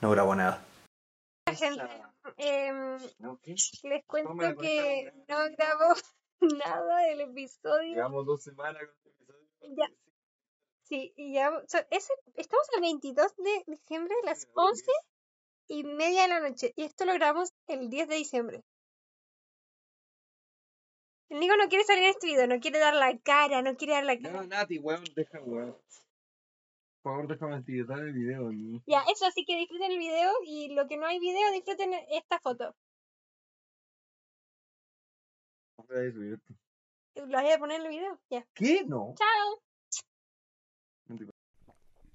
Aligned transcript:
no 0.00 0.10
grabó 0.10 0.34
nada. 0.34 0.64
gente, 1.46 2.02
em, 2.36 2.98
les 3.82 4.04
cuento 4.06 4.56
que 4.60 5.12
no 5.28 5.36
grabó 5.56 5.94
nada 6.40 6.98
del 7.08 7.20
episodio. 7.22 7.94
Llevamos 7.94 8.26
dos 8.26 8.42
semanas 8.42 8.82
con 8.82 8.94
este 8.96 9.10
episodio. 9.10 9.48
Ya. 9.76 9.86
Sí, 10.82 11.12
y 11.16 11.34
ya, 11.34 11.50
so- 11.66 11.86
ese, 11.90 12.12
estamos 12.34 12.66
el 12.74 12.82
22 12.82 13.34
de 13.36 13.64
diciembre 13.66 14.14
a 14.22 14.26
las 14.26 14.46
11 14.54 14.84
y 15.68 15.82
media 15.84 16.22
de 16.22 16.28
la 16.28 16.40
noche. 16.40 16.72
Y 16.76 16.84
esto 16.84 17.04
lo 17.06 17.14
grabamos 17.14 17.50
el 17.68 17.88
10 17.88 18.08
de 18.08 18.16
diciembre. 18.16 18.62
El 21.30 21.40
Nico 21.40 21.56
no 21.56 21.68
quiere 21.68 21.84
salir 21.84 22.04
en 22.04 22.10
este 22.10 22.26
video, 22.26 22.46
no 22.46 22.60
quiere 22.60 22.78
dar 22.78 22.94
la 22.94 23.16
cara, 23.18 23.62
no 23.62 23.76
quiere 23.76 23.94
dar 23.94 24.04
la 24.04 24.18
cara. 24.18 24.42
No, 24.42 24.46
Nati, 24.46 24.78
weón, 24.78 25.04
deja, 25.16 25.40
weón. 25.40 25.76
Por 27.04 27.12
favor, 27.12 27.28
déjame 27.28 27.56
etiquetar 27.58 27.98
el 27.98 28.14
video. 28.14 28.50
¿no? 28.50 28.82
Ya, 28.86 29.02
eso, 29.12 29.26
así 29.26 29.44
que 29.44 29.58
disfruten 29.58 29.90
el 29.92 29.98
video 29.98 30.32
y 30.46 30.74
lo 30.74 30.86
que 30.88 30.96
no 30.96 31.04
hay 31.04 31.18
video, 31.20 31.52
disfruten 31.52 31.92
esta 32.10 32.40
foto. 32.40 32.74
Voy 35.86 36.08
a 36.08 36.12
subir 36.12 36.32
esto. 36.32 36.54
Lo 37.26 37.40
voy 37.42 37.50
a 37.50 37.58
poner 37.58 37.80
en 37.80 37.86
el 37.86 37.90
video. 37.92 38.18
Ya. 38.30 38.46
¿Qué? 38.54 38.84
No. 38.86 39.14
Chao. 39.18 39.62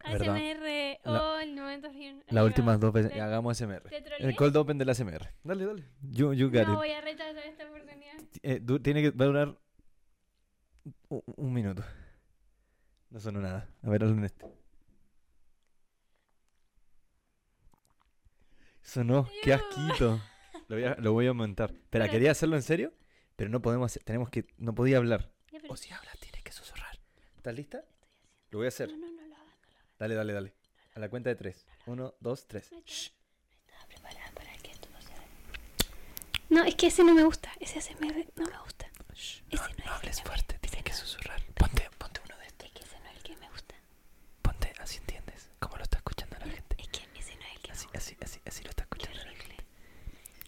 ¿Verdad? 0.03 0.35
ASMR, 0.35 0.99
La- 1.03 1.23
oh, 1.35 1.39
el 1.39 1.55
momento 1.55 1.91
fin. 1.91 2.23
Las 2.29 2.43
últimas 2.45 2.79
dos 2.79 2.91
veces 2.91 3.13
hagamos 3.13 3.55
SMR. 3.57 3.83
El 4.17 4.35
cold 4.35 4.57
open 4.57 4.79
de 4.79 4.85
la 4.85 4.95
SMR. 4.95 5.35
Dale, 5.43 5.65
dale. 5.65 5.85
You, 6.01 6.33
you 6.33 6.47
got 6.49 6.65
No 6.65 6.73
it. 6.73 6.77
voy 6.77 6.91
a 6.91 7.01
rechazar 7.01 7.45
esta 7.45 7.67
oportunidad. 7.69 8.15
Eh, 8.41 8.59
du- 8.59 8.79
tiene 8.81 9.03
que 9.03 9.11
va 9.11 9.25
a 9.25 9.27
durar 9.27 9.57
un, 11.09 11.53
minuto. 11.53 11.83
No 13.11 13.19
sonó 13.19 13.39
nada. 13.39 13.69
A 13.83 13.89
ver, 13.91 14.03
hazlo 14.03 14.17
en 14.17 14.23
este. 14.23 14.45
Sonó, 18.89 19.29
qué 19.43 19.53
asquito. 19.53 20.19
Lo 20.67 20.75
voy 20.75 20.83
a, 20.85 20.95
lo 20.95 21.13
voy 21.13 21.25
a 21.27 21.29
aumentar. 21.29 21.69
Espera, 21.69 22.05
Pero- 22.05 22.11
quería 22.11 22.31
hacerlo 22.31 22.55
en 22.55 22.63
serio, 22.63 22.91
pero 23.35 23.49
no 23.51 23.61
podemos 23.61 23.85
hacer, 23.91 24.03
tenemos 24.03 24.29
que, 24.29 24.45
no 24.57 24.73
podía 24.73 24.97
hablar. 24.97 25.31
Ya, 25.51 25.59
pero- 25.59 25.73
O 25.73 25.77
si 25.77 25.91
habla, 25.91 26.11
tiene 26.19 26.41
que 26.41 26.51
susurrar. 26.51 26.99
¿Estás 27.37 27.53
lista? 27.55 27.83
Lo 28.49 28.57
voy 28.59 28.65
a 28.65 28.69
hacer. 28.69 28.89
No, 28.89 28.97
no, 28.97 29.11
no 29.11 29.27
lo 29.27 29.35
hagas, 29.35 29.45
no 29.61 29.67
lo 29.69 29.77
hagas. 29.77 29.97
Dale, 29.99 30.15
dale, 30.15 30.33
dale. 30.33 30.53
A 30.95 30.99
la 30.99 31.09
cuenta 31.09 31.29
de 31.29 31.35
tres. 31.35 31.67
Uno, 31.85 32.15
dos, 32.19 32.47
tres. 32.47 32.71
No 32.71 32.79
está- 32.79 32.91
Shh. 32.91 33.11
Estaba 33.67 33.85
preparada 33.87 34.31
para 34.33 34.53
que 34.57 34.71
esto 34.71 34.89
no 34.91 35.01
se 35.01 35.13
haga. 35.13 35.25
No, 36.49 36.63
es 36.63 36.73
que 36.75 36.87
ese 36.87 37.03
no 37.03 37.13
me 37.13 37.23
gusta. 37.23 37.51
Ese 37.59 37.77
ASMR 37.77 38.27
no 38.35 38.45
me 38.47 38.57
gusta. 38.57 38.87
Shh. 39.13 39.43
Ese 39.51 39.55
No, 39.55 39.67
no 39.69 39.83
es 39.85 39.87
hables 39.91 40.21
fuerte, 40.23 40.57
tienes 40.61 40.83
que 40.83 40.93
susurrar. 40.93 41.39
Ponte, 41.53 41.87
ponte 41.99 42.21
uno 42.25 42.35
de 42.39 42.45
estos. 42.47 42.67
Es 42.67 42.73
que 42.73 42.83
ese 42.83 42.99
no 42.99 43.05
es 43.09 43.17
el 43.17 43.21
que 43.23 43.35
me 43.37 43.49
gusta. 43.51 43.75
Ponte, 44.41 44.73
así 44.79 44.97
entiendes. 44.97 45.51
¿Cómo 45.59 45.77
lo 45.77 45.83
está 45.83 45.97
escuchando 45.97 46.37
la 46.39 46.47
gente? 46.47 46.75
Es 46.79 46.87
que 46.87 47.19
ese 47.19 47.35
no 47.35 47.43
es 47.43 47.55
el 47.55 47.61
que 47.61 47.71
Así, 47.71 47.85
me 47.85 47.91
gusta. 47.93 47.97
así, 47.99 48.17
así, 48.21 48.41
así 48.45 48.63
lo 48.63 48.69
está 48.71 48.83
Qué 48.85 49.03
escuchando 49.03 49.17
la 49.23 49.29
gente. 49.37 49.45
horrible. 49.45 49.65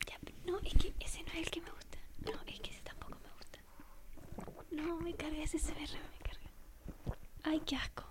Ya, 0.07 0.17
pero- 0.25 0.37
no, 0.45 0.59
es 0.59 0.73
que 0.73 0.93
ese 0.99 1.23
no 1.23 1.31
es 1.33 1.37
el 1.37 1.51
que 1.51 1.61
me 1.61 1.69
gusta. 1.71 1.97
No, 2.25 2.41
es 2.47 2.59
que 2.59 2.69
ese 2.71 2.81
tampoco 2.81 3.17
me 3.23 3.29
gusta. 3.37 3.59
No, 4.71 4.97
me 4.99 5.13
carga 5.15 5.37
ese 5.37 5.40
Me 5.53 5.59
carga. 5.59 6.49
Ay, 7.43 7.59
qué 7.65 7.75
asco. 7.75 8.05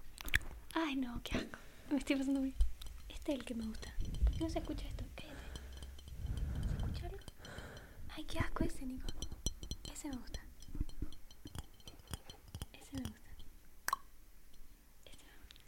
Ay, 0.75 0.95
no, 0.97 1.21
qué 1.25 1.39
asco. 1.39 1.59
Me 1.91 1.97
estoy 1.97 2.17
pasando 2.17 2.41
muy. 2.41 2.55
Este 3.09 3.33
es 3.33 3.39
el 3.39 3.45
que 3.47 3.55
me 3.55 3.65
gusta. 3.67 3.95
¿Por 4.25 4.33
qué 4.37 4.45
no 4.45 4.51
se 4.51 4.59
escucha 4.59 4.87
esto? 4.87 5.05
Cállate. 5.17 5.41
¿Se 6.69 6.77
escucha 6.77 7.07
algo? 7.07 7.19
Ay, 8.15 8.25
qué 8.25 8.39
asco 8.41 8.65
ese, 8.65 8.85
Nico. 8.85 9.07
Ese 9.91 10.09
me 10.09 10.17
gusta. 10.19 10.41
Ese 12.75 12.97
me 12.97 13.03
gusta. 13.09 13.31
Este 15.07 15.25
me 15.25 15.33
gusta. 15.33 15.61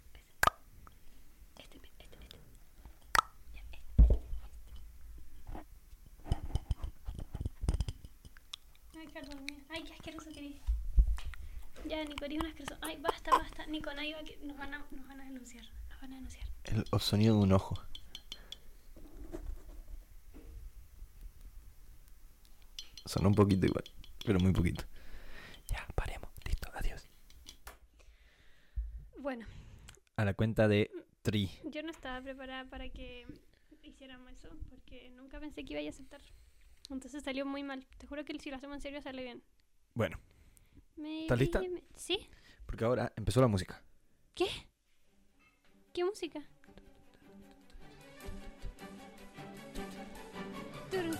Ese. 1.56 1.62
Este, 1.62 1.78
me- 1.80 1.88
este, 1.88 2.04
este. 2.04 2.38
Ya, 3.54 3.60
este. 3.62 3.80
Ay, 8.98 9.08
perdón, 9.08 9.44
mía. 9.46 9.64
Ay, 9.70 9.84
qué 9.84 9.94
asqueroso 9.94 10.30
que 10.32 10.38
eres. 10.40 10.52
Ya, 11.84 12.04
Nico, 12.04 12.24
eres 12.24 12.38
un 12.38 12.46
asqueroso. 12.46 12.76
Ay, 12.80 12.96
basta, 13.00 13.30
Nico, 13.82 13.94
nadie 13.94 14.14
va 14.14 14.22
que... 14.22 14.36
Nos 14.46 14.56
van 14.56 14.74
a, 14.74 14.86
nos 14.92 15.06
van 15.08 15.20
a 15.20 15.24
denunciar. 15.24 15.64
Nos 15.90 16.00
van 16.00 16.12
a 16.12 16.14
denunciar. 16.14 16.46
El, 16.64 16.84
el 16.92 17.00
sonido 17.00 17.34
de 17.36 17.42
un 17.42 17.52
ojo. 17.52 17.74
Sonó 23.04 23.28
un 23.28 23.34
poquito 23.34 23.66
igual, 23.66 23.84
pero 24.24 24.38
muy 24.38 24.52
poquito. 24.52 24.84
Ya, 25.66 25.86
paremos. 25.94 26.30
Listo, 26.46 26.70
adiós. 26.74 27.08
Bueno, 29.18 29.46
A 30.16 30.24
la 30.24 30.34
cuenta 30.34 30.68
de 30.68 30.90
Tri. 31.22 31.50
yo 31.64 31.82
no 31.82 31.90
estaba 31.90 32.20
preparada 32.22 32.64
para 32.68 32.88
que 32.88 33.26
hiciéramos 33.82 34.30
eso, 34.32 34.48
porque 34.70 35.10
nunca 35.10 35.40
pensé 35.40 35.64
que 35.64 35.72
iba 35.74 35.82
a 35.84 35.88
aceptar. 35.90 36.20
Entonces 36.90 37.22
salió 37.24 37.46
muy 37.46 37.62
mal. 37.62 37.84
Te 37.98 38.06
juro 38.06 38.24
que 38.24 38.38
si 38.38 38.50
lo 38.50 38.56
hacemos 38.56 38.76
en 38.76 38.80
serio 38.82 39.02
sale 39.02 39.22
bien. 39.22 39.42
Bueno, 39.94 40.18
¿Estás 40.96 41.38
lista? 41.38 41.60
me- 41.60 41.82
¿Sí? 41.96 42.28
Porque 42.72 42.86
ahora 42.86 43.12
empezó 43.16 43.42
la 43.42 43.48
música. 43.48 43.82
¿Qué? 44.34 44.46
¿Qué 45.92 46.04
música? 46.06 46.40
Uno. 50.90 51.12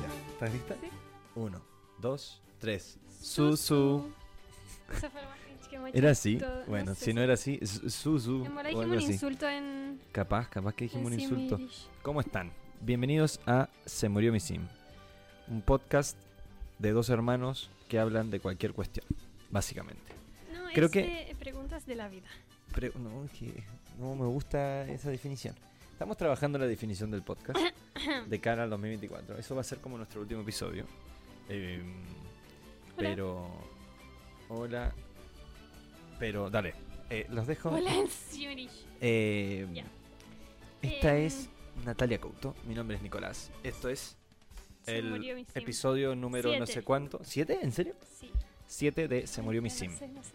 Ya, 0.00 0.32
¿Estás 0.32 0.52
lista? 0.54 0.74
Sí. 0.80 0.88
Uno, 1.34 1.62
dos, 1.98 2.42
tres. 2.58 2.98
Susu. 3.20 4.10
Esa 4.90 5.10
fue 5.10 5.20
la 5.20 5.28
más 5.28 5.45
¿Era 5.92 6.10
así? 6.10 6.38
Bueno, 6.66 6.94
sé 6.94 7.06
si 7.06 7.14
no 7.14 7.22
era 7.22 7.34
así, 7.34 7.58
algo 8.66 8.92
dijimos 8.92 9.04
un 9.04 9.10
insulto 9.12 9.48
en. 9.48 10.00
Capaz, 10.12 10.48
capaz 10.48 10.74
que 10.74 10.84
dijimos 10.84 11.06
un 11.12 11.18
insulto. 11.20 11.60
¿Cómo 12.02 12.20
están? 12.20 12.52
Bienvenidos 12.80 13.40
a 13.46 13.68
Se 13.84 14.08
murió 14.08 14.32
mi 14.32 14.40
sim, 14.40 14.62
un 15.48 15.62
podcast 15.62 16.16
de 16.78 16.92
dos 16.92 17.08
hermanos 17.08 17.70
que 17.88 17.98
hablan 17.98 18.30
de 18.30 18.40
cualquier 18.40 18.72
cuestión, 18.74 19.06
básicamente. 19.50 20.12
No, 20.52 20.66
Creo 20.72 20.86
es 20.86 20.92
que- 20.92 21.26
de 21.28 21.34
preguntas 21.38 21.86
de 21.86 21.94
la 21.96 22.08
vida. 22.08 22.28
No, 22.98 23.24
es 23.24 23.30
que 23.32 23.64
no 23.98 24.14
me 24.14 24.26
gusta 24.26 24.86
esa 24.88 25.10
definición. 25.10 25.54
Estamos 25.92 26.16
trabajando 26.18 26.58
la 26.58 26.66
definición 26.66 27.10
del 27.10 27.22
podcast 27.22 27.58
de 28.28 28.40
cara 28.40 28.64
al 28.64 28.70
2024. 28.70 29.38
Eso 29.38 29.54
va 29.54 29.62
a 29.62 29.64
ser 29.64 29.78
como 29.78 29.96
nuestro 29.96 30.20
último 30.20 30.42
episodio. 30.42 30.84
Eh, 31.48 31.82
pero. 32.96 33.48
Hola. 34.48 34.92
Pero, 36.18 36.50
dale. 36.50 36.74
eh, 37.10 37.26
los 37.30 37.46
dejo. 37.46 37.70
Hola. 37.70 37.92
Eh. 39.00 39.66
Esta 40.82 41.16
Em. 41.16 41.26
es 41.26 41.48
Natalia 41.84 42.18
Couto. 42.20 42.54
Mi 42.66 42.74
nombre 42.74 42.96
es 42.96 43.02
Nicolás. 43.02 43.50
Esto 43.62 43.88
es 43.88 44.16
Se 44.84 44.98
el 44.98 45.46
episodio 45.54 46.14
número 46.14 46.48
no 46.50 46.56
Siete. 46.66 46.72
sé 46.72 46.82
cuánto. 46.82 47.20
¿Siete? 47.24 47.58
¿En 47.62 47.72
serio? 47.72 47.94
Sí. 48.18 48.30
Siete 48.66 49.08
de 49.08 49.26
Se 49.26 49.42
murió 49.42 49.60
mi 49.62 49.68
No 49.68 49.74
sim. 49.74 49.90
sé, 49.96 50.08
no 50.08 50.22
sé. 50.22 50.32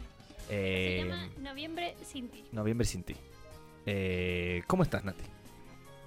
Eh, 0.49 0.99
Se 1.03 1.09
llama 1.09 1.29
Noviembre 1.39 1.95
sin 2.03 2.29
ti. 2.29 2.43
Noviembre 2.51 2.85
sin 2.85 3.03
ti. 3.03 3.15
Eh, 3.85 4.61
¿Cómo 4.67 4.83
estás, 4.83 5.03
Nati? 5.03 5.23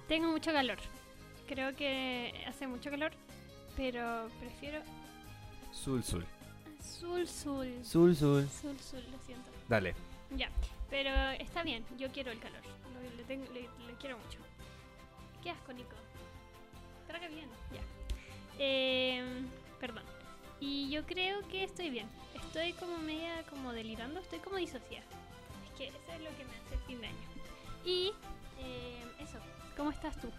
Tengo 0.07 0.29
mucho 0.31 0.51
calor. 0.51 0.77
Creo 1.47 1.75
que 1.75 2.31
hace 2.47 2.67
mucho 2.67 2.89
calor, 2.89 3.11
pero 3.75 4.27
prefiero 4.39 4.79
Sul, 5.71 6.03
sul. 6.03 6.25
Sul 6.81 7.27
Sul. 7.27 7.67
Sul, 7.83 8.15
sul. 8.15 8.47
Sul 8.49 8.79
Sul, 8.79 9.03
lo 9.11 9.19
siento. 9.25 9.51
Dale. 9.67 9.95
Ya, 10.35 10.49
pero 10.89 11.09
está 11.39 11.63
bien, 11.63 11.83
yo 11.97 12.11
quiero 12.11 12.31
el 12.31 12.39
calor. 12.39 12.61
Lo- 12.93 13.15
le, 13.17 13.23
tengo- 13.23 13.51
le- 13.53 13.61
le 13.87 13.93
quiero 13.99 14.17
mucho. 14.17 14.39
Qué 15.43 15.49
asco, 15.51 15.73
Nico. 15.73 15.95
Traga 17.07 17.27
bien, 17.27 17.47
ya. 17.71 17.81
Em, 18.57 19.47
perdón. 19.79 20.03
Y 20.59 20.89
yo 20.89 21.05
creo 21.05 21.41
que 21.49 21.63
estoy 21.63 21.89
bien. 21.89 22.07
Estoy 22.33 22.73
como 22.73 22.97
media 22.97 23.43
como 23.49 23.73
delirando, 23.73 24.19
estoy 24.19 24.39
como 24.39 24.57
disociada. 24.57 25.05
Es 25.65 25.77
que 25.77 25.87
eso 25.89 25.97
es 26.13 26.21
lo 26.21 26.29
que 26.37 26.45
me 26.45 26.51
hace 26.51 26.73
el 26.75 26.79
fin 26.81 27.01
de 27.01 27.07
año. 27.07 27.17
Y 27.83 28.13
em, 28.59 29.25
eso, 29.25 29.37
¿cómo 29.77 29.91
estás 29.91 30.19
tú? 30.19 30.29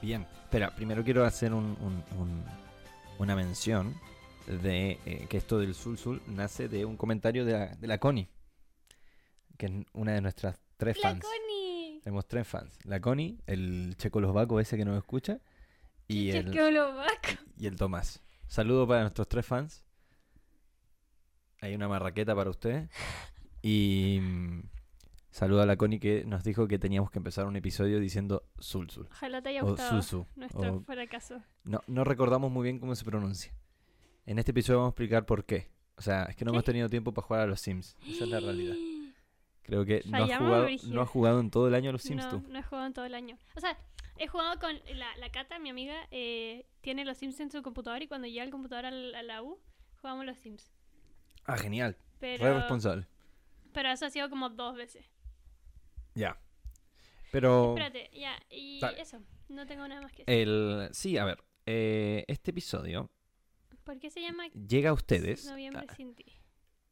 Bien. 0.00 0.26
Espera, 0.44 0.74
primero 0.74 1.02
quiero 1.02 1.24
hacer 1.24 1.52
un, 1.54 1.76
un- 1.80 2.04
un- 2.20 2.44
una 3.18 3.34
mención 3.34 3.94
de 4.46 4.98
eh, 5.06 5.26
que 5.30 5.38
esto 5.38 5.58
del 5.58 5.74
sul, 5.74 5.96
sul 5.96 6.20
nace 6.26 6.68
de 6.68 6.84
un 6.84 6.96
comentario 6.96 7.44
de 7.44 7.52
la, 7.52 7.66
de 7.68 7.86
la 7.86 7.98
Connie, 7.98 8.28
que 9.62 9.66
es 9.66 9.86
una 9.92 10.14
de 10.14 10.20
nuestras 10.20 10.58
tres 10.76 10.96
¡La 11.02 11.10
fans. 11.10 11.22
Connie! 11.24 12.00
Tenemos 12.02 12.26
tres 12.26 12.48
fans. 12.48 12.76
La 12.84 13.00
Connie, 13.00 13.38
el 13.46 13.94
checoslovaco 13.96 14.58
ese 14.58 14.76
que 14.76 14.84
nos 14.84 14.98
escucha 14.98 15.38
y 16.08 16.30
el, 16.30 16.52
y 17.56 17.66
el 17.68 17.76
Tomás. 17.76 18.20
Saludo 18.48 18.88
para 18.88 19.02
nuestros 19.02 19.28
tres 19.28 19.46
fans. 19.46 19.84
Hay 21.60 21.76
una 21.76 21.86
marraqueta 21.86 22.34
para 22.34 22.50
ustedes. 22.50 22.90
Y 23.62 24.18
mm, 24.20 24.62
saludo 25.30 25.62
a 25.62 25.66
la 25.66 25.76
Connie 25.76 26.00
que 26.00 26.24
nos 26.24 26.42
dijo 26.42 26.66
que 26.66 26.80
teníamos 26.80 27.12
que 27.12 27.20
empezar 27.20 27.46
un 27.46 27.54
episodio 27.54 28.00
diciendo 28.00 28.44
Sul. 28.58 28.88
Ojalá 29.12 29.40
te 29.42 29.50
haya 29.50 29.62
O 29.62 29.66
gustado 29.68 30.02
Susu. 30.02 30.26
nuestro 30.34 30.78
o- 30.78 30.80
fracaso. 30.80 31.40
No, 31.62 31.80
no 31.86 32.02
recordamos 32.02 32.50
muy 32.50 32.64
bien 32.64 32.80
cómo 32.80 32.96
se 32.96 33.04
pronuncia. 33.04 33.54
En 34.26 34.40
este 34.40 34.50
episodio 34.50 34.78
vamos 34.80 34.90
a 34.90 34.94
explicar 34.94 35.24
por 35.24 35.44
qué. 35.44 35.70
O 35.96 36.02
sea, 36.02 36.24
es 36.24 36.34
que 36.34 36.44
no 36.44 36.50
¿Qué? 36.50 36.56
hemos 36.56 36.64
tenido 36.64 36.88
tiempo 36.88 37.14
para 37.14 37.26
jugar 37.28 37.42
a 37.42 37.46
los 37.46 37.60
Sims. 37.60 37.96
Esa 38.08 38.24
es 38.24 38.30
la 38.30 38.40
realidad. 38.40 38.74
Creo 39.62 39.84
que 39.84 40.02
no 40.06 40.18
Fallamos, 40.18 40.48
jugado, 40.48 40.94
no 40.94 41.02
has 41.02 41.08
jugado 41.08 41.40
en 41.40 41.50
todo 41.50 41.68
el 41.68 41.74
año 41.74 41.90
a 41.90 41.92
los 41.92 42.02
Sims 42.02 42.24
no, 42.24 42.30
tú. 42.30 42.44
no 42.48 42.58
he 42.58 42.62
jugado 42.62 42.86
en 42.86 42.92
todo 42.92 43.04
el 43.04 43.14
año. 43.14 43.38
O 43.56 43.60
sea, 43.60 43.78
he 44.18 44.26
jugado 44.26 44.58
con 44.58 44.74
la, 44.96 45.16
la 45.16 45.30
Cata, 45.30 45.58
mi 45.58 45.70
amiga, 45.70 46.08
eh, 46.10 46.66
tiene 46.80 47.04
los 47.04 47.18
Sims 47.18 47.38
en 47.40 47.50
su 47.50 47.62
computador 47.62 48.02
y 48.02 48.08
cuando 48.08 48.26
llega 48.26 48.44
el 48.44 48.50
computador 48.50 48.86
a 48.86 48.90
la 48.90 49.42
U, 49.42 49.60
jugamos 50.00 50.26
los 50.26 50.36
Sims. 50.38 50.72
Ah, 51.44 51.56
genial. 51.56 51.96
Pero, 52.18 52.44
Re 52.44 52.54
responsable. 52.54 53.06
pero 53.72 53.88
eso 53.90 54.06
ha 54.06 54.10
sido 54.10 54.28
como 54.30 54.48
dos 54.50 54.76
veces. 54.76 55.06
Ya. 56.14 56.38
Pero 57.30 57.70
Espérate, 57.70 58.10
ya, 58.12 58.38
y 58.50 58.78
Dale. 58.80 59.00
eso, 59.00 59.18
no 59.48 59.66
tengo 59.66 59.88
nada 59.88 60.02
más 60.02 60.12
que 60.12 60.24
decir. 60.24 60.48
el 60.48 60.88
sí, 60.92 61.16
a 61.16 61.24
ver, 61.24 61.42
eh, 61.66 62.24
este 62.28 62.50
episodio 62.50 63.10
¿Por 63.84 63.98
qué 63.98 64.10
se 64.10 64.20
llama 64.20 64.44
llega 64.48 64.90
a 64.90 64.92
ustedes. 64.92 65.46
Noviembre 65.46 65.86
ah, 65.88 65.94
sin 65.94 66.14
ti? 66.14 66.26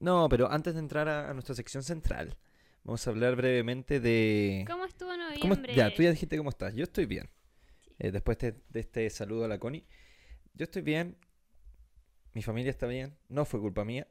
no, 0.00 0.28
pero 0.30 0.50
antes 0.50 0.72
de 0.74 0.80
entrar 0.80 1.08
a, 1.08 1.28
a 1.30 1.34
nuestra 1.34 1.54
sección 1.54 1.82
central, 1.82 2.36
vamos 2.84 3.06
a 3.06 3.10
hablar 3.10 3.36
brevemente 3.36 4.00
de 4.00 4.64
¿Cómo 4.66 4.84
estuvo 4.84 5.10
¿Cómo- 5.10 5.24
noviembre? 5.54 5.74
ya, 5.74 5.94
tú 5.94 6.02
ya 6.02 6.10
dijiste 6.10 6.36
cómo 6.36 6.50
estás. 6.50 6.74
Yo 6.74 6.84
estoy 6.84 7.06
bien. 7.06 7.28
Eh, 7.98 8.10
después 8.10 8.38
de, 8.38 8.54
de 8.68 8.80
este 8.80 9.08
saludo 9.10 9.44
a 9.44 9.48
la 9.48 9.58
Connie, 9.58 9.86
yo 10.54 10.64
estoy 10.64 10.82
bien. 10.82 11.16
Mi 12.32 12.42
familia 12.42 12.70
está 12.70 12.86
bien. 12.86 13.16
No 13.28 13.44
fue 13.44 13.60
culpa 13.60 13.84
mía. 13.84 14.06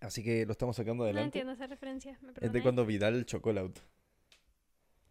Así 0.00 0.24
que 0.24 0.46
lo 0.46 0.52
estamos 0.52 0.76
sacando 0.76 1.02
No 1.02 1.04
adelante. 1.04 1.26
entiendo 1.38 1.52
esa 1.52 1.66
referencia, 1.66 2.18
me 2.22 2.32
es 2.40 2.52
de 2.52 2.62
cuando 2.62 2.86
Vidal 2.86 3.26
chocó 3.26 3.50
el 3.50 3.58
auto. 3.58 3.82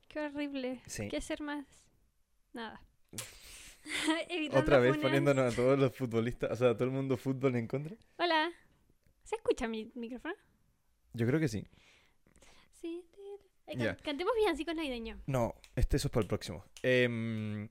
Qué 0.07 0.19
horrible. 0.19 0.81
Sí. 0.87 1.07
¿Qué 1.09 1.17
hacer 1.17 1.41
más? 1.41 1.67
Nada. 2.53 2.81
Otra 4.53 4.79
vez 4.79 4.91
funas. 4.95 5.03
poniéndonos 5.03 5.53
a 5.53 5.55
todos 5.55 5.77
los 5.79 5.91
futbolistas, 5.95 6.51
o 6.51 6.55
sea, 6.55 6.69
a 6.71 6.73
todo 6.73 6.85
el 6.85 6.91
mundo 6.91 7.17
fútbol 7.17 7.55
en 7.55 7.67
contra. 7.67 7.95
Hola. 8.17 8.51
¿Se 9.23 9.35
escucha 9.35 9.67
mi 9.67 9.91
micrófono? 9.95 10.33
Yo 11.13 11.27
creo 11.27 11.39
que 11.39 11.47
sí. 11.47 11.65
Sí. 12.81 13.05
Eh, 13.67 13.77
can- 13.77 13.97
Cantemos 14.03 14.33
villancicos 14.35 14.75
navideños. 14.75 15.19
No, 15.27 15.53
este 15.75 15.97
eso 15.97 16.07
es 16.07 16.11
para 16.11 16.21
el 16.23 16.27
próximo. 16.27 16.65
Em, 16.81 17.69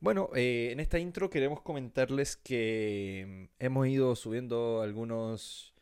bueno, 0.00 0.30
eh, 0.34 0.70
en 0.72 0.80
esta 0.80 0.98
intro 0.98 1.30
queremos 1.30 1.60
comentarles 1.62 2.36
que 2.36 3.20
em, 3.20 3.48
hemos 3.58 3.86
ido 3.88 4.16
subiendo 4.16 4.82
algunos... 4.82 5.74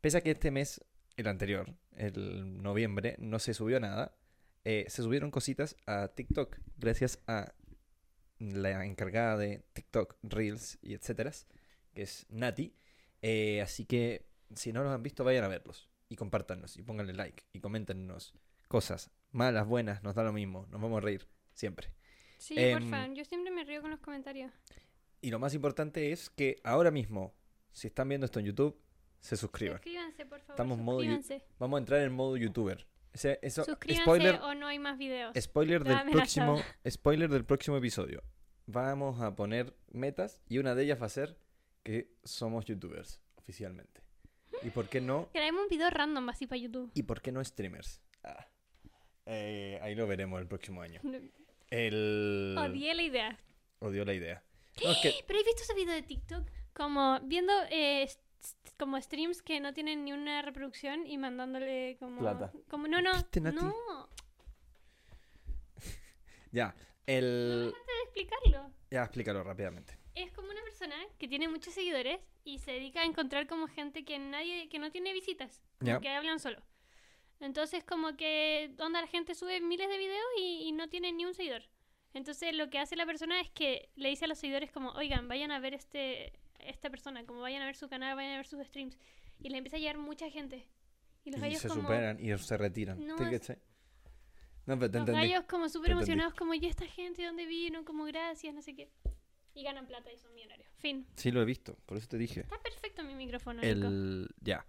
Pese 0.00 0.18
a 0.18 0.20
que 0.22 0.30
este 0.32 0.50
mes, 0.50 0.82
el 1.16 1.26
anterior, 1.26 1.74
el 1.96 2.62
noviembre, 2.62 3.16
no 3.18 3.38
se 3.40 3.52
subió 3.52 3.80
nada, 3.80 4.16
eh, 4.64 4.86
se 4.88 5.02
subieron 5.02 5.30
cositas 5.30 5.76
a 5.86 6.08
TikTok 6.08 6.56
gracias 6.78 7.20
a 7.26 7.52
la 8.38 8.84
encargada 8.86 9.36
de 9.36 9.64
TikTok, 9.72 10.16
Reels 10.22 10.78
y 10.80 10.94
etcétera, 10.94 11.32
que 11.94 12.02
es 12.02 12.26
Nati. 12.30 12.74
Eh, 13.22 13.60
así 13.60 13.84
que 13.84 14.26
si 14.54 14.72
no 14.72 14.82
los 14.84 14.92
han 14.92 15.02
visto, 15.02 15.24
vayan 15.24 15.42
a 15.44 15.48
verlos 15.48 15.88
y 16.08 16.16
compártanlos 16.16 16.76
y 16.76 16.82
pónganle 16.82 17.12
like 17.14 17.44
y 17.52 17.60
coméntenos 17.60 18.34
cosas 18.68 19.10
malas, 19.30 19.66
buenas, 19.66 20.02
nos 20.02 20.14
da 20.14 20.22
lo 20.22 20.32
mismo, 20.32 20.66
nos 20.70 20.80
vamos 20.80 20.98
a 20.98 21.00
reír 21.00 21.28
siempre. 21.52 21.92
Sí, 22.38 22.54
Em, 22.56 22.78
porfa. 22.78 23.06
Yo 23.14 23.24
siempre 23.24 23.50
me 23.50 23.64
río 23.64 23.80
con 23.82 23.90
los 23.90 24.00
comentarios. 24.00 24.52
Y 25.20 25.30
lo 25.30 25.38
más 25.38 25.54
importante 25.54 26.12
es 26.12 26.30
que 26.30 26.56
ahora 26.62 26.90
mismo, 26.90 27.34
si 27.72 27.88
están 27.88 28.08
viendo 28.08 28.24
esto 28.26 28.38
en 28.38 28.46
YouTube, 28.46 28.80
se 29.20 29.36
suscriban. 29.36 29.78
Suscríbanse, 29.78 30.26
por 30.26 30.38
favor. 30.40 30.52
Estamos 30.52 30.78
modo 30.78 30.98
suscríbanse. 31.00 31.42
Vamos 31.58 31.78
a 31.78 31.80
entrar 31.80 32.00
en 32.02 32.12
modo 32.12 32.36
youtuber. 32.36 32.86
Eso, 33.12 33.64
Suscríbanse 33.64 34.02
spoiler, 34.02 34.34
o 34.42 34.54
no 34.54 34.68
hay 34.68 34.78
más 34.78 34.96
videos. 34.96 35.34
spoiler 35.40 35.82
del 35.82 36.10
próximo, 36.10 36.62
spoiler 36.88 37.28
del 37.28 37.44
próximo 37.44 37.76
episodio. 37.76 38.22
Vamos 38.66 39.20
a 39.20 39.34
poner 39.34 39.74
metas 39.90 40.40
y 40.48 40.58
una 40.58 40.74
de 40.76 40.84
ellas 40.84 41.00
va 41.02 41.06
a 41.06 41.08
ser 41.08 41.36
que 41.82 42.12
somos 42.22 42.66
youtubers 42.66 43.20
oficialmente. 43.34 44.02
¿Y 44.62 44.70
por 44.70 44.88
qué 44.88 45.00
no? 45.00 45.28
Grabemos 45.34 45.62
un 45.62 45.68
video 45.68 45.90
random 45.90 46.28
así 46.28 46.46
para 46.46 46.58
YouTube. 46.60 46.90
¿Y 46.94 47.02
por 47.02 47.20
qué 47.20 47.32
no 47.32 47.44
streamers? 47.44 48.00
Ah. 48.24 48.46
Eh, 49.26 49.78
ahí 49.82 49.94
lo 49.94 50.06
veremos 50.06 50.40
el 50.40 50.46
próximo 50.46 50.82
año. 50.82 51.00
El... 51.70 52.56
Odié 52.58 52.94
la 52.94 53.02
idea. 53.02 53.38
Odió 53.80 54.04
la 54.04 54.14
idea. 54.14 54.42
No, 54.84 54.92
es 54.92 54.98
que- 55.02 55.12
Pero 55.26 55.40
¿has 55.40 55.44
visto 55.44 55.62
ese 55.62 55.74
video 55.74 55.92
de 55.92 56.02
TikTok? 56.02 56.48
Como 56.72 57.18
viendo 57.24 57.52
eh, 57.70 58.08
como 58.78 59.00
streams 59.00 59.42
que 59.42 59.58
no 59.58 59.74
tienen 59.74 60.04
ni 60.04 60.12
una 60.12 60.40
reproducción 60.42 61.04
y 61.04 61.18
mandándole 61.18 61.96
como... 61.98 62.20
Plata. 62.20 62.52
Como, 62.68 62.86
no, 62.86 63.02
no, 63.02 63.12
no. 63.52 64.08
Ya, 66.52 66.68
No 66.68 66.84
el... 67.06 67.74
me 67.86 67.92
de 67.92 68.02
explicarlo. 68.04 68.70
Ya, 68.90 69.02
explícalo 69.02 69.42
rápidamente. 69.42 69.98
Persona 70.78 71.02
que 71.18 71.26
tiene 71.26 71.48
muchos 71.48 71.74
seguidores 71.74 72.20
y 72.44 72.58
se 72.58 72.70
dedica 72.72 73.00
a 73.00 73.04
encontrar 73.04 73.48
como 73.48 73.66
gente 73.66 74.04
que 74.04 74.16
nadie, 74.18 74.68
que 74.68 74.78
no 74.78 74.92
tiene 74.92 75.12
visitas, 75.12 75.60
Ya. 75.80 75.98
que 75.98 76.08
hablan 76.08 76.38
solo. 76.38 76.62
Entonces 77.40 77.82
como 77.84 78.16
que 78.16 78.70
donde 78.76 79.00
la 79.00 79.06
gente 79.08 79.34
sube 79.34 79.60
miles 79.60 79.88
de 79.88 79.98
videos 79.98 80.26
y, 80.38 80.68
y 80.68 80.72
no 80.72 80.88
tiene 80.88 81.10
ni 81.12 81.24
un 81.24 81.34
seguidor. 81.34 81.62
Entonces 82.14 82.54
lo 82.54 82.70
que 82.70 82.78
hace 82.78 82.94
la 82.94 83.06
persona 83.06 83.40
es 83.40 83.50
que 83.50 83.90
le 83.96 84.08
dice 84.08 84.26
a 84.26 84.28
los 84.28 84.38
seguidores 84.38 84.70
como, 84.70 84.90
oigan, 84.92 85.26
vayan 85.26 85.50
a 85.50 85.58
ver 85.58 85.74
este 85.74 86.32
esta 86.60 86.90
persona, 86.90 87.24
como 87.26 87.40
vayan 87.40 87.62
a 87.62 87.66
ver 87.66 87.76
su 87.76 87.88
canal, 87.88 88.14
vayan 88.16 88.32
a 88.34 88.36
ver 88.36 88.46
sus 88.46 88.64
streams. 88.66 88.98
Y 89.40 89.48
le 89.48 89.58
empieza 89.58 89.76
a 89.76 89.80
llegar 89.80 89.98
mucha 89.98 90.30
gente. 90.30 90.66
Y 91.24 91.30
los 91.30 91.38
Y 91.38 91.42
gallos 91.42 91.60
se 91.60 91.68
como... 91.68 91.82
superan 91.82 92.18
y 92.20 92.36
se 92.38 92.56
retiran. 92.56 93.04
No, 93.04 93.16
¿Te? 93.16 93.24
No, 94.66 94.76
pero 94.78 94.90
te 94.90 94.98
Los 94.98 95.08
entendí. 95.08 95.12
gallos 95.32 95.44
como 95.48 95.68
súper 95.68 95.92
emocionados, 95.92 96.34
como, 96.34 96.54
¿y 96.54 96.66
esta 96.66 96.86
gente 96.86 97.22
de 97.22 97.28
dónde 97.28 97.46
vino? 97.46 97.84
Como, 97.84 98.04
gracias, 98.04 98.52
no 98.54 98.60
sé 98.62 98.74
qué. 98.74 98.90
Y 99.58 99.64
ganan 99.64 99.88
plata 99.88 100.12
y 100.12 100.16
son 100.16 100.32
millonarios. 100.34 100.68
Fin. 100.76 101.04
Sí, 101.16 101.32
lo 101.32 101.42
he 101.42 101.44
visto, 101.44 101.76
por 101.84 101.98
eso 101.98 102.06
te 102.06 102.16
dije. 102.16 102.42
Está 102.42 102.62
perfecto 102.62 103.02
mi 103.02 103.16
micrófono, 103.16 103.60
Nico. 103.60 103.88
El... 103.88 104.28
Ya. 104.40 104.64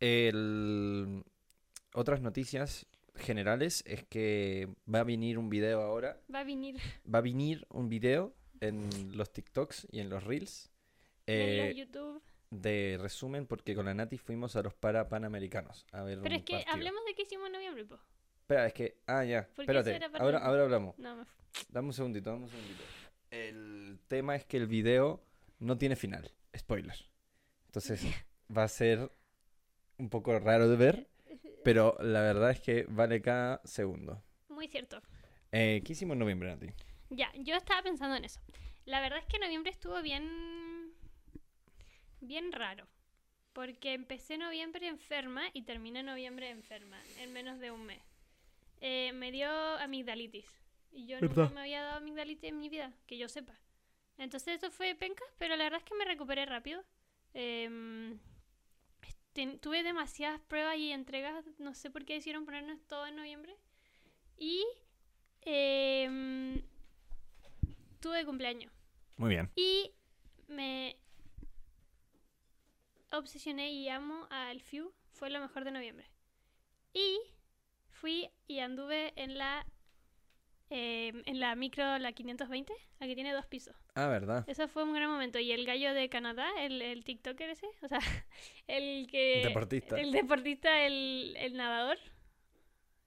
El... 0.00 1.22
Otras 1.92 2.22
noticias 2.22 2.86
generales 3.14 3.84
es 3.86 4.04
que 4.04 4.74
va 4.92 5.00
a 5.00 5.04
venir 5.04 5.36
un 5.36 5.50
video 5.50 5.82
ahora. 5.82 6.18
Va 6.34 6.40
a 6.40 6.44
venir 6.44 6.80
Va 7.12 7.18
a 7.18 7.22
venir 7.22 7.66
un 7.68 7.90
video 7.90 8.34
en 8.60 8.88
los 9.14 9.30
TikToks 9.30 9.86
y 9.90 10.00
en 10.00 10.08
los 10.08 10.24
Reels. 10.24 10.70
en 11.26 11.40
eh, 11.40 11.68
los 11.68 11.76
YouTube. 11.76 12.22
de 12.48 12.98
resumen 12.98 13.46
porque 13.46 13.74
con 13.74 13.84
la 13.84 13.92
Nati 13.92 14.16
fuimos 14.16 14.56
a 14.56 14.62
los 14.62 14.72
para 14.72 15.10
panamericanos 15.10 15.84
a 15.92 16.02
ver 16.04 16.20
Pero 16.22 16.36
es 16.36 16.42
que 16.42 16.54
partido. 16.54 16.72
hablemos 16.72 17.04
de 17.04 17.14
qué 17.14 17.22
hicimos 17.22 17.48
en 17.48 17.52
noviembre, 17.52 17.84
po. 17.84 17.98
Espera, 18.40 18.66
es 18.66 18.72
que 18.72 18.96
ah 19.06 19.24
ya, 19.24 19.40
espérate. 19.58 20.00
Ahora 20.14 20.38
ahora 20.38 20.62
hablamos. 20.62 20.98
No, 20.98 21.16
me 21.16 21.24
Dame 21.68 21.88
un 21.88 21.92
segundito, 21.92 22.30
dame 22.30 22.44
un 22.44 22.48
segundito. 22.48 22.82
El 23.30 23.98
tema 24.08 24.36
es 24.36 24.44
que 24.44 24.56
el 24.56 24.66
video 24.66 25.22
no 25.58 25.78
tiene 25.78 25.96
final, 25.96 26.30
spoiler. 26.56 26.96
Entonces 27.66 28.02
va 28.56 28.64
a 28.64 28.68
ser 28.68 29.10
un 29.98 30.10
poco 30.10 30.38
raro 30.38 30.68
de 30.68 30.76
ver, 30.76 31.08
pero 31.64 31.96
la 32.00 32.20
verdad 32.20 32.50
es 32.50 32.60
que 32.60 32.86
vale 32.88 33.20
cada 33.20 33.60
segundo. 33.64 34.22
Muy 34.48 34.68
cierto. 34.68 35.02
Eh, 35.52 35.82
¿Qué 35.84 35.92
hicimos 35.92 36.14
en 36.14 36.20
noviembre, 36.20 36.48
Nati? 36.50 36.68
Ya, 37.10 37.32
yo 37.34 37.56
estaba 37.56 37.82
pensando 37.82 38.16
en 38.16 38.24
eso. 38.24 38.40
La 38.84 39.00
verdad 39.00 39.18
es 39.18 39.26
que 39.26 39.38
noviembre 39.38 39.70
estuvo 39.70 40.00
bien. 40.02 40.92
bien 42.20 42.52
raro. 42.52 42.86
Porque 43.52 43.94
empecé 43.94 44.36
noviembre 44.36 44.86
enferma 44.86 45.44
y 45.54 45.62
terminé 45.62 46.02
noviembre 46.02 46.50
enferma, 46.50 46.98
en 47.20 47.32
menos 47.32 47.58
de 47.58 47.70
un 47.70 47.86
mes. 47.86 48.02
Eh, 48.80 49.12
me 49.14 49.32
dio 49.32 49.48
amigdalitis. 49.50 50.46
Y 50.96 51.06
yo 51.06 51.20
¿Verdad? 51.20 51.42
nunca 51.44 51.54
me 51.54 51.60
había 51.60 51.82
dado 51.82 51.98
amigdalitis 51.98 52.48
en 52.50 52.58
mi 52.58 52.68
vida, 52.70 52.92
que 53.06 53.18
yo 53.18 53.28
sepa. 53.28 53.54
Entonces 54.16 54.56
eso 54.56 54.70
fue 54.70 54.94
penca, 54.94 55.22
pero 55.38 55.54
la 55.56 55.64
verdad 55.64 55.78
es 55.80 55.84
que 55.84 55.94
me 55.94 56.06
recuperé 56.06 56.46
rápido. 56.46 56.82
Em, 57.34 58.18
ten- 59.34 59.58
tuve 59.58 59.82
demasiadas 59.82 60.40
pruebas 60.40 60.76
y 60.78 60.92
entregas, 60.92 61.44
no 61.58 61.74
sé 61.74 61.90
por 61.90 62.06
qué 62.06 62.14
decidieron 62.14 62.46
ponernos 62.46 62.80
todo 62.86 63.06
en 63.06 63.16
noviembre. 63.16 63.54
Y 64.38 64.64
em, 65.42 66.62
tuve 68.00 68.24
cumpleaños. 68.24 68.72
Muy 69.18 69.30
bien. 69.30 69.50
Y 69.54 69.92
me 70.48 70.96
obsesioné 73.12 73.70
y 73.72 73.88
amo 73.88 74.26
al 74.30 74.60
FIU. 74.60 74.92
Fue 75.12 75.30
lo 75.30 75.40
mejor 75.40 75.64
de 75.64 75.70
noviembre. 75.72 76.10
Y 76.92 77.18
fui 77.90 78.30
y 78.46 78.60
anduve 78.60 79.12
en 79.16 79.36
la 79.38 79.66
em, 80.70 81.22
en 81.26 81.40
la 81.40 81.54
micro, 81.54 81.98
la 81.98 82.12
520, 82.12 82.72
la 83.00 83.06
que 83.06 83.14
tiene 83.14 83.32
dos 83.32 83.46
pisos. 83.46 83.76
Ah, 83.94 84.08
verdad. 84.08 84.44
Eso 84.48 84.68
fue 84.68 84.82
un 84.84 84.92
gran 84.94 85.08
momento. 85.10 85.38
Y 85.38 85.52
el 85.52 85.64
gallo 85.66 85.94
de 85.94 86.08
Canadá, 86.08 86.48
el, 86.60 86.82
el 86.82 87.04
TikToker 87.04 87.50
ese, 87.50 87.66
o 87.82 87.88
sea, 87.88 87.98
el 88.66 89.06
que... 89.10 89.42
Deportista. 89.44 89.98
El 90.00 90.12
deportista, 90.12 90.84
el, 90.86 91.34
el 91.38 91.54
nadador 91.54 91.98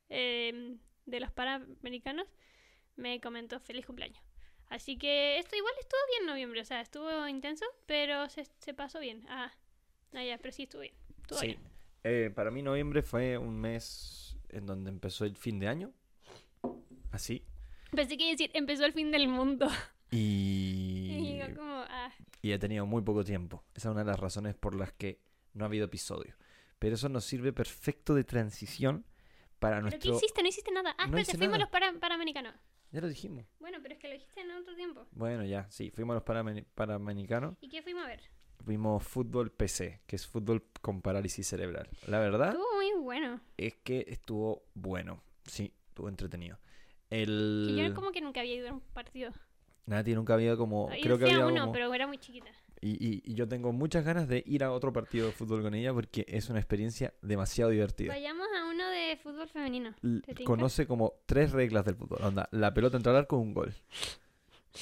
em, 0.10 0.80
de 1.06 1.20
los 1.20 1.32
Panamericanos, 1.32 2.28
me 2.96 3.20
comentó 3.22 3.60
feliz 3.60 3.86
cumpleaños. 3.86 4.22
Así 4.70 4.98
que 4.98 5.40
esto 5.40 5.56
igual 5.56 5.74
estuvo 5.80 6.00
bien 6.12 6.22
en 6.22 6.28
noviembre, 6.28 6.62
o 6.62 6.66
sea, 6.66 6.82
estuvo 6.82 7.28
intenso, 7.28 7.66
pero 7.88 8.30
se, 8.30 8.46
se 8.60 8.74
pasó 8.74 9.00
bien. 9.00 9.26
Ah, 9.28 9.52
no, 10.12 10.22
ya, 10.24 10.38
pero 10.38 10.52
sí 10.52 10.64
estuvo 10.64 10.82
bien. 10.82 10.94
Estuvo 11.22 11.40
Sí. 11.40 11.48
bien. 11.48 11.60
Eh, 12.04 12.32
para 12.34 12.52
mí 12.52 12.62
noviembre 12.62 13.02
fue 13.02 13.38
un 13.38 13.60
mes 13.60 14.38
en 14.50 14.66
donde 14.66 14.90
empezó 14.90 15.26
el 15.26 15.36
fin 15.36 15.60
de 15.60 15.68
año. 15.68 15.92
Así. 17.12 17.44
Pensé 17.92 18.18
que 18.18 18.24
iba 18.24 18.30
a 18.30 18.34
decir, 18.34 18.52
empezó 18.54 18.86
el 18.86 18.94
fin 18.94 19.12
del 19.12 19.28
mundo. 19.28 19.68
Y 20.12 21.40
Y 21.50 21.54
como, 21.56 21.74
ah, 21.88 22.12
y 22.42 22.52
he 22.52 22.60
tenido 22.60 22.86
muy 22.86 23.02
poco 23.02 23.24
tiempo. 23.24 23.64
Esa 23.76 23.90
es 23.90 23.92
una 23.94 24.04
de 24.04 24.12
las 24.12 24.20
razones 24.20 24.56
por 24.56 24.76
las 24.76 24.94
que 24.94 25.22
no 25.54 25.66
ha 25.66 25.68
habido 25.68 25.86
episodio. 25.86 26.36
Pero 26.78 26.96
eso 26.96 27.10
nos 27.10 27.26
sirve 27.26 27.52
perfecto 27.54 28.14
de 28.16 28.24
transición 28.24 29.06
para 29.60 29.78
¿Pero 29.78 29.90
qué 29.90 29.92
nuestro... 29.98 30.16
hiciste? 30.16 30.42
No 30.42 30.48
hiciste 30.48 30.72
nada. 30.72 30.96
Ah, 30.98 31.08
No 31.08 31.18
espérate, 31.18 31.38
fuimos 31.38 31.52
nada. 31.60 31.64
los 31.66 31.70
para, 31.70 31.92
Panamericanos. 32.00 32.54
Ya 32.92 33.02
lo 33.02 33.08
dijimos. 33.08 33.46
Bueno, 33.60 33.80
pero 33.82 33.94
es 33.96 34.00
que 34.00 34.08
lo 34.08 34.14
dijiste 34.14 34.42
en 34.42 34.52
otro 34.52 34.76
tiempo. 34.76 35.06
Bueno, 35.12 35.44
ya, 35.46 35.70
sí, 35.70 35.92
fuimos 35.92 36.14
a 36.14 36.16
los 36.16 36.24
Panameri- 36.24 36.66
Panamericanos. 36.74 37.56
¿Y 37.62 37.70
qué 37.70 37.82
fuimos 37.84 38.04
a 38.04 38.08
ver? 38.08 38.22
Vimos 38.66 39.04
fútbol 39.04 39.52
PC, 39.52 40.02
que 40.08 40.16
es 40.16 40.26
fútbol 40.28 40.66
con 40.82 41.02
parálisis 41.02 41.48
cerebral. 41.48 41.90
La 42.08 42.20
verdad 42.20 42.50
Estuvo 42.50 42.76
muy 42.76 42.92
bueno. 43.04 43.42
es 43.58 43.76
que 43.76 44.06
estuvo 44.08 44.64
bueno. 44.74 45.22
Sí, 45.46 45.74
estuvo 45.90 46.10
entretenido. 46.10 46.58
Que 47.10 47.24
El... 47.24 47.76
yo 47.78 47.94
como 47.96 48.12
que 48.12 48.22
nunca 48.22 48.40
había 48.42 48.56
ido 48.56 48.70
a 48.70 48.74
un 48.74 48.82
partido. 48.94 49.32
Nati 49.86 50.14
nunca 50.14 50.36
había 50.36 50.56
como... 50.56 50.90
Yo 50.96 51.02
Creo 51.02 51.18
que 51.18 51.26
había 51.26 51.46
uno, 51.48 51.62
como- 51.62 51.72
pero 51.74 51.94
era 51.94 52.06
muy 52.06 52.18
chiquita. 52.20 52.50
Y, 52.82 52.92
y- 52.92 53.22
y 53.26 53.34
yo 53.34 53.48
tengo 53.48 53.74
muchas 53.74 54.06
ganas 54.06 54.28
de 54.28 54.44
ir 54.46 54.64
a 54.64 54.72
otro 54.72 54.94
partido 54.94 55.26
de 55.26 55.34
fútbol 55.34 55.64
con 55.64 55.74
ella 55.74 55.94
porque 55.94 56.26
es 56.30 56.50
una 56.50 56.60
experiencia 56.60 57.14
demasiado 57.22 57.72
divertida. 57.72 58.14
Vayamos 58.14 58.48
a 58.58 58.70
uno 58.70 58.88
de 58.90 59.18
fútbol 59.22 59.48
femenino. 59.50 59.94
¿te 60.24 60.44
conoce 60.46 60.86
como 60.88 61.14
tres 61.26 61.52
reglas 61.52 61.84
del 61.86 61.96
fútbol. 61.96 62.20
Onda, 62.22 62.48
la 62.52 62.74
pelota 62.74 62.96
entra 62.98 63.12
al 63.12 63.18
arco 63.18 63.38
un 63.38 63.54
gol. 63.54 63.74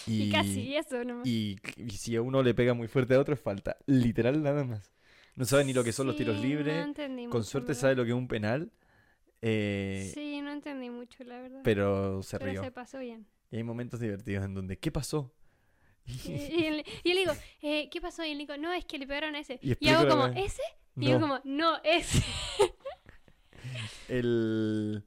Y, 0.06 0.30
casi 0.32 0.76
eso 0.76 1.04
nomás. 1.04 1.26
y, 1.26 1.58
y 1.78 1.90
si 1.92 2.16
a 2.18 2.22
uno 2.22 2.44
le 2.44 2.54
pega 2.54 2.74
muy 2.74 2.88
fuerte 2.88 3.16
a 3.16 3.20
otro 3.20 3.34
es 3.34 3.40
falta. 3.40 3.78
Literal 3.86 4.44
nada 4.44 4.64
más. 4.66 4.92
No 5.36 5.46
sabe 5.46 5.64
ni 5.64 5.74
lo 5.74 5.84
que 5.84 5.94
son 5.94 6.08
los 6.08 6.18
tiros 6.18 6.40
Sí, 6.42 6.48
libres. 6.48 6.86
No 7.10 7.30
con 7.30 7.44
suerte 7.44 7.74
sabe 7.74 7.96
lo 7.96 8.04
que 8.04 8.10
es 8.12 8.16
un 8.16 8.28
penal. 8.28 8.70
Eh, 9.42 10.12
Sí, 10.14 10.42
no 10.42 10.52
entendí 10.52 10.90
mucho, 10.90 11.24
la 11.24 11.40
verdad. 11.42 11.62
Pero 11.64 12.22
se 12.24 12.40
Pero 12.40 12.52
rió. 12.52 12.64
se 12.64 12.72
pasó 12.72 13.00
bien. 13.00 13.28
Y 13.52 13.58
hay 13.58 13.64
momentos 13.64 14.00
divertidos 14.00 14.46
en 14.46 14.54
donde, 14.54 14.78
¿qué 14.78 14.92
pasó? 14.92 15.34
Y, 16.06 16.12
y 16.32 16.66
él- 16.66 16.86
y 17.04 17.10
yo 17.10 17.14
le 17.16 17.20
digo, 17.22 17.34
eh, 17.62 17.90
¿qué 17.90 18.02
pasó? 18.02 18.24
Y 18.26 18.32
él 18.32 18.38
dijo, 18.38 18.58
no, 18.58 18.72
es 18.74 18.86
que 18.86 18.98
le 18.98 19.08
pegaron 19.08 19.36
a 19.36 19.40
ese. 19.40 19.60
Y 19.62 19.88
hago 19.90 20.08
como. 20.10 20.26
¿ese? 20.28 20.62
Y 20.96 21.10
yo 21.10 21.20
como, 21.20 21.40
no, 21.44 21.78
ese. 21.84 22.24
el, 24.08 25.04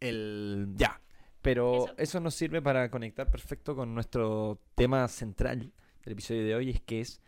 el... 0.00 0.68
Ya. 0.76 1.00
Pero 1.42 1.84
Eso. 1.84 1.94
eso. 1.98 2.20
nos 2.20 2.34
sirve 2.34 2.62
para 2.62 2.90
conectar 2.90 3.30
perfecto 3.30 3.76
con 3.76 3.94
nuestro 3.94 4.60
tema 4.74 5.06
central 5.08 5.72
del 6.02 6.12
episodio 6.12 6.42
de 6.44 6.54
hoy, 6.54 6.70
es 6.70 6.80
que 6.80 7.00
es 7.00 7.20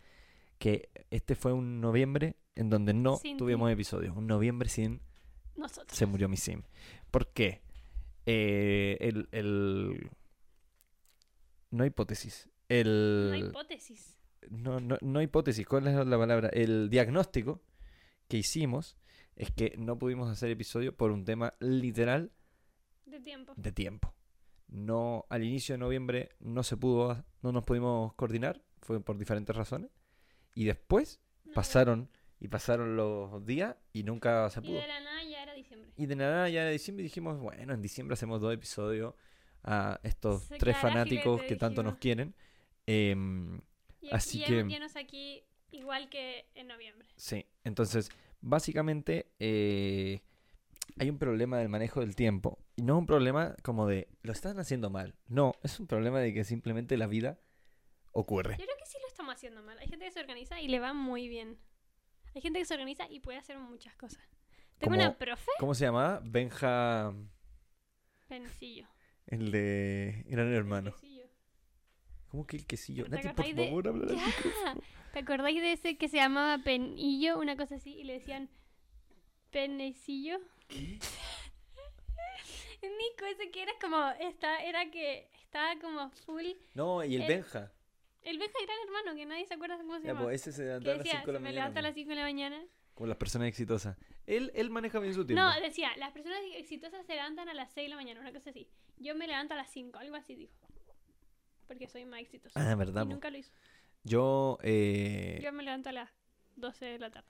que 0.57 0.89
este 1.11 1.35
fue 1.35 1.53
un 1.53 1.79
noviembre 1.81 2.35
en 2.55 2.69
donde 2.71 2.93
no 2.95 3.17
Sin 3.17 3.37
tuvimos 3.37 3.69
ti. 3.69 3.73
episodios. 3.73 4.17
Un 4.17 4.25
noviembre 4.25 4.69
sin 4.69 5.01
Nosotros. 5.57 5.97
se 5.97 6.05
murió 6.05 6.29
mi 6.29 6.37
sim. 6.37 6.61
¿Por 7.11 7.31
qué? 7.33 7.61
Eh, 8.25 8.97
el, 9.01 9.27
el- 9.31 10.09
No 11.71 11.85
hipótesis. 11.85 12.49
El... 12.69 13.27
No 13.31 13.35
hipótesis. 13.35 14.17
no, 14.49 14.79
no, 14.79 14.97
no 15.01 15.21
hipótesis, 15.21 15.65
¿cuál 15.65 15.87
es 15.87 15.95
la 16.05 16.17
palabra? 16.17 16.49
El 16.49 16.89
diagnóstico 16.89 17.61
que 18.27 18.37
hicimos 18.37 18.97
es 19.35 19.51
que 19.51 19.75
no 19.77 19.97
pudimos 19.97 20.29
hacer 20.29 20.49
episodio 20.51 20.95
por 20.95 21.11
un 21.11 21.23
tema 21.25 21.53
literal 21.59 22.31
De 23.05 23.19
tiempo. 23.19 23.53
de 23.55 23.71
tiempo. 23.71 24.13
No, 24.67 25.25
al 25.29 25.43
inicio 25.43 25.73
de 25.75 25.79
noviembre 25.79 26.29
no 26.39 26.61
se 26.63 26.75
pudo, 26.75 27.23
no 27.41 27.51
nos 27.53 27.63
pudimos 27.63 28.13
coordinar, 28.15 28.61
fue 28.81 28.99
por 28.99 29.17
diferentes 29.17 29.55
razones. 29.55 29.91
Y 30.55 30.65
después 30.65 31.21
No, 31.45 31.53
pasaron 31.53 32.09
y 32.39 32.49
pasaron 32.49 32.97
los 32.97 33.45
días 33.45 33.75
y 33.93 34.03
nunca 34.03 34.49
se 34.49 34.59
Y 34.59 34.63
pudo. 34.63 34.81
de 34.81 34.87
la 34.87 34.99
nada. 34.99 35.16
Y 35.97 36.05
de 36.05 36.15
nada 36.15 36.47
ya 36.49 36.63
de 36.63 36.71
diciembre 36.73 37.03
dijimos, 37.03 37.39
bueno, 37.39 37.73
en 37.73 37.81
diciembre 37.81 38.13
hacemos 38.13 38.39
dos 38.39 38.53
episodios 38.53 39.15
a 39.63 39.99
estos 40.03 40.43
Se 40.43 40.57
tres 40.57 40.77
fanáticos 40.77 41.41
que 41.43 41.55
tanto 41.55 41.83
nos 41.83 41.97
quieren. 41.97 42.33
Em, 42.85 43.59
Y, 43.99 44.11
Así 44.11 44.41
y 44.41 44.45
que- 44.45 44.79
aquí 44.95 45.43
igual 45.71 46.07
que 46.09 46.45
en 46.55 46.67
noviembre. 46.67 47.07
Sí, 47.17 47.45
entonces, 47.63 48.09
básicamente 48.41 49.31
eh, 49.39 50.21
hay 50.99 51.09
un 51.09 51.17
problema 51.17 51.57
del 51.57 51.67
manejo 51.67 51.99
del 51.99 52.15
tiempo. 52.15 52.59
Y 52.75 52.83
no 52.83 52.93
es 52.93 52.99
un 52.99 53.05
problema 53.07 53.55
como 53.63 53.87
de, 53.87 54.07
lo 54.21 54.31
están 54.31 54.59
haciendo 54.59 54.89
mal. 54.89 55.15
No, 55.27 55.53
es 55.63 55.79
un 55.79 55.87
problema 55.87 56.19
de 56.19 56.33
que 56.33 56.43
simplemente 56.43 56.95
la 56.95 57.07
vida 57.07 57.39
ocurre. 58.11 58.55
Yo 58.59 58.65
creo 58.65 58.77
que 58.77 58.85
sí 58.85 58.97
lo 59.01 59.07
estamos 59.07 59.33
haciendo 59.35 59.61
mal. 59.63 59.77
Hay 59.79 59.87
gente 59.87 60.05
que 60.05 60.11
se 60.11 60.19
organiza 60.21 60.61
y 60.61 60.67
le 60.67 60.79
va 60.79 60.93
muy 60.93 61.27
bien. 61.27 61.57
Hay 62.35 62.41
gente 62.41 62.59
que 62.59 62.65
se 62.65 62.75
organiza 62.75 63.09
y 63.09 63.19
puede 63.19 63.39
hacer 63.39 63.57
muchas 63.57 63.95
cosas. 63.95 64.23
Tengo 64.79 64.91
Como- 64.93 65.03
una 65.05 65.17
profe, 65.17 65.51
¿Cómo 65.59 65.73
se 65.73 65.85
llamaba? 65.85 66.21
Benja, 66.23 67.13
Pencillo. 68.27 68.87
el 69.27 69.51
de 69.51 70.23
Gran 70.27 70.53
Hermano. 70.53 70.91
Pencillo. 70.91 71.25
¿Cómo 72.29 72.45
que 72.45 72.57
el 72.57 72.65
quesillo? 72.67 73.05
¿Te 73.05 73.09
Nati, 73.11 73.21
por 73.23 73.31
acordáis 73.31 73.55
de- 73.55 73.65
favor, 73.67 73.87
habla 73.87 74.15
Ya. 74.15 74.75
¿Te 75.13 75.19
acordáis 75.19 75.61
de 75.61 75.71
ese 75.71 75.97
que 75.97 76.07
se 76.09 76.17
llamaba 76.17 76.57
Penillo? 76.63 77.39
Una 77.39 77.55
cosa 77.55 77.75
así, 77.75 77.95
y 77.95 78.03
le 78.03 78.13
decían 78.13 78.49
Penecillo. 79.51 80.39
Nico, 82.81 83.25
ese 83.25 83.49
que 83.51 83.63
era 83.63 83.71
como, 83.81 83.97
esta, 84.19 84.63
era 84.63 84.89
que 84.91 85.29
estaba 85.41 85.79
como 85.81 86.09
full. 86.11 86.45
No, 86.75 87.03
y 87.03 87.15
el 87.15 87.23
El- 87.23 87.27
Benja. 87.27 87.71
El 88.21 88.37
Benja 88.39 88.53
Gran 88.65 88.77
Hermano, 88.85 89.15
que 89.15 89.25
nadie 89.25 89.45
se 89.45 89.53
acuerda 89.53 89.77
cómo 89.77 89.95
se 89.97 90.03
Ya, 90.03 90.13
llama. 90.13 90.23
pues 90.25 90.41
ese 90.41 90.51
se 90.51 90.63
levantaba 90.65 90.93
a 90.93 90.97
las 90.97 91.03
decía, 91.05 91.19
5 91.21 91.27
de 91.27 91.33
la 91.33 91.39
se 91.39 91.43
me 91.43 91.49
mañana. 91.49 91.61
levanto 91.65 91.79
a 91.79 91.81
las 91.81 91.95
5 91.95 92.09
de 92.09 92.15
la 92.15 92.21
mañana. 92.23 92.65
Como 92.93 93.07
las 93.07 93.17
personas 93.17 93.47
exitosas. 93.47 93.97
Él, 94.27 94.51
él 94.55 94.69
maneja 94.69 94.99
bien 94.99 95.13
su 95.13 95.25
tiempo. 95.25 95.41
No, 95.43 95.59
decía, 95.61 95.89
las 95.97 96.11
personas 96.11 96.39
exitosas 96.55 97.05
se 97.05 97.15
levantan 97.15 97.47
a 97.49 97.53
las 97.53 97.71
6 97.73 97.85
de 97.85 97.89
la 97.89 97.95
mañana, 97.95 98.19
una 98.21 98.33
cosa 98.33 98.49
así. 98.51 98.69
Yo 98.97 99.15
me 99.15 99.25
levanto 99.25 99.53
a 99.53 99.57
las 99.57 99.69
5, 99.71 99.97
algo 99.97 100.15
así 100.15 100.35
dijo. 100.35 100.53
Porque 101.65 101.87
soy 101.87 102.05
más 102.05 102.19
exitosa. 102.21 102.59
Ah, 102.59 102.75
verdad. 102.75 103.03
y 103.03 103.05
po. 103.07 103.13
nunca 103.13 103.29
lo 103.29 103.37
hizo. 103.37 103.51
Yo, 104.03 104.57
eh, 104.63 105.39
Yo 105.41 105.51
me 105.53 105.63
levanto 105.63 105.89
a 105.89 105.93
las 105.93 106.09
12 106.57 106.85
de 106.85 106.99
la 106.99 107.09
tarde. 107.09 107.27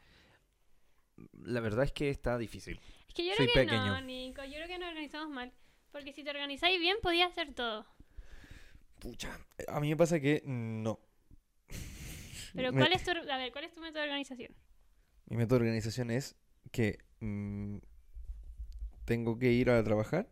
la 1.44 1.60
verdad 1.62 1.86
es 1.86 1.92
que 1.92 2.10
está 2.10 2.38
difícil. 2.38 2.80
Es 3.08 3.14
que 3.16 3.26
yo 3.26 3.34
Soy 3.36 3.48
creo 3.48 3.66
que 3.66 3.70
pequeño. 3.72 3.88
no, 3.88 4.02
Nico. 4.02 4.44
Yo 4.44 4.54
creo 4.54 4.68
que 4.68 4.78
nos 4.80 4.90
organizamos 4.90 5.30
mal. 5.30 5.54
Porque 5.92 6.14
si 6.14 6.24
te 6.24 6.30
organizáis 6.32 6.80
bien, 6.80 6.98
podías 7.02 7.32
hacer 7.32 7.54
todo. 7.54 7.86
Pucha, 9.00 9.40
a 9.68 9.80
mí 9.80 9.90
me 9.90 9.98
pasa 9.98 10.20
que 10.20 10.42
no. 10.46 11.00
Pero 12.54 12.72
Me- 12.74 12.80
¿cuál 12.80 12.94
es 12.94 13.04
tu, 13.04 13.12
a 13.12 13.38
ver, 13.38 13.52
¿cuál 13.52 13.64
es 13.66 13.74
tu 13.74 13.80
método 13.82 14.00
de 14.02 14.08
organización? 14.10 14.56
Mi 15.28 15.38
método 15.38 15.60
de 15.60 15.66
organización 15.66 16.12
es 16.12 16.36
que 16.72 17.00
mm, 17.20 17.78
tengo 19.06 19.38
que 19.40 19.52
ir 19.52 19.70
a 19.70 19.84
trabajar 19.84 20.30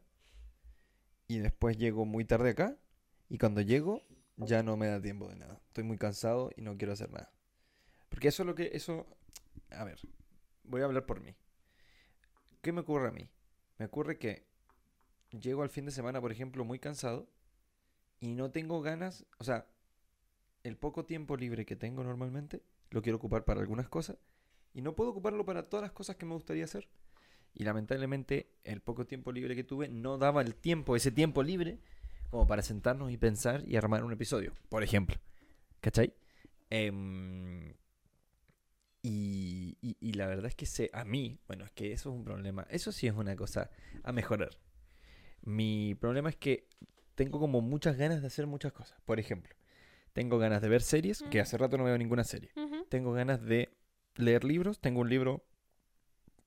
y 1.27 1.39
después 1.39 1.77
llego 1.77 2.05
muy 2.05 2.25
tarde 2.25 2.51
acá 2.51 2.77
y 3.29 3.37
cuando 3.37 3.61
llego 3.61 4.03
ya 4.37 4.63
no 4.63 4.77
me 4.77 4.87
da 4.87 5.01
tiempo 5.01 5.27
de 5.27 5.35
nada. 5.35 5.61
Estoy 5.67 5.83
muy 5.83 5.97
cansado 5.97 6.51
y 6.55 6.61
no 6.61 6.77
quiero 6.77 6.93
hacer 6.93 7.11
nada. 7.11 7.31
Porque 8.09 8.27
eso 8.27 8.43
es 8.43 8.47
lo 8.47 8.55
que 8.55 8.71
eso 8.73 9.07
a 9.71 9.83
ver, 9.83 9.99
voy 10.63 10.81
a 10.81 10.85
hablar 10.85 11.05
por 11.05 11.21
mí. 11.21 11.35
¿Qué 12.61 12.71
me 12.71 12.81
ocurre 12.81 13.09
a 13.09 13.11
mí? 13.11 13.29
Me 13.77 13.85
ocurre 13.85 14.17
que 14.17 14.47
llego 15.31 15.63
al 15.63 15.69
fin 15.69 15.85
de 15.85 15.91
semana, 15.91 16.21
por 16.21 16.31
ejemplo, 16.31 16.63
muy 16.63 16.79
cansado 16.79 17.27
y 18.19 18.33
no 18.33 18.51
tengo 18.51 18.81
ganas, 18.81 19.25
o 19.37 19.43
sea, 19.43 19.67
el 20.63 20.77
poco 20.77 21.05
tiempo 21.05 21.37
libre 21.37 21.65
que 21.65 21.75
tengo 21.75 22.03
normalmente 22.03 22.63
lo 22.89 23.01
quiero 23.01 23.17
ocupar 23.17 23.45
para 23.45 23.61
algunas 23.61 23.89
cosas 23.89 24.17
y 24.75 24.82
no 24.84 24.94
puedo 24.94 25.10
ocuparlo 25.10 25.44
para 25.46 25.63
todas 25.70 25.82
las 25.84 25.91
cosas 25.94 26.17
que 26.17 26.25
me 26.27 26.34
gustaría 26.36 26.65
hacer. 26.65 26.88
Y 27.55 27.63
lamentablemente 27.63 28.50
el 28.63 28.82
poco 28.82 29.05
tiempo 29.08 29.32
libre 29.32 29.55
que 29.55 29.63
tuve 29.63 29.88
no 29.88 30.17
daba 30.20 30.41
el 30.41 30.53
tiempo, 30.55 30.96
ese 30.96 31.10
tiempo 31.12 31.41
libre, 31.41 31.79
como 32.29 32.46
para 32.46 32.62
sentarnos 32.62 33.12
y 33.12 33.17
pensar 33.17 33.63
y 33.67 33.77
armar 33.77 34.03
un 34.03 34.12
episodio, 34.12 34.53
por 34.70 34.84
ejemplo. 34.84 35.15
¿Cachai? 35.79 36.13
Em, 36.70 37.74
y, 39.01 39.77
y- 39.82 39.98
y 40.00 40.13
la 40.13 40.27
verdad 40.27 40.48
es 40.48 40.55
que 40.55 40.65
sé, 40.65 40.89
a 40.94 41.05
mí, 41.05 41.39
bueno, 41.48 41.63
es 41.65 41.72
que 41.72 41.91
eso 41.94 42.10
es 42.10 42.15
un 42.15 42.24
problema. 42.24 42.65
Eso 42.70 42.91
sí 42.91 43.08
es 43.08 43.13
una 43.13 43.36
cosa 43.36 43.70
a 44.03 44.12
mejorar. 44.12 44.58
Mi 45.44 45.96
problema 45.96 46.29
es 46.29 46.36
que 46.36 46.67
tengo 47.13 47.39
como 47.39 47.62
muchas 47.62 47.98
ganas 47.98 48.22
de 48.22 48.27
hacer 48.27 48.48
muchas 48.48 48.74
cosas. 48.74 49.00
Por 49.05 49.20
ejemplo, 49.20 49.53
tengo 50.13 50.39
ganas 50.39 50.62
de 50.62 50.70
ver 50.70 50.82
series, 50.82 51.24
que 51.29 51.39
hace 51.39 51.58
rato 51.58 51.77
no 51.77 51.84
veo 51.84 51.98
ninguna 51.98 52.24
serie 52.24 52.50
Ujú. 52.55 52.86
tengo 52.89 53.12
ganas 53.13 53.41
de 53.44 53.70
leer 54.15 54.43
libros. 54.43 54.79
Tengo 54.79 55.01
un 55.01 55.10
libro. 55.10 55.45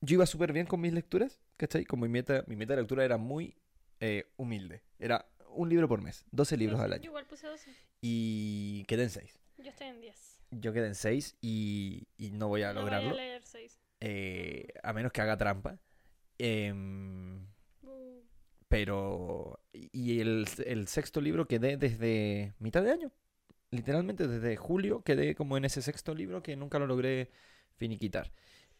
Yo 0.00 0.14
iba 0.14 0.26
súper 0.26 0.52
bien 0.52 0.66
con 0.66 0.80
mis 0.80 0.92
lecturas, 0.92 1.40
¿cachai? 1.56 1.84
Como 1.84 2.02
mi 2.02 2.08
meta, 2.08 2.44
mi 2.46 2.56
meta 2.56 2.74
de 2.74 2.82
lectura 2.82 3.04
era 3.04 3.16
muy 3.16 3.56
eh, 4.00 4.30
humilde. 4.36 4.82
Era 4.98 5.26
un 5.50 5.68
libro 5.68 5.88
por 5.88 6.00
mes, 6.00 6.24
12 6.30 6.56
libros 6.56 6.78
Yo- 6.78 6.84
al 6.84 6.90
Yo 6.90 6.94
año. 6.96 7.04
igual 7.06 7.26
puse 7.26 7.46
12. 7.48 7.70
Y 8.00 8.84
quedé 8.84 9.04
en 9.04 9.10
6. 9.10 9.40
Yo 9.58 9.70
estoy 9.70 9.88
en 9.88 10.00
10. 10.00 10.40
Yo 10.52 10.72
quedé 10.72 10.86
en 10.86 10.94
6 10.94 11.36
y, 11.40 12.06
y 12.16 12.30
no 12.30 12.46
voy 12.48 12.62
a 12.62 12.68
No 12.68 12.74
voy 12.74 12.82
lograrlo. 12.90 13.10
a 13.10 13.14
leer 13.14 13.42
6. 13.44 13.80
eh, 14.00 14.68
a 14.82 14.92
menos 14.92 15.10
que 15.12 15.20
haga 15.20 15.36
trampa. 15.36 15.80
Em, 16.38 17.44
pero. 18.68 19.60
Y 19.72 20.20
el, 20.20 20.46
el 20.66 20.88
sexto 20.88 21.20
libro 21.20 21.46
quedé 21.48 21.76
desde 21.76 22.54
mitad 22.58 22.82
de 22.82 22.92
año. 22.92 23.12
Literalmente 23.70 24.28
desde 24.28 24.56
julio 24.56 25.02
quedé 25.02 25.34
como 25.34 25.56
en 25.56 25.64
ese 25.64 25.82
sexto 25.82 26.14
libro 26.14 26.42
que 26.42 26.56
nunca 26.56 26.78
lo 26.78 26.86
logré 26.86 27.30
finiquitar. 27.78 28.32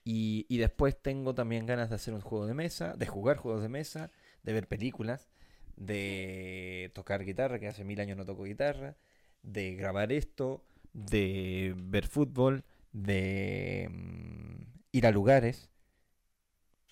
Y, 0.05 0.47
y 0.49 0.59
después 0.59 1.00
tengo 1.00 1.35
también 1.35 1.67
ganas 1.67 1.88
de 1.90 1.97
hacer 1.97 2.14
un 2.14 2.21
juego 2.21 2.47
de 2.47 2.55
mesa, 2.55 2.95
de 2.97 3.07
jugar 3.07 3.37
juegos 3.37 3.62
de 3.62 3.69
mesa, 3.69 4.11
de 4.43 4.52
ver 4.52 4.69
películas, 4.69 5.28
de 5.76 6.90
tocar 6.95 7.25
guitarra, 7.25 7.59
que 7.59 7.69
hace 7.69 7.85
mil 7.85 8.00
años 8.00 8.17
no 8.17 8.25
toco 8.25 8.45
guitarra, 8.45 8.97
de 9.43 9.75
grabar 9.75 10.12
esto, 10.12 10.64
de 10.93 11.75
ver 11.76 12.07
fútbol, 12.07 12.64
de 12.93 13.88
mm, 13.90 14.62
ir 14.93 15.07
a 15.07 15.11
lugares, 15.11 15.71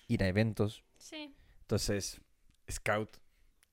ir 0.07 0.23
a 0.23 0.27
eventos. 0.27 0.83
Sí. 0.97 1.35
Entonces, 1.61 2.21
Scout, 2.71 3.17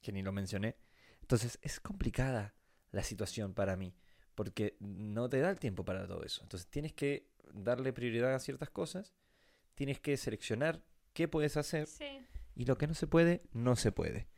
que 0.00 0.12
ni 0.12 0.22
lo 0.22 0.32
mencioné. 0.32 0.76
Entonces, 1.20 1.58
es 1.62 1.80
complicada 1.80 2.54
la 2.90 3.02
situación 3.02 3.54
para 3.54 3.76
mí, 3.76 3.94
porque 4.34 4.76
no 4.80 5.28
te 5.28 5.40
da 5.40 5.50
el 5.50 5.58
tiempo 5.58 5.84
para 5.84 6.06
todo 6.06 6.24
eso. 6.24 6.42
Entonces, 6.42 6.68
tienes 6.68 6.92
que 6.92 7.28
darle 7.52 7.92
prioridad 7.92 8.34
a 8.34 8.38
ciertas 8.38 8.70
cosas, 8.70 9.14
tienes 9.74 10.00
que 10.00 10.16
seleccionar 10.16 10.82
qué 11.12 11.28
puedes 11.28 11.56
hacer 11.56 11.86
Sí. 11.86 12.26
y 12.54 12.64
lo 12.64 12.76
que 12.78 12.86
no 12.86 12.94
se 12.94 13.06
puede, 13.06 13.42
no 13.52 13.76
se 13.76 13.92
puede. 13.92 14.28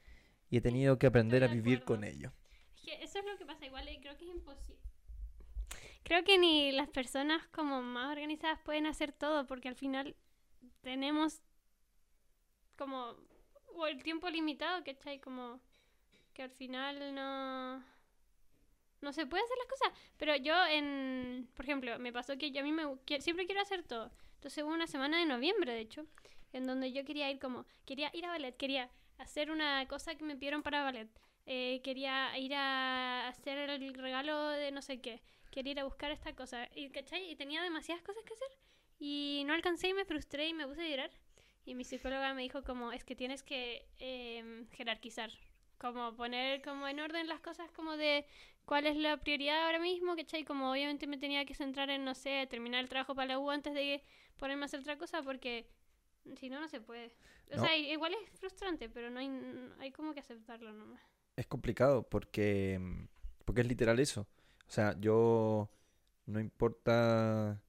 Y 0.51 0.59
he 0.59 0.61
tenido 0.61 0.99
que 0.99 1.07
aprender 1.07 1.43
a 1.45 1.49
vivir 1.49 1.83
con 1.85 2.05
ello. 2.05 2.33
Es 2.77 2.83
que 2.83 3.03
eso 3.03 3.19
es 3.19 3.25
lo 3.25 3.37
que 3.37 3.47
pasa, 3.47 3.67
igual 3.67 3.87
eh, 3.89 3.99
creo 4.01 4.17
que 4.17 4.25
es 4.25 4.31
imposible. 4.31 4.81
Creo 6.05 6.23
que 6.23 6.39
ni 6.39 6.71
las 6.71 6.89
personas 6.89 7.47
como 7.49 7.83
más 7.83 8.13
organizadas 8.13 8.61
pueden 8.61 8.87
hacer 8.87 9.13
todo 9.13 9.47
porque 9.47 9.69
al 9.69 9.75
final 9.75 10.15
tenemos 10.83 11.43
como 12.77 13.17
o 13.75 13.87
el 13.89 14.03
tiempo 14.03 14.31
limitado, 14.31 14.85
¿cachai? 14.85 15.21
Como 15.21 15.61
que 16.33 16.43
al 16.43 16.51
final 16.51 17.15
no 17.15 17.85
no 19.01 19.13
se 19.13 19.27
puede 19.27 19.43
hacer 19.45 19.57
las 19.59 19.69
cosas. 19.69 19.93
Pero 20.17 20.37
yo 20.37 20.55
en, 20.67 21.49
por 21.55 21.65
ejemplo, 21.65 21.99
me 21.99 22.13
pasó 22.13 22.37
que 22.39 22.51
yo 22.51 22.61
a 22.61 22.65
mí 22.65 22.73
me 22.73 22.85
siempre 23.21 23.47
quiero 23.47 23.61
hacer 23.63 23.83
todo. 23.85 24.11
Entonces 24.37 24.63
hubo 24.65 24.73
una 24.73 24.87
semana 24.87 25.19
de 25.19 25.27
noviembre, 25.27 25.73
de 25.73 25.81
hecho, 25.81 26.07
en 26.53 26.67
donde 26.67 26.93
yo 26.93 27.05
quería 27.05 27.31
ir 27.31 27.39
como, 27.39 27.67
quería 27.85 28.11
ir 28.15 28.25
a 28.27 28.29
ballet, 28.31 28.57
quería 28.57 28.91
hacer 29.19 29.51
una 29.51 29.87
cosa 29.89 30.15
que 30.17 30.25
me 30.25 30.37
pidieron 30.37 30.63
para 30.63 30.83
ballet. 30.83 31.09
eh, 31.47 31.81
quería 31.85 32.37
ir 32.39 32.55
a 32.55 33.29
hacer 33.29 33.59
el 33.71 33.95
regalo 33.95 34.49
de 34.51 34.73
no 34.73 34.83
sé 34.83 35.01
qué. 35.01 35.23
Quería 35.51 35.73
ir 35.73 35.81
a 35.81 35.85
buscar 35.85 36.11
esta 36.11 36.35
cosa. 36.35 36.69
Y, 36.75 36.91
¿cachai? 36.91 37.31
y 37.31 37.37
tenía 37.37 37.63
demasiadas 37.63 38.03
cosas 38.03 38.25
que 38.25 38.35
hacer. 38.35 38.49
Y 38.99 39.45
no 39.47 39.55
alcancé 39.55 39.89
y 39.89 39.95
me 39.95 40.05
frustré 40.05 40.49
y 40.49 40.55
me 40.55 40.67
puse 40.67 40.83
a 40.83 40.89
llorar. 40.89 41.11
Y 41.65 41.75
mi 41.75 41.85
psicóloga 41.85 42.35
me 42.35 42.43
dijo 42.43 42.63
como, 42.65 42.93
es 42.93 43.05
que 43.05 43.17
tienes 43.17 43.43
que 43.43 43.87
em, 43.99 44.69
jerarquizar. 44.71 45.31
Como 45.79 46.15
poner 46.17 46.63
como 46.63 46.89
en 46.89 47.01
orden 47.01 47.29
las 47.29 47.41
cosas 47.41 47.71
como 47.73 47.97
de 47.97 48.27
cuál 48.67 48.87
es 48.87 48.97
la 48.97 49.17
prioridad 49.17 49.65
ahora 49.65 49.79
mismo, 49.79 50.15
¿cachai? 50.17 50.45
Como 50.45 50.71
obviamente 50.71 51.07
me 51.07 51.17
tenía 51.17 51.45
que 51.47 51.55
centrar 51.55 51.89
en, 51.89 52.05
no 52.05 52.15
sé, 52.15 52.47
terminar 52.51 52.83
el 52.83 52.89
trabajo 52.91 53.15
para 53.15 53.29
la 53.29 53.39
U 53.39 53.51
antes 53.51 53.73
de 53.73 54.03
ponerme 54.37 54.65
a 54.65 54.67
hacer 54.67 54.81
otra 54.81 54.99
cosa 54.99 55.23
porque 55.23 55.67
si 56.37 56.51
no, 56.51 56.61
no 56.61 56.69
se 56.69 56.81
puede. 56.81 57.07
O 57.53 57.57
No. 57.57 57.63
sea, 57.63 57.77
igual 57.77 58.13
es 58.15 58.39
frustrante, 58.39 58.89
pero 58.91 59.09
no 59.09 59.21
hay, 59.21 59.31
hay 59.79 59.93
como 59.93 60.13
que 60.13 60.21
aceptarlo 60.21 60.73
nomás. 60.73 61.01
Es 61.37 61.47
complicado 61.47 62.03
porque, 62.03 62.81
porque 63.45 63.63
es 63.63 63.67
literal 63.69 63.99
eso. 64.01 64.27
O 64.69 64.71
sea, 64.71 64.95
yo 65.01 65.71
no 66.27 66.41
importa... 66.41 67.63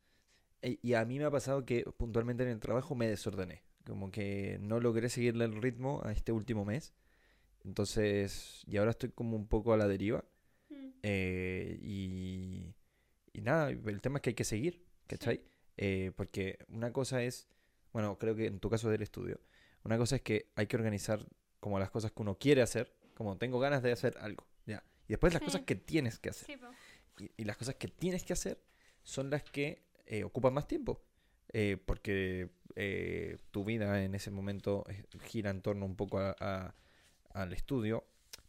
Y 0.63 0.93
a 0.95 1.05
mí 1.05 1.19
me 1.19 1.25
ha 1.25 1.31
pasado 1.31 1.63
que 1.65 1.83
puntualmente 1.97 2.43
en 2.43 2.49
el 2.49 2.59
trabajo 2.59 2.95
me 2.95 3.07
desordené. 3.07 3.63
Como 3.85 4.09
que 4.11 4.57
no 4.59 4.79
logré 4.79 5.07
seguirle 5.07 5.45
el 5.45 5.61
ritmo 5.61 6.01
a 6.03 6.11
este 6.11 6.31
último 6.31 6.65
mes. 6.65 6.93
Entonces, 7.63 8.63
y 8.65 8.77
ahora 8.77 8.91
estoy 8.91 9.11
como 9.11 9.35
un 9.37 9.47
poco 9.47 9.73
a 9.73 9.77
la 9.77 9.87
deriva. 9.87 10.25
Eh, 11.09 11.79
y, 11.81 12.73
y 13.33 13.41
nada, 13.41 13.69
el 13.69 14.01
tema 14.01 14.17
es 14.17 14.21
que 14.23 14.31
hay 14.31 14.35
que 14.35 14.43
seguir, 14.43 14.83
¿cachai? 15.07 15.41
Eh, 15.77 16.11
porque 16.17 16.59
una 16.67 16.91
cosa 16.91 17.23
es, 17.23 17.47
bueno, 17.93 18.17
creo 18.17 18.35
que 18.35 18.47
en 18.47 18.59
tu 18.59 18.69
caso 18.69 18.89
del 18.89 19.01
estudio, 19.01 19.39
una 19.83 19.97
cosa 19.97 20.17
es 20.17 20.21
que 20.21 20.51
hay 20.55 20.67
que 20.67 20.75
organizar 20.75 21.25
como 21.61 21.79
las 21.79 21.89
cosas 21.91 22.11
que 22.11 22.21
uno 22.21 22.37
quiere 22.37 22.61
hacer, 22.61 22.93
como 23.15 23.37
tengo 23.37 23.57
ganas 23.59 23.81
de 23.83 23.91
hacer 23.93 24.17
algo, 24.19 24.45
ya. 24.65 24.83
Y 25.07 25.13
después 25.13 25.33
las 25.33 25.39
Sí. 25.41 25.45
cosas 25.45 25.61
que 25.61 25.75
tienes 25.75 26.19
que 26.19 26.29
hacer. 26.29 26.45
Sí. 26.45 27.23
Y, 27.23 27.41
y 27.41 27.45
las 27.45 27.55
cosas 27.55 27.75
que 27.75 27.87
tienes 27.87 28.23
que 28.25 28.33
hacer 28.33 28.61
son 29.03 29.29
las 29.29 29.43
que 29.43 29.83
eh, 30.05 30.23
ocupan 30.23 30.53
más 30.53 30.67
tiempo. 30.67 31.03
eh, 31.53 31.77
porque 31.85 32.49
eh, 32.75 33.37
tu 33.51 33.63
vida 33.63 34.03
en 34.03 34.13
ese 34.15 34.31
momento 34.31 34.83
gira 35.23 35.49
en 35.49 35.61
torno 35.61 35.85
un 35.85 35.95
poco 35.95 36.19
a- 36.19 36.35
a- 36.41 36.75
al 37.33 37.53
estudio, 37.53 38.03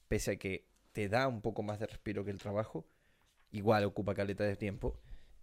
pese 0.09 0.33
a 0.33 0.37
que 0.37 0.66
te 0.99 1.09
da 1.09 1.29
un 1.29 1.41
poco 1.43 1.63
más 1.63 1.79
de 1.79 1.87
respiro 1.87 2.25
que 2.25 2.33
el 2.33 2.39
trabajo, 2.41 2.85
igual 3.53 3.85
ocupa 3.85 4.15
caleta 4.17 4.43
de 4.43 4.57
tiempo. 4.57 4.99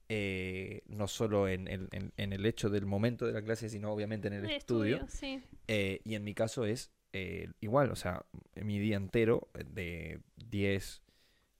eh, 0.10 0.84
no 0.88 1.08
solo 1.08 1.48
en, 1.48 1.68
el- 1.68 1.88
en- 1.91 2.12
en 2.18 2.32
el 2.34 2.46
hecho 2.46 2.70
del 2.70 2.86
momento 2.86 3.26
de 3.26 3.34
la 3.34 3.41
clase, 3.41 3.70
sino 3.70 3.91
obviamente 3.91 4.28
en 4.28 4.34
el 4.36 4.46
estudio. 4.52 5.04
sí. 5.08 5.41
Eh, 5.68 6.00
y 6.04 6.13
en 6.13 6.24
mi 6.24 6.36
caso 6.36 6.63
es 6.65 6.91
eh, 7.13 7.48
igual, 7.60 7.89
o 7.89 7.96
sea, 7.96 8.24
mi 8.56 8.78
día 8.78 8.98
entero 8.98 9.48
de 9.65 10.20
10, 10.36 11.02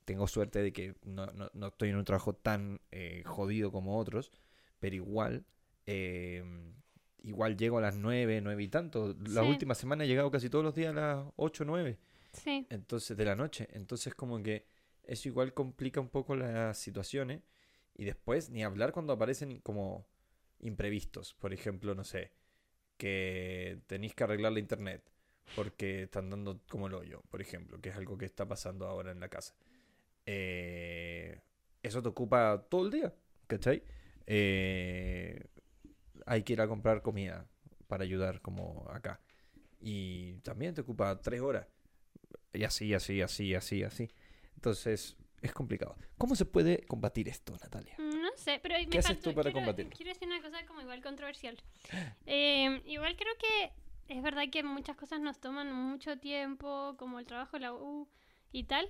tengo 0.04 0.28
suerte 0.28 0.62
de 0.62 0.72
que 0.74 0.94
no, 1.06 1.26
no- 1.28 1.50
no 1.54 1.68
estoy 1.70 1.90
en 1.90 1.96
un 1.96 2.06
trabajo 2.06 2.34
tan 2.36 2.80
jodido 3.26 3.72
como 3.72 3.98
otros, 3.98 4.32
pero 4.80 4.96
igual, 4.96 5.44
eh, 5.88 6.44
igual 7.24 7.58
llego 7.58 7.80
a 7.80 7.82
las 7.82 7.96
9, 7.98 8.42
9 8.42 8.62
y 8.62 8.68
tanto. 8.68 9.16
La 9.28 9.42
Sí. 9.42 9.48
última 9.48 9.74
semana 9.74 10.04
he 10.04 10.08
llegado 10.08 10.30
casi 10.30 10.50
todos 10.52 10.64
los 10.64 10.76
días 10.76 10.92
a 10.92 11.00
las 11.00 11.26
8, 11.38 11.66
9, 11.66 11.98
Sí. 12.38 12.68
entonces 12.70 13.16
de 13.18 13.26
la 13.26 13.36
noche. 13.36 13.68
Entonces 13.74 14.16
como 14.16 14.42
que 14.42 14.66
eso 15.04 15.28
igual 15.30 15.54
complica 15.54 16.00
un 16.00 16.10
poco 16.10 16.36
las 16.36 16.78
situaciones. 16.78 17.42
Y 17.96 18.06
después 18.06 18.50
ni 18.50 18.64
hablar 18.64 18.92
cuando 18.92 19.14
aparecen 19.14 19.60
como 19.62 20.08
imprevistos. 20.60 21.34
Por 21.34 21.54
ejemplo, 21.54 21.96
no 21.96 22.04
sé, 22.04 22.32
que 22.98 23.82
tenéis 23.88 24.16
que 24.16 24.24
arreglar 24.24 24.52
la 24.52 24.60
internet 24.60 25.04
porque 25.56 26.04
están 26.04 26.30
dando 26.30 26.62
como 26.70 26.88
el 26.88 26.94
hoyo, 26.96 27.22
por 27.30 27.42
ejemplo, 27.42 27.80
que 27.80 27.90
es 27.90 27.96
algo 27.96 28.18
que 28.18 28.26
está 28.26 28.48
pasando 28.48 28.88
ahora 28.88 29.12
en 29.12 29.20
la 29.20 29.30
casa. 29.30 29.56
Eh, 30.26 31.40
eso 31.84 32.02
te 32.02 32.10
ocupa 32.10 32.66
todo 32.70 32.86
el 32.86 32.92
día, 32.92 33.14
¿cachai? 33.48 33.84
Eh, 34.26 35.46
hay 36.26 36.44
que 36.44 36.54
ir 36.54 36.62
a 36.62 36.68
comprar 36.68 37.02
comida 37.02 37.48
para 37.88 38.04
ayudar 38.04 38.42
como 38.42 38.88
acá. 38.90 39.22
Y 39.80 40.36
también 40.40 40.74
te 40.74 40.82
ocupa 40.82 41.22
tres 41.22 41.42
horas. 41.42 41.68
Y 42.56 42.64
así, 42.64 42.94
así, 42.94 43.22
así, 43.22 43.54
así, 43.54 43.84
así. 43.84 44.10
Entonces, 44.56 45.16
es 45.42 45.52
complicado. 45.54 45.96
¿Cómo 46.18 46.36
se 46.36 46.46
puede 46.46 46.82
combatir 46.88 47.28
esto, 47.30 47.54
Natalia? 47.62 47.96
Mm, 47.98 48.22
No 48.22 48.30
sé, 48.36 48.60
pero 48.62 48.76
me 48.76 48.88
¿Qué 48.88 49.00
haces 49.00 49.20
tú 49.20 49.34
para 49.34 49.52
quiero, 49.52 49.60
combatirlo? 49.66 49.92
Quiero 49.96 50.12
decir 50.14 50.28
una 50.28 50.42
cosa 50.42 50.66
como 50.66 50.82
igual 50.82 51.02
controversial. 51.02 51.58
Eh, 52.26 52.82
igual 52.86 53.16
creo 53.16 53.34
que 53.38 53.72
es 54.16 54.22
verdad 54.24 54.44
que 54.52 54.64
muchas 54.64 54.96
cosas 54.96 55.20
nos 55.20 55.40
toman 55.40 55.72
mucho 55.74 56.18
tiempo, 56.18 56.96
como 56.98 57.20
el 57.20 57.26
trabajo, 57.26 57.58
la 57.60 57.74
U 57.74 58.08
y 58.52 58.64
tal, 58.66 58.88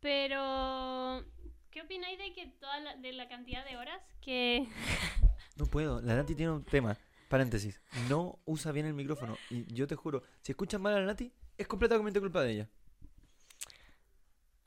pero 0.00 1.24
¿qué 1.70 1.82
opináis 1.82 2.18
de 2.18 2.32
que 2.32 2.46
toda 2.60 2.78
la, 2.80 2.96
de 2.96 3.12
la 3.12 3.28
cantidad 3.28 3.64
de 3.64 3.76
horas 3.76 4.00
que... 4.20 4.66
No 5.56 5.66
puedo. 5.66 6.00
La 6.00 6.14
Nati 6.16 6.34
tiene 6.34 6.50
un 6.52 6.64
tema. 6.64 6.96
Paréntesis. 7.28 7.80
No 8.08 8.38
usa 8.46 8.72
bien 8.72 8.86
el 8.86 8.94
micrófono. 8.94 9.36
Y 9.50 9.72
yo 9.72 9.86
te 9.86 9.94
juro, 9.96 10.22
si 10.40 10.52
escuchan 10.52 10.80
mal 10.80 10.94
a 10.94 11.00
la 11.00 11.06
Nati, 11.06 11.30
es 11.58 11.66
completamente 11.66 12.20
culpa 12.20 12.42
de 12.42 12.52
ella. 12.52 12.68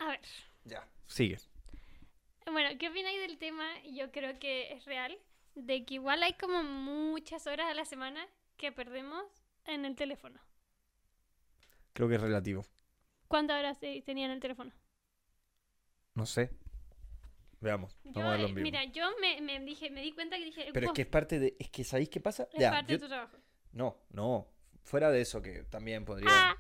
A 0.05 0.09
ver, 0.09 0.21
Ya. 0.65 0.87
Sigue. 1.07 1.39
bueno, 2.51 2.69
¿qué 2.79 2.89
opináis 2.89 3.19
del 3.19 3.37
tema? 3.37 3.65
Yo 3.91 4.11
creo 4.11 4.37
que 4.39 4.71
es 4.73 4.85
real, 4.85 5.17
de 5.55 5.83
que 5.85 5.95
igual 5.95 6.21
hay 6.23 6.33
como 6.33 6.63
muchas 6.63 7.47
horas 7.47 7.67
a 7.69 7.73
la 7.73 7.85
semana 7.85 8.27
que 8.57 8.71
perdemos 8.71 9.23
en 9.65 9.83
el 9.85 9.95
teléfono. 9.95 10.39
Creo 11.93 12.07
que 12.09 12.15
es 12.15 12.21
relativo. 12.21 12.65
¿Cuántas 13.27 13.57
horas 13.59 13.77
eh, 13.81 14.03
tenía 14.05 14.25
en 14.25 14.31
el 14.31 14.39
teléfono? 14.39 14.71
No 16.13 16.25
sé. 16.25 16.51
Veamos. 17.61 17.97
Yo, 18.03 18.11
Vamos 18.13 18.27
a 18.27 18.31
verlo 18.31 18.45
eh, 18.45 18.49
en 18.49 18.55
vivo. 18.55 18.63
mira, 18.63 18.83
yo 18.85 19.05
me, 19.19 19.41
me 19.41 19.59
dije, 19.61 19.89
me 19.89 20.01
di 20.01 20.11
cuenta 20.11 20.37
que 20.37 20.45
dije, 20.45 20.69
Pero 20.73 20.85
es 20.85 20.89
"Wow, 20.89 20.93
que 20.93 21.01
es 21.01 21.07
parte 21.07 21.39
de. 21.39 21.55
Es 21.59 21.69
que 21.69 21.83
¿sabéis 21.83 22.09
qué 22.09 22.19
pasa? 22.19 22.47
es 22.53 22.59
Ya, 22.59 22.71
parte 22.71 22.91
yo- 22.93 22.97
de 22.99 23.03
tu 23.03 23.07
trabajo. 23.09 23.37
No, 23.71 23.97
no. 24.11 24.47
Fuera 24.83 25.09
de 25.09 25.21
eso, 25.21 25.41
que 25.41 25.63
también 25.63 26.05
podría. 26.05 26.29
Ah. 26.29 26.55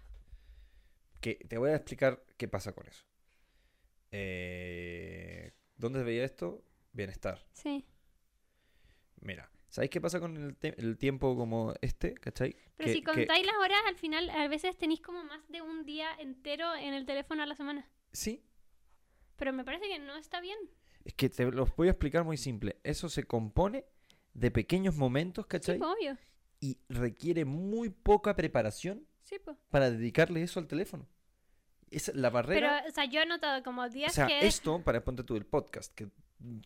Que 1.21 1.35
te 1.35 1.57
voy 1.57 1.69
a 1.71 1.75
explicar 1.75 2.23
qué 2.37 2.47
pasa 2.47 2.73
con 2.73 2.87
eso. 2.87 3.05
Eh, 4.17 5.51
¿Dónde 5.77 6.03
veía 6.03 6.23
esto? 6.23 6.63
Bienestar. 6.93 7.45
Sí. 7.51 7.85
Mira, 9.19 9.51
¿sabéis 9.67 9.89
qué 9.91 9.99
pasa 9.99 10.19
con 10.21 10.55
el, 10.61 10.97
tiempo 10.97 11.35
como 11.35 11.73
este? 11.81 12.13
¿Cachai? 12.13 12.55
Pero 12.77 12.87
Que- 12.87 12.93
si 12.93 12.99
que- 13.01 13.11
contáis 13.11 13.45
las 13.45 13.55
horas, 13.57 13.79
al 13.87 13.97
final 13.97 14.29
a 14.29 14.47
veces 14.47 14.77
tenéis 14.77 15.01
como 15.01 15.23
más 15.25 15.45
de 15.49 15.61
un 15.61 15.85
día 15.85 16.09
entero 16.19 16.73
en 16.75 16.93
el 16.93 17.05
teléfono 17.05 17.43
a 17.43 17.45
la 17.45 17.55
semana. 17.55 17.89
Sí, 18.13 18.41
Pero 19.35 19.51
me 19.51 19.65
parece 19.65 19.87
que 19.89 19.99
no 19.99 20.15
está 20.15 20.39
bien. 20.39 20.57
es 21.03 21.13
que 21.13 21.29
te 21.29 21.51
los 21.51 21.75
voy 21.75 21.89
a 21.89 21.91
explicar 21.91 22.23
muy 22.23 22.37
simple. 22.37 22.79
Eso 22.83 23.09
se 23.09 23.23
compone 23.25 23.85
de 24.33 24.49
pequeños 24.51 24.95
momentos, 24.95 25.43
Sí, 25.45 25.49
¿cachai? 25.49 25.77
pues, 25.77 25.89
obvio. 25.91 26.17
Y 26.61 26.79
requiere 26.87 27.43
muy 27.43 27.89
poca 27.89 28.33
preparación 28.35 29.05
Sí, 29.23 29.37
pues. 29.43 29.57
para 29.69 29.91
dedicarle 29.91 30.41
eso 30.41 30.59
al 30.61 30.67
teléfono. 30.67 31.05
Es 31.91 32.07
la 32.09 32.29
Pero, 32.29 32.33
barrera. 32.33 32.83
o 32.87 32.91
sea, 32.91 33.05
yo 33.05 33.21
he 33.21 33.25
notado 33.25 33.63
como 33.63 33.83
o 33.83 33.89
días 33.89 34.13
sea, 34.13 34.27
que... 34.27 34.45
esto, 34.45 34.81
para 34.83 35.03
ponte 35.03 35.23
tú 35.23 35.35
el 35.35 35.45
podcast, 35.45 35.93
que 35.93 36.09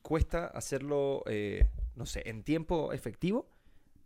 cuesta 0.02 0.48
hacerlo, 0.48 1.24
eh, 1.28 1.68
no 1.96 2.06
sé, 2.06 2.24
en 2.30 2.44
tiempo 2.44 2.94
efectivo. 2.94 3.50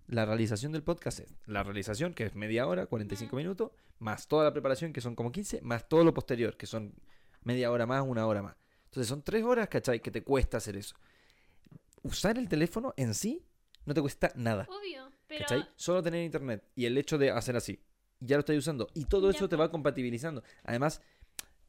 La 0.07 0.25
realización 0.25 0.73
del 0.73 0.83
podcast 0.83 1.19
es 1.19 1.33
la 1.45 1.63
realización, 1.63 2.13
que 2.13 2.25
es 2.25 2.35
media 2.35 2.67
hora, 2.67 2.87
45 2.87 3.35
minutos, 3.37 3.71
más 3.99 4.27
toda 4.27 4.43
la 4.43 4.51
preparación, 4.51 4.91
que 4.91 4.99
son 4.99 5.15
como 5.15 5.31
15, 5.31 5.61
más 5.61 5.87
todo 5.87 6.03
lo 6.03 6.13
posterior, 6.13 6.57
que 6.57 6.65
son 6.65 6.93
media 7.43 7.71
hora 7.71 7.85
más, 7.85 8.03
una 8.05 8.27
hora 8.27 8.41
más. 8.41 8.55
Entonces 8.85 9.07
son 9.07 9.23
tres 9.23 9.43
horas, 9.43 9.69
¿cachai? 9.69 10.01
Que 10.01 10.11
te 10.11 10.21
cuesta 10.23 10.57
hacer 10.57 10.75
eso. 10.75 10.95
usar 12.01 12.37
el 12.37 12.49
teléfono 12.49 12.93
en 12.97 13.13
sí 13.13 13.45
no 13.85 13.93
te 13.93 14.01
cuesta 14.01 14.31
nada. 14.35 14.67
Obvio, 14.69 15.09
pero 15.27 15.41
¿Cachai? 15.41 15.67
Solo 15.75 16.03
tener 16.03 16.23
internet 16.23 16.63
y 16.75 16.85
el 16.85 16.97
hecho 16.97 17.17
de 17.17 17.31
hacer 17.31 17.55
así. 17.55 17.81
Ya 18.25 18.37
lo 18.37 18.41
estoy 18.41 18.57
usando. 18.57 18.87
Y 18.93 19.05
todo 19.05 19.31
Ya, 19.31 19.37
eso 19.37 19.49
te 19.49 19.55
va 19.55 19.69
compatibilizando. 19.69 20.43
Además, 20.63 21.01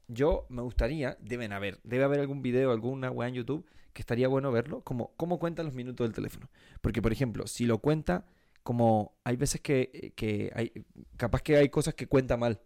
yo 0.07 0.45
me 0.49 0.61
gustaría, 0.61 1.17
deben 1.19 1.51
haber, 1.51 1.79
debe 1.83 2.03
haber 2.03 2.19
algún 2.19 2.41
video, 2.41 2.71
alguna 2.71 3.11
weá 3.11 3.27
en 3.27 3.35
YouTube 3.35 3.65
que 3.93 4.01
estaría 4.01 4.27
bueno 4.27 4.51
verlo, 4.51 4.81
como 4.81 5.13
cómo 5.15 5.39
cuenta 5.39 5.63
los 5.63 5.73
minutos 5.73 6.05
del 6.05 6.13
teléfono. 6.13 6.49
Porque, 6.81 7.01
por 7.01 7.13
ejemplo, 7.13 7.47
si 7.47 7.65
lo 7.65 7.79
cuenta, 7.79 8.25
como 8.61 9.17
hay 9.23 9.37
veces 9.37 9.61
que, 9.61 10.13
que 10.15 10.51
hay, 10.53 10.71
capaz 11.17 11.41
que 11.41 11.55
hay 11.55 11.69
cosas 11.69 11.93
que 11.93 12.07
cuenta 12.07 12.35
mal. 12.35 12.61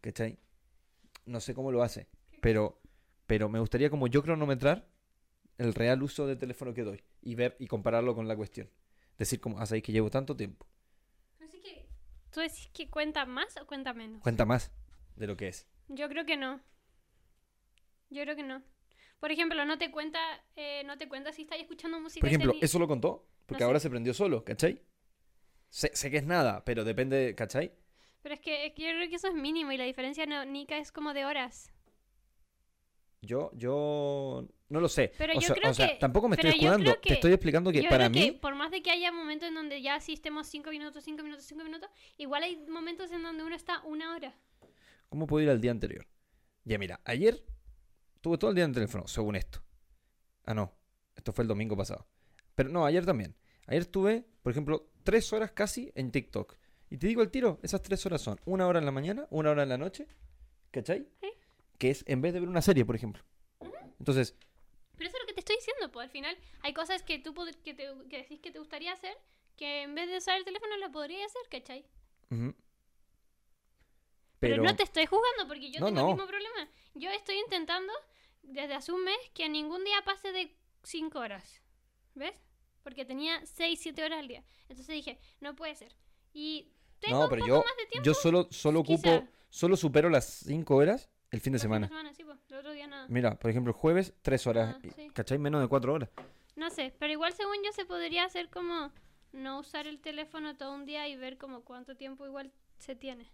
¿Cachai? 0.00 0.38
No 1.26 1.40
sé 1.40 1.54
cómo 1.54 1.70
lo 1.70 1.82
hace. 1.82 2.06
Pero, 2.40 2.80
pero 3.26 3.48
me 3.48 3.60
gustaría 3.60 3.90
como 3.90 4.06
yo 4.06 4.22
cronometrar 4.22 4.88
el 5.58 5.74
real 5.74 6.02
uso 6.02 6.26
del 6.26 6.38
teléfono 6.38 6.72
que 6.72 6.82
doy 6.82 7.02
y 7.20 7.34
ver 7.34 7.56
y 7.58 7.66
compararlo 7.66 8.14
con 8.14 8.26
la 8.26 8.34
cuestión. 8.34 8.70
Decir 9.18 9.40
como, 9.40 9.60
ah, 9.60 9.66
que 9.66 9.92
llevo 9.92 10.08
tanto 10.08 10.34
tiempo. 10.34 10.66
¿Tú 12.30 12.40
decís 12.40 12.70
que 12.72 12.88
cuenta 12.88 13.26
más 13.26 13.56
o 13.56 13.66
cuenta 13.66 13.92
menos? 13.94 14.22
Cuenta 14.22 14.44
más 14.44 14.72
de 15.16 15.26
lo 15.26 15.36
que 15.36 15.48
es. 15.48 15.68
Yo 15.88 16.08
creo 16.08 16.24
que 16.24 16.36
no. 16.36 16.60
Yo 18.10 18.22
creo 18.22 18.36
que 18.36 18.42
no. 18.42 18.62
Por 19.20 19.30
ejemplo, 19.30 19.64
no 19.64 19.78
te 19.78 19.90
cuenta, 19.90 20.18
eh, 20.56 20.82
no 20.84 20.96
te 20.96 21.08
cuenta 21.08 21.32
si 21.32 21.42
estás 21.42 21.58
escuchando 21.58 22.00
música. 22.00 22.20
Por 22.20 22.28
ejemplo, 22.28 22.54
¿eso 22.60 22.78
lo 22.78 22.88
contó? 22.88 23.28
Porque 23.46 23.62
No 23.62 23.66
ahora 23.66 23.78
sé. 23.78 23.84
se 23.84 23.90
prendió 23.90 24.14
solo, 24.14 24.44
¿cachai? 24.44 24.82
Sé, 25.68 25.90
sé 25.94 26.10
que 26.10 26.16
es 26.18 26.24
nada, 26.24 26.64
pero 26.64 26.84
depende, 26.84 27.34
¿cachai? 27.36 27.72
Pero 28.22 28.34
es 28.34 28.40
que, 28.40 28.66
es 28.66 28.74
que 28.74 28.82
yo 28.82 28.88
creo 28.90 29.08
que 29.08 29.16
eso 29.16 29.28
es 29.28 29.34
mínimo 29.34 29.72
y 29.72 29.76
la 29.76 29.84
diferencia 29.84 30.26
no, 30.26 30.44
Nika 30.44 30.78
es 30.78 30.90
como 30.92 31.12
de 31.14 31.24
horas. 31.24 31.72
Yo, 33.22 33.50
yo 33.54 34.46
no 34.70 34.80
lo 34.80 34.88
sé. 34.88 35.12
Pero 35.18 35.32
o 35.36 35.40
yo 35.40 35.48
sea, 35.48 35.56
creo 35.56 35.70
o 35.70 35.74
sea, 35.74 35.88
que- 35.88 35.94
tampoco 35.96 36.28
me 36.28 36.36
estoy 36.36 36.58
jugando. 36.58 36.84
creo 36.84 36.94
Te 37.00 37.08
que- 37.08 37.14
estoy 37.14 37.32
explicando 37.32 37.70
que 37.70 37.82
yo 37.82 37.88
para 37.90 38.08
creo 38.08 38.22
mí, 38.24 38.32
que 38.32 38.38
por 38.38 38.54
más 38.54 38.70
de 38.70 38.82
que 38.82 38.90
haya 38.90 39.12
momentos 39.12 39.48
en 39.48 39.54
donde 39.54 39.82
ya 39.82 40.00
sí 40.00 40.14
estemos 40.14 40.46
5 40.46 40.70
minutos, 40.70 41.04
5 41.04 41.22
minutos, 41.22 41.44
5 41.44 41.62
minutos, 41.64 41.90
igual 42.16 42.42
hay 42.44 42.56
momentos 42.68 43.10
en 43.12 43.22
donde 43.22 43.44
uno 43.44 43.54
está 43.54 43.82
una 43.82 44.14
hora. 44.14 44.34
¿cómo 45.10 45.26
puedo 45.26 45.42
ir 45.44 45.50
al 45.50 45.60
día 45.60 45.72
anterior? 45.72 46.06
Ya 46.64 46.78
mira, 46.78 47.00
ayer 47.04 47.44
tuve 48.20 48.38
todo 48.38 48.50
el 48.50 48.54
día 48.54 48.64
en 48.64 48.70
el 48.70 48.74
teléfono, 48.74 49.08
según 49.08 49.34
esto. 49.34 49.60
Ah, 50.46 50.54
no. 50.54 50.72
Esto 51.16 51.32
fue 51.32 51.42
el 51.42 51.48
domingo 51.48 51.76
pasado. 51.76 52.06
Pero 52.54 52.68
no, 52.68 52.86
ayer 52.86 53.04
también. 53.04 53.34
Ayer 53.66 53.82
estuve, 53.82 54.24
por 54.42 54.52
ejemplo, 54.52 54.88
tres 55.02 55.32
horas 55.32 55.50
casi 55.50 55.90
en 55.96 56.12
TikTok. 56.12 56.56
Y 56.90 56.96
te 56.98 57.08
digo 57.08 57.22
el 57.22 57.30
tiro, 57.30 57.58
esas 57.62 57.82
tres 57.82 58.06
horas 58.06 58.20
son 58.22 58.38
una 58.44 58.66
hora 58.68 58.78
en 58.78 58.84
la 58.84 58.92
mañana, 58.92 59.26
una 59.30 59.50
hora 59.50 59.64
en 59.64 59.68
la 59.68 59.78
noche, 59.78 60.06
¿cachai? 60.70 61.08
Sí. 61.20 61.28
Que 61.80 61.90
es 61.90 62.04
en 62.06 62.20
vez 62.20 62.34
de 62.34 62.40
ver 62.40 62.48
una 62.50 62.60
serie, 62.60 62.84
por 62.84 62.94
ejemplo. 62.94 63.24
Entonces, 63.98 64.36
Pero 64.96 65.08
eso 65.08 65.16
es 65.16 65.22
lo 65.22 65.26
que 65.26 65.32
te 65.34 65.40
estoy 65.40 65.56
diciendo, 65.56 65.90
pues 65.90 66.04
al 66.04 66.10
final 66.10 66.36
hay 66.60 66.74
cosas 66.74 67.02
que 67.02 67.18
tú 67.18 67.34
que, 67.64 67.72
te, 67.74 67.88
que 68.10 68.18
decís 68.18 68.38
que 68.40 68.50
te 68.50 68.58
gustaría 68.58 68.92
hacer, 68.92 69.16
que 69.56 69.82
en 69.82 69.94
vez 69.94 70.08
de 70.10 70.18
usar 70.18 70.36
el 70.36 70.44
teléfono 70.44 70.76
lo 70.76 70.92
podría 70.92 71.24
hacer, 71.24 71.42
¿cachai? 71.50 71.86
ujú. 72.30 72.54
Pero, 74.38 74.56
pero, 74.56 74.62
no 74.62 74.74
te 74.76 74.82
estoy 74.84 75.06
jugando 75.06 75.46
porque 75.48 75.70
yo 75.70 75.80
No, 75.80 75.86
tengo 75.86 76.00
no. 76.00 76.08
el 76.10 76.14
mismo 76.16 76.26
problema. 76.28 76.68
Yo 76.94 77.10
estoy 77.10 77.36
intentando 77.38 77.92
desde 78.42 78.74
hace 78.74 78.92
un 78.92 79.04
mes 79.04 79.18
que 79.34 79.48
ningún 79.48 79.84
día 79.84 80.02
pase 80.04 80.32
de 80.32 80.54
5 80.82 81.18
horas. 81.18 81.60
¿Ves? 82.14 82.34
Porque 82.82 83.04
tenía 83.04 83.44
6, 83.44 83.78
7 83.82 84.02
horas 84.04 84.18
al 84.18 84.28
día. 84.28 84.42
Entonces 84.68 84.94
dije, 84.94 85.18
no 85.40 85.54
puede 85.56 85.74
ser. 85.74 85.94
Y 86.32 86.72
tengo 87.00 87.18
no, 87.18 87.24
un 87.24 87.30
pero 87.30 87.40
poco 87.40 87.48
yo, 87.48 87.64
más 87.64 87.76
de 87.76 87.86
tiempo. 87.86 88.06
yo 88.06 88.14
solo, 88.14 88.48
solo 88.50 88.80
ocupo, 88.80 89.02
quizá. 89.02 89.28
solo 89.50 89.76
supero 89.76 90.08
las 90.08 90.24
cinco 90.26 90.76
horas 90.76 91.10
el 91.30 91.40
fin 91.40 91.52
de 91.52 91.58
semana. 91.58 91.88
fines 91.88 92.04
de 92.04 92.14
sí, 92.14 92.24
pues, 92.24 92.38
el 92.50 92.56
otro 92.56 92.72
día 92.72 92.86
nada. 92.86 93.06
Mira, 93.08 93.38
por 93.38 93.50
ejemplo, 93.50 93.72
el 93.72 93.76
jueves, 93.78 94.12
tres 94.22 94.46
horas. 94.46 94.76
Ah, 94.76 94.88
sí. 94.94 95.10
¿Cachai? 95.14 95.38
Menos 95.38 95.60
de 95.60 95.68
cuatro 95.68 95.92
horas. 95.94 96.10
No 96.56 96.70
sé, 96.70 96.94
pero 96.98 97.12
igual 97.12 97.32
según 97.32 97.56
yo 97.64 97.72
se 97.72 97.84
podría 97.84 98.24
hacer 98.24 98.50
como 98.50 98.92
no 99.32 99.60
usar 99.60 99.86
el 99.86 100.00
teléfono 100.00 100.56
todo 100.56 100.74
un 100.74 100.84
día 100.84 101.08
y 101.08 101.16
ver 101.16 101.38
como 101.38 101.62
cuánto 101.62 101.96
tiempo 101.96 102.26
igual 102.26 102.52
se 102.78 102.96
tiene. 102.96 103.30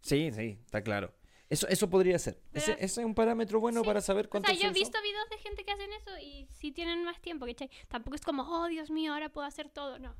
Sí, 0.00 0.30
sí, 0.32 0.58
está 0.64 0.82
claro. 0.82 1.12
Eso, 1.48 1.66
eso 1.66 1.90
podría 1.90 2.16
ser. 2.18 2.40
Ese, 2.52 2.72
ese 2.74 2.84
es 2.84 2.98
un 2.98 3.14
parámetro 3.14 3.58
bueno 3.58 3.80
Sí, 3.80 3.86
para 3.86 4.00
saber 4.00 4.26
O 4.26 4.30
cuánto 4.30 4.46
sea, 4.46 4.56
se 4.56 4.62
yo 4.62 4.68
he 4.70 4.72
visto 4.72 4.96
videos 5.02 5.28
de 5.30 5.38
gente 5.38 5.64
que 5.64 5.72
hacen 5.72 5.92
eso 5.94 6.16
y 6.18 6.46
sí 6.46 6.70
tienen 6.70 7.02
más 7.04 7.20
tiempo, 7.20 7.44
¿cachai? 7.46 7.68
Tampoco 7.88 8.14
es 8.14 8.20
como, 8.20 8.42
oh, 8.44 8.68
Dios 8.68 8.90
mío, 8.90 9.12
ahora 9.12 9.30
puedo 9.30 9.46
hacer 9.48 9.68
todo. 9.68 9.98
No, 9.98 10.14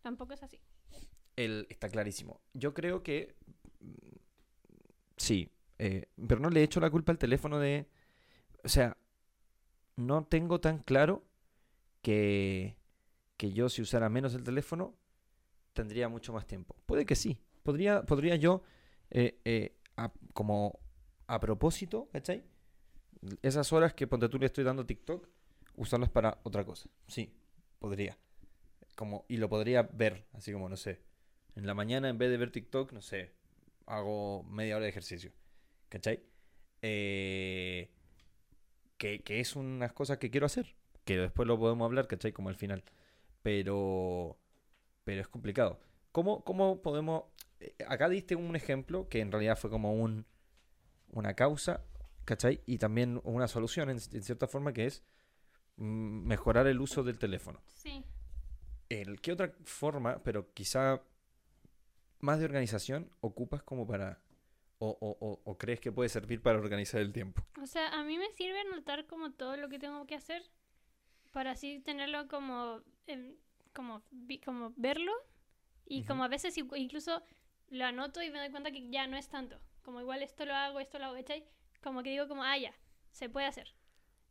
tampoco 0.00 0.32
es 0.32 0.42
así. 0.42 0.58
El, 1.36 1.66
está 1.68 1.90
clarísimo. 1.90 2.40
Yo 2.54 2.72
creo 2.72 3.02
que. 3.02 3.34
mm, 3.80 4.16
Sí. 5.18 5.50
Eh, 5.78 6.06
pero 6.26 6.40
no 6.40 6.50
le 6.50 6.62
echo 6.62 6.80
la 6.80 6.90
culpa 6.90 7.12
al 7.12 7.18
teléfono 7.18 7.58
de. 7.58 7.88
O 8.64 8.68
sea, 8.68 8.96
no 9.96 10.24
tengo 10.24 10.60
tan 10.60 10.78
claro 10.78 11.24
que. 12.02 12.76
Que 13.36 13.52
yo, 13.52 13.68
si 13.68 13.82
usara 13.82 14.08
menos 14.08 14.34
el 14.34 14.44
teléfono, 14.44 14.94
tendría 15.74 16.08
mucho 16.08 16.32
más 16.32 16.46
tiempo. 16.46 16.74
Puede 16.86 17.04
que 17.04 17.14
sí. 17.14 17.38
Podría, 17.62 18.02
podría 18.04 18.36
yo, 18.36 18.62
eh, 19.10 19.40
eh, 19.44 19.76
como 20.32 20.78
a 21.26 21.38
propósito, 21.40 22.08
¿cachai? 22.12 22.44
Esas 23.42 23.72
horas 23.72 23.92
que 23.92 24.06
ponte 24.06 24.28
tú 24.28 24.38
le 24.38 24.46
estoy 24.46 24.64
dando 24.64 24.86
TikTok, 24.86 25.28
usarlas 25.76 26.08
para 26.08 26.40
otra 26.44 26.64
cosa. 26.64 26.88
Sí, 27.08 27.34
podría. 27.78 28.16
Como, 28.94 29.26
y 29.28 29.36
lo 29.36 29.48
podría 29.48 29.82
ver, 29.82 30.26
así 30.32 30.52
como, 30.52 30.68
no 30.68 30.76
sé. 30.76 31.02
En 31.56 31.66
la 31.66 31.74
mañana, 31.74 32.08
en 32.08 32.18
vez 32.18 32.30
de 32.30 32.36
ver 32.36 32.52
TikTok, 32.52 32.92
no 32.92 33.02
sé, 33.02 33.32
hago 33.86 34.44
media 34.44 34.76
hora 34.76 34.84
de 34.84 34.90
ejercicio. 34.90 35.32
¿Cachai? 35.88 36.22
Eh, 36.82 37.90
que, 38.98 39.22
que 39.22 39.40
es 39.40 39.56
unas 39.56 39.92
cosas 39.92 40.18
que 40.18 40.30
quiero 40.30 40.46
hacer. 40.46 40.74
Que 41.04 41.18
después 41.18 41.46
lo 41.46 41.58
podemos 41.58 41.84
hablar, 41.86 42.06
¿cachai? 42.06 42.32
Como 42.32 42.48
al 42.48 42.56
final. 42.56 42.82
Pero. 43.42 44.36
Pero 45.04 45.20
es 45.20 45.28
complicado. 45.28 45.78
¿Cómo, 46.12 46.42
cómo 46.44 46.82
podemos.? 46.82 47.24
eh, 47.60 47.74
Acá 47.86 48.08
diste 48.08 48.34
un 48.36 48.56
ejemplo 48.56 49.08
que 49.08 49.20
en 49.20 49.30
realidad 49.30 49.56
fue 49.56 49.70
como 49.70 49.94
un, 49.94 50.26
una 51.10 51.34
causa, 51.34 51.84
¿cachai? 52.24 52.60
Y 52.66 52.78
también 52.78 53.20
una 53.24 53.46
solución, 53.48 53.88
en, 53.90 53.98
en 53.98 54.22
cierta 54.22 54.48
forma, 54.48 54.72
que 54.72 54.86
es 54.86 55.04
mm, 55.76 56.26
mejorar 56.26 56.66
el 56.66 56.80
uso 56.80 57.04
del 57.04 57.18
teléfono. 57.18 57.60
Sí. 57.66 58.04
El, 58.88 59.20
¿Qué 59.20 59.32
otra 59.32 59.52
forma, 59.64 60.22
pero 60.24 60.52
quizá 60.54 61.02
más 62.20 62.38
de 62.38 62.46
organización, 62.46 63.10
ocupas 63.20 63.62
como 63.62 63.86
para... 63.86 64.20
O, 64.78 64.88
o- 65.00 65.16
o- 65.26 65.40
o 65.44 65.58
crees 65.58 65.80
que 65.80 65.90
puede 65.92 66.08
servir 66.08 66.42
para 66.42 66.58
organizar 66.58 67.00
el 67.00 67.12
tiempo? 67.12 67.42
O 67.62 67.66
sea, 67.66 67.88
a 67.88 68.04
mí 68.04 68.18
me 68.18 68.30
sirve 68.32 68.60
anotar 68.60 69.06
como 69.06 69.32
todo 69.32 69.56
lo 69.56 69.68
que 69.68 69.78
tengo 69.78 70.06
que 70.06 70.14
hacer 70.14 70.42
para 71.32 71.52
así 71.52 71.80
tenerlo 71.80 72.28
como, 72.28 72.82
em, 73.06 73.36
como, 73.72 74.02
como 74.44 74.72
verlo 74.76 75.12
y 75.86 75.98
Ujú. 76.00 76.08
como 76.08 76.24
a 76.24 76.28
veces 76.28 76.56
incluso 76.58 77.22
lo 77.68 77.84
anoto 77.84 78.22
y 78.22 78.30
me 78.30 78.38
doy 78.38 78.50
cuenta 78.50 78.70
que 78.70 78.88
ya 78.90 79.06
no 79.06 79.16
es 79.16 79.28
tanto. 79.28 79.58
Como 79.82 80.00
igual 80.00 80.22
esto 80.22 80.44
lo 80.44 80.54
hago, 80.54 80.80
esto 80.80 80.98
lo 80.98 81.06
hago, 81.06 81.16
¿cachai? 81.16 81.44
Como 81.82 82.02
que 82.02 82.10
digo 82.10 82.28
como, 82.28 82.42
ah, 82.42 82.58
ya, 82.58 82.74
se 83.12 83.28
puede 83.28 83.46
hacer. 83.46 83.74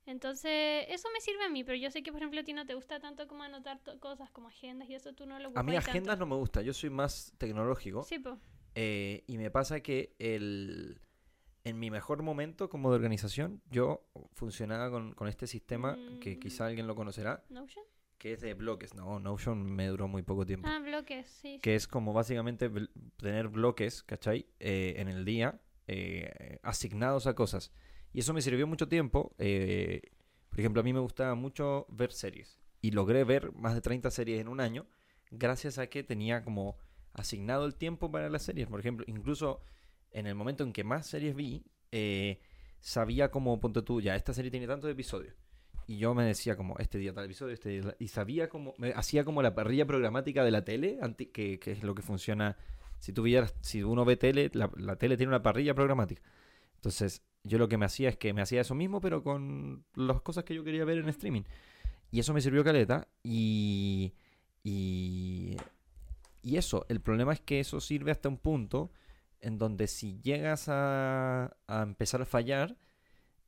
Entonces, 0.06 0.86
eso 0.90 1.10
me 1.14 1.22
sirve 1.22 1.44
a 1.46 1.50
mí, 1.50 1.64
pero 1.64 1.78
yo 1.78 1.90
sé 1.90 2.04
que, 2.04 2.12
por 2.12 2.22
ejemplo, 2.22 2.40
a 2.42 2.44
ti 2.44 2.54
no 2.54 2.66
te 2.66 2.76
gusta 2.76 3.00
tanto 3.00 3.28
como 3.28 3.44
anotar 3.44 3.80
cosas 4.00 4.30
como 4.32 4.50
agendas 4.50 4.90
y 4.90 4.96
eso 4.96 5.14
tú 5.14 5.26
no 5.26 5.40
lo 5.40 5.50
A 5.58 5.64
mí 5.64 5.76
agendas 5.76 6.18
tanto. 6.18 6.26
no 6.26 6.26
me 6.28 6.36
gusta, 6.36 6.62
yo 6.62 6.74
soy 6.74 6.90
más 6.92 7.34
tecnológico. 7.38 8.04
Sí, 8.04 8.20
pues. 8.20 8.36
Eh, 8.76 9.24
y 9.28 9.38
me 9.38 9.50
pasa 9.52 9.80
que 9.80 10.16
el, 10.20 11.02
en 11.64 11.80
mi 11.80 11.90
mejor 11.90 12.22
momento 12.24 12.70
como 12.70 12.90
de 12.92 12.96
organización, 12.98 13.62
yo 13.72 14.06
funcionaba 14.34 14.90
con, 14.92 15.14
con 15.14 15.28
este 15.28 15.48
sistema 15.48 15.98
que 16.22 16.36
Mm. 16.36 16.40
quizá 16.40 16.66
alguien 16.68 16.86
lo 16.88 16.96
conocerá, 16.96 17.44
¿Notion? 17.50 17.86
que 18.18 18.34
es 18.34 18.42
de 18.42 18.54
bloques. 18.54 18.94
No, 18.94 19.20
Notion 19.20 19.64
me 19.64 19.88
duró 19.88 20.08
muy 20.08 20.22
poco 20.24 20.46
tiempo. 20.46 20.68
Ah, 20.70 20.80
bloques, 20.80 21.28
sí. 21.28 21.60
que 21.62 21.76
es 21.76 21.88
como 21.88 22.14
básicamente 22.14 22.70
bl- 22.72 22.90
tener 23.18 23.48
bloques, 23.50 24.04
¿cachai? 24.04 24.48
Eh, 24.60 24.96
en 24.98 25.08
el 25.08 25.26
día 25.26 25.60
eh, 25.88 26.60
asignados 26.64 27.28
a 27.28 27.36
cosas. 27.36 27.72
Y 28.14 28.20
eso 28.20 28.34
me 28.34 28.42
sirvió 28.42 28.66
mucho 28.68 28.88
tiempo. 28.88 29.36
eh, 29.38 30.02
por 30.50 30.60
ejemplo, 30.62 30.80
a 30.80 30.84
mí 30.84 30.94
me 30.94 31.00
gustaba 31.02 31.36
mucho 31.36 31.86
ver 31.90 32.12
series. 32.14 32.60
Y 32.82 32.92
logré 32.92 33.24
ver 33.26 33.52
más 33.54 33.74
de 33.76 33.82
30 33.82 34.10
series 34.12 34.40
en 34.40 34.48
un 34.48 34.62
año 34.62 34.88
gracias 35.32 35.78
a 35.80 35.88
que 35.88 36.02
tenía 36.04 36.44
como 36.44 36.78
asignado 37.16 37.66
el 37.66 37.76
tiempo 37.76 38.12
para 38.12 38.30
las 38.30 38.44
series. 38.44 38.68
Por 38.68 38.80
ejemplo, 38.80 39.06
incluso 39.08 39.62
en 40.12 40.28
el 40.28 40.36
momento 40.36 40.64
en 40.64 40.74
que 40.74 40.84
más 40.84 41.08
series 41.08 41.36
vi, 41.36 41.66
eh, 41.92 42.40
sabía 42.80 43.32
como, 43.32 43.60
ponte 43.60 43.82
tú, 43.82 44.02
ya, 44.02 44.16
esta 44.16 44.34
serie 44.34 44.52
tiene 44.52 44.68
tantos 44.68 44.90
episodios. 44.90 45.36
Y 45.88 45.98
yo 45.98 46.14
me 46.16 46.24
decía 46.24 46.56
como, 46.56 46.78
este 46.80 46.98
día 46.98 47.14
tal 47.14 47.26
episodio, 47.26 47.54
este 47.54 47.70
día 47.70 47.96
Y 48.00 48.08
sabía 48.08 48.50
como, 48.50 48.74
me 48.78 48.92
hacía 48.94 49.24
como 49.24 49.42
la 49.42 49.54
parrilla 49.54 49.86
programática 49.86 50.44
de 50.44 50.52
la 50.52 50.64
tele, 50.64 51.00
que, 51.34 51.60
que 51.60 51.72
es 51.72 51.84
lo 51.84 51.94
que 51.96 52.02
funciona. 52.02 52.58
Si 53.00 53.14
tú 53.14 53.24
vieras, 53.24 53.56
si 53.62 53.84
uno 53.84 54.06
ve 54.06 54.18
tele, 54.18 54.50
la, 54.54 54.72
la 54.78 54.96
tele 54.96 55.18
tiene 55.18 55.30
una 55.30 55.44
parrilla 55.44 55.76
programática. 55.76 56.22
Entonces, 56.76 57.24
yo 57.44 57.60
lo 57.60 57.68
que 57.68 57.78
me 57.78 57.86
hacía 57.86 58.10
es 58.10 58.18
que 58.18 58.34
me 58.34 58.42
hacía 58.42 58.62
eso 58.62 58.74
mismo, 58.74 59.00
pero 59.00 59.24
con 59.24 59.86
las 59.96 60.22
cosas 60.22 60.44
que 60.44 60.56
yo 60.56 60.64
quería 60.64 60.86
ver 60.86 60.98
en 60.98 61.10
streaming. 61.10 61.44
Y 62.12 62.20
eso 62.20 62.34
me 62.34 62.42
sirvió 62.42 62.64
caleta. 62.64 63.08
Y. 63.24 64.14
Y. 64.64 65.58
Y 66.46 66.58
eso, 66.58 66.86
el 66.90 67.02
problema 67.02 67.34
es 67.34 67.42
que 67.42 67.60
eso 67.60 67.82
sirve 67.82 68.12
hasta 68.12 68.30
un 68.30 68.38
punto 68.38 68.92
en 69.42 69.58
donde 69.58 69.88
si 69.88 70.22
llegas 70.22 70.70
a, 70.70 71.58
a 71.68 71.82
empezar 71.82 72.22
a 72.22 72.26
fallar 72.26 72.78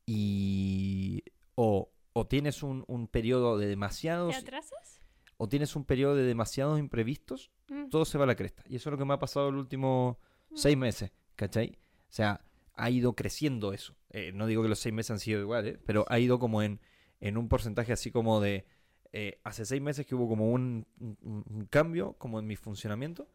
y. 0.05 1.23
O, 1.55 1.91
o 2.13 2.27
tienes 2.27 2.61
un, 2.63 2.83
un 2.87 3.07
periodo 3.07 3.57
de 3.57 3.65
¿Te 3.65 3.69
demasiados 3.69 4.35
atrasas? 4.35 5.01
o 5.37 5.47
tienes 5.47 5.75
un 5.75 5.85
periodo 5.85 6.15
de 6.15 6.23
demasiados 6.23 6.79
imprevistos, 6.79 7.51
Mm, 7.69 7.89
todo 7.89 8.05
se 8.05 8.17
va 8.17 8.23
a 8.23 8.27
la 8.27 8.35
cresta. 8.35 8.63
Y 8.67 8.75
eso 8.75 8.89
es 8.89 8.91
lo 8.91 8.97
que 8.97 9.05
me 9.05 9.13
ha 9.13 9.19
pasado 9.19 9.51
los 9.51 9.61
últimos 9.61 10.17
mm. 10.49 10.55
seis 10.55 10.77
meses, 10.77 11.11
¿cachai? 11.35 11.77
O 12.09 12.13
sea, 12.13 12.41
ha 12.73 12.89
ido 12.89 13.13
creciendo 13.13 13.73
eso. 13.73 13.95
Eh, 14.09 14.31
no 14.33 14.47
digo 14.47 14.63
que 14.63 14.69
los 14.69 14.79
seis 14.79 14.93
meses 14.93 15.11
han 15.11 15.19
sido 15.19 15.41
iguales, 15.41 15.77
pero 15.85 16.05
ha 16.09 16.19
ido 16.19 16.39
como 16.39 16.61
en, 16.61 16.79
en 17.19 17.37
un 17.37 17.49
porcentaje 17.49 17.93
así 17.93 18.11
como 18.11 18.39
de... 18.39 18.65
eh, 19.13 19.39
hace 19.43 19.65
seis 19.65 19.81
meses 19.81 20.05
que 20.05 20.15
hubo 20.15 20.27
como 20.27 20.51
un, 20.51 20.85
un- 20.99 21.43
un 21.49 21.65
cambio 21.69 22.13
como 22.13 22.39
en 22.39 22.47
mi 22.47 22.55
funcionamiento, 22.55 23.27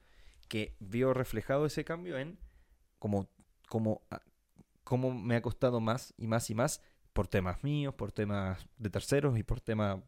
que 0.48 0.74
vio 0.80 1.14
reflejado 1.14 1.66
ese 1.66 1.84
cambio 1.84 2.18
en 2.18 2.38
como, 2.98 3.28
como, 3.68 4.02
ah, 4.10 4.22
cómo 4.84 5.12
me 5.14 5.36
ha 5.36 5.42
costado 5.42 5.80
más 5.80 6.14
y 6.16 6.26
más 6.26 6.50
y 6.50 6.54
más 6.54 6.80
por 7.12 7.26
temas 7.28 7.62
míos, 7.64 7.94
por 7.94 8.12
temas 8.12 8.66
de 8.78 8.90
terceros 8.90 9.38
y 9.38 9.42
por 9.42 9.60
temas 9.60 10.00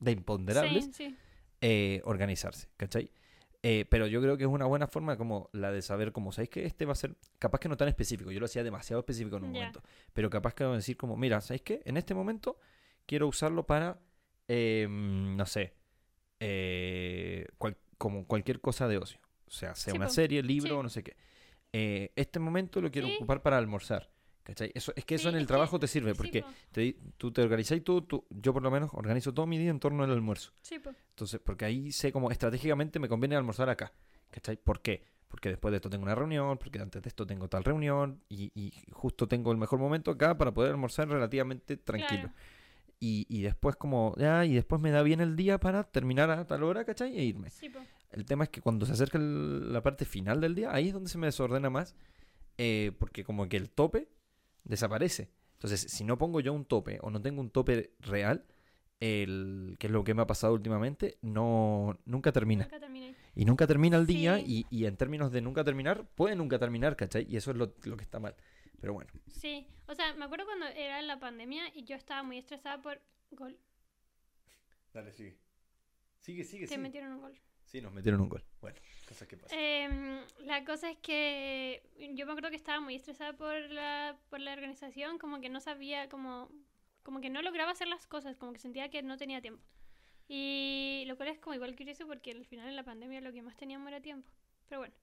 de 0.00 0.12
imponderables 0.12 0.86
Sí, 0.86 0.92
sí. 0.92 1.16
eh, 1.60 2.00
organizarse, 2.04 2.68
¿cachai? 2.76 3.10
Eh, 3.64 3.84
pero 3.88 4.08
yo 4.08 4.20
creo 4.20 4.36
que 4.36 4.42
es 4.42 4.50
una 4.50 4.64
buena 4.66 4.88
forma 4.88 5.16
como 5.16 5.48
la 5.52 5.70
de 5.70 5.82
saber, 5.82 6.10
como, 6.10 6.32
¿sabéis 6.32 6.50
que 6.50 6.64
este 6.66 6.84
va 6.84 6.92
a 6.92 6.96
ser, 6.96 7.14
capaz 7.38 7.60
que 7.60 7.68
no 7.68 7.76
tan 7.76 7.86
específico, 7.88 8.32
yo 8.32 8.40
lo 8.40 8.46
hacía 8.46 8.64
demasiado 8.64 8.98
específico 9.00 9.36
en 9.36 9.44
un 9.44 9.52
momento, 9.52 9.82
pero 10.12 10.28
capaz 10.30 10.54
que 10.54 10.64
decir 10.64 10.96
como, 10.96 11.16
mira, 11.16 11.40
¿sabéis 11.40 11.62
qué? 11.62 11.80
En 11.84 11.96
este 11.96 12.12
momento 12.14 12.58
quiero 13.06 13.28
usarlo 13.28 13.64
para, 13.64 14.00
eh, 14.54 14.86
no 14.90 15.46
sé, 15.46 15.72
eh, 16.40 17.46
cual- 17.58 17.78
como 17.98 18.26
cualquier 18.26 18.60
cosa 18.60 18.88
de 18.88 18.98
ocio, 18.98 19.20
o 19.46 19.50
sea, 19.50 19.74
sea 19.74 19.92
Sí, 19.92 19.96
una 19.96 20.06
po. 20.08 20.12
serie, 20.12 20.42
libro, 20.42 20.76
Sí. 20.78 20.82
no 20.82 20.88
sé 20.88 21.02
qué. 21.02 21.16
Eh, 21.72 22.12
este 22.16 22.38
momento 22.38 22.80
lo 22.80 22.90
quiero 22.90 23.08
Sí. 23.08 23.14
ocupar 23.16 23.40
para 23.42 23.56
almorzar, 23.58 24.10
¿cachai? 24.42 24.70
Eso, 24.74 24.92
es 24.96 25.04
que 25.04 25.14
eso 25.14 25.28
en 25.30 25.36
el 25.36 25.42
que- 25.42 25.46
trabajo 25.46 25.78
te 25.78 25.86
sirve, 25.86 26.14
porque 26.14 26.42
po. 26.42 26.48
te 26.72 26.96
tú 27.16 27.32
te 27.32 27.42
organizáis 27.42 27.82
tú, 27.84 28.02
tú, 28.02 28.26
yo 28.30 28.52
por 28.52 28.62
lo 28.62 28.70
menos 28.70 28.90
organizo 28.92 29.32
todo 29.32 29.46
mi 29.46 29.56
día 29.56 29.70
en 29.70 29.80
torno 29.80 30.02
al 30.04 30.10
almuerzo. 30.10 30.52
Po. 30.82 30.90
Entonces, 31.10 31.40
porque 31.42 31.64
ahí 31.64 31.92
sé 31.92 32.12
como 32.12 32.30
estratégicamente 32.30 32.98
me 32.98 33.08
conviene 33.08 33.36
almorzar 33.36 33.68
acá. 33.70 33.92
¿Cachai? 34.30 34.56
¿Por 34.56 34.80
qué? 34.82 35.04
Porque 35.28 35.48
después 35.50 35.70
de 35.72 35.76
esto 35.76 35.88
tengo 35.90 36.02
una 36.04 36.14
reunión, 36.14 36.58
porque 36.58 36.78
antes 36.78 37.00
de 37.02 37.08
esto 37.08 37.26
tengo 37.26 37.48
tal 37.48 37.64
reunión, 37.64 38.22
y, 38.28 38.50
y 38.54 38.72
justo 38.90 39.26
tengo 39.28 39.50
el 39.52 39.58
mejor 39.58 39.78
momento 39.78 40.10
acá 40.10 40.36
para 40.36 40.52
poder 40.52 40.72
almorzar 40.72 41.08
relativamente 41.08 41.76
tranquilo. 41.78 42.22
Claro. 42.22 42.34
Y, 43.04 43.26
y 43.28 43.42
después 43.42 43.74
como, 43.74 44.14
ya, 44.16 44.44
y 44.44 44.54
después 44.54 44.80
me 44.80 44.92
da 44.92 45.02
bien 45.02 45.20
el 45.20 45.34
día 45.34 45.58
para 45.58 45.82
terminar 45.82 46.30
a 46.30 46.46
tal 46.46 46.62
hora, 46.62 46.84
¿cachai? 46.84 47.18
E 47.18 47.24
irme. 47.24 47.50
Sí. 47.50 47.68
El 48.12 48.24
tema 48.24 48.44
es 48.44 48.50
que 48.50 48.60
cuando 48.60 48.86
se 48.86 48.92
acerca 48.92 49.18
el- 49.18 49.72
la 49.72 49.82
parte 49.82 50.04
final 50.04 50.40
del 50.40 50.54
día, 50.54 50.72
ahí 50.72 50.86
es 50.86 50.94
donde 50.94 51.10
se 51.10 51.18
me 51.18 51.26
desordena 51.26 51.68
más, 51.68 51.96
eh, 52.58 52.92
porque 53.00 53.24
como 53.24 53.48
que 53.48 53.56
el 53.56 53.70
tope 53.70 54.06
desaparece. 54.62 55.30
Entonces, 55.54 55.80
si 55.80 56.04
no 56.04 56.16
pongo 56.16 56.38
yo 56.38 56.52
un 56.52 56.64
tope 56.64 57.00
o 57.02 57.10
no 57.10 57.20
tengo 57.20 57.40
un 57.40 57.50
tope 57.50 57.90
real, 57.98 58.44
el, 59.00 59.74
que 59.80 59.88
es 59.88 59.92
lo 59.92 60.04
que 60.04 60.14
me 60.14 60.22
ha 60.22 60.26
pasado 60.28 60.52
últimamente, 60.54 61.18
no 61.22 61.98
nunca 62.04 62.30
termina. 62.30 62.64
Nunca. 62.64 62.78
Y 63.34 63.44
nunca 63.46 63.66
termina 63.66 63.96
el 63.96 64.06
día 64.06 64.38
y, 64.38 64.64
y 64.70 64.84
en 64.84 64.96
términos 64.96 65.32
de 65.32 65.40
nunca 65.40 65.64
terminar, 65.64 66.06
puede 66.14 66.36
nunca 66.36 66.58
terminar, 66.60 66.94
¿cachai? 66.94 67.26
Y 67.28 67.36
eso 67.36 67.50
es 67.50 67.56
lo, 67.56 67.74
lo 67.82 67.96
que 67.96 68.04
está 68.04 68.20
mal. 68.20 68.36
Pero 68.82 68.94
bueno. 68.94 69.12
Sí, 69.28 69.68
o 69.86 69.94
sea, 69.94 70.12
me 70.14 70.24
acuerdo 70.24 70.44
cuando 70.44 70.66
era 70.66 71.00
la 71.02 71.20
pandemia 71.20 71.70
y 71.72 71.84
yo 71.84 71.94
estaba 71.94 72.24
muy 72.24 72.36
estresada 72.36 72.82
por 72.82 73.00
gol. 73.30 73.56
Dale, 74.92 75.12
sigue. 75.12 75.38
Sigue, 76.18 76.42
sigue, 76.42 76.66
Te 76.66 76.78
metieron 76.78 77.12
un 77.12 77.20
gol. 77.20 77.40
Sí, 77.64 77.80
nos 77.80 77.92
metieron 77.92 78.20
un 78.20 78.28
gol. 78.28 78.44
Bueno, 78.60 78.76
cosas 79.06 79.28
que 79.28 79.36
pasan. 79.36 79.56
Em, 79.56 80.20
la 80.40 80.64
cosa 80.64 80.90
es 80.90 80.98
que 80.98 81.80
yo 82.14 82.26
me 82.26 82.32
acuerdo 82.32 82.50
que 82.50 82.56
estaba 82.56 82.80
muy 82.80 82.96
estresada 82.96 83.34
por 83.34 83.54
la, 83.70 84.18
por 84.28 84.40
la 84.40 84.52
organización, 84.52 85.16
como 85.18 85.40
que 85.40 85.48
no 85.48 85.60
sabía, 85.60 86.08
como, 86.08 86.50
como 87.04 87.20
que 87.20 87.30
no 87.30 87.40
lograba 87.40 87.70
hacer 87.70 87.86
las 87.86 88.08
cosas, 88.08 88.36
como 88.36 88.52
que 88.52 88.58
sentía 88.58 88.90
que 88.90 89.00
no 89.04 89.16
tenía 89.16 89.40
tiempo. 89.40 89.62
Y 90.26 91.04
lo 91.06 91.16
cual 91.16 91.28
es 91.28 91.38
como 91.38 91.54
igual 91.54 91.76
curioso 91.76 92.04
porque 92.08 92.32
al 92.32 92.44
final 92.46 92.68
en 92.68 92.74
la 92.74 92.82
pandemia 92.82 93.20
lo 93.20 93.32
que 93.32 93.42
más 93.42 93.56
teníamos 93.56 93.86
era 93.86 94.00
tiempo. 94.00 94.28
Pero 94.68 94.80
bueno. 94.80 94.94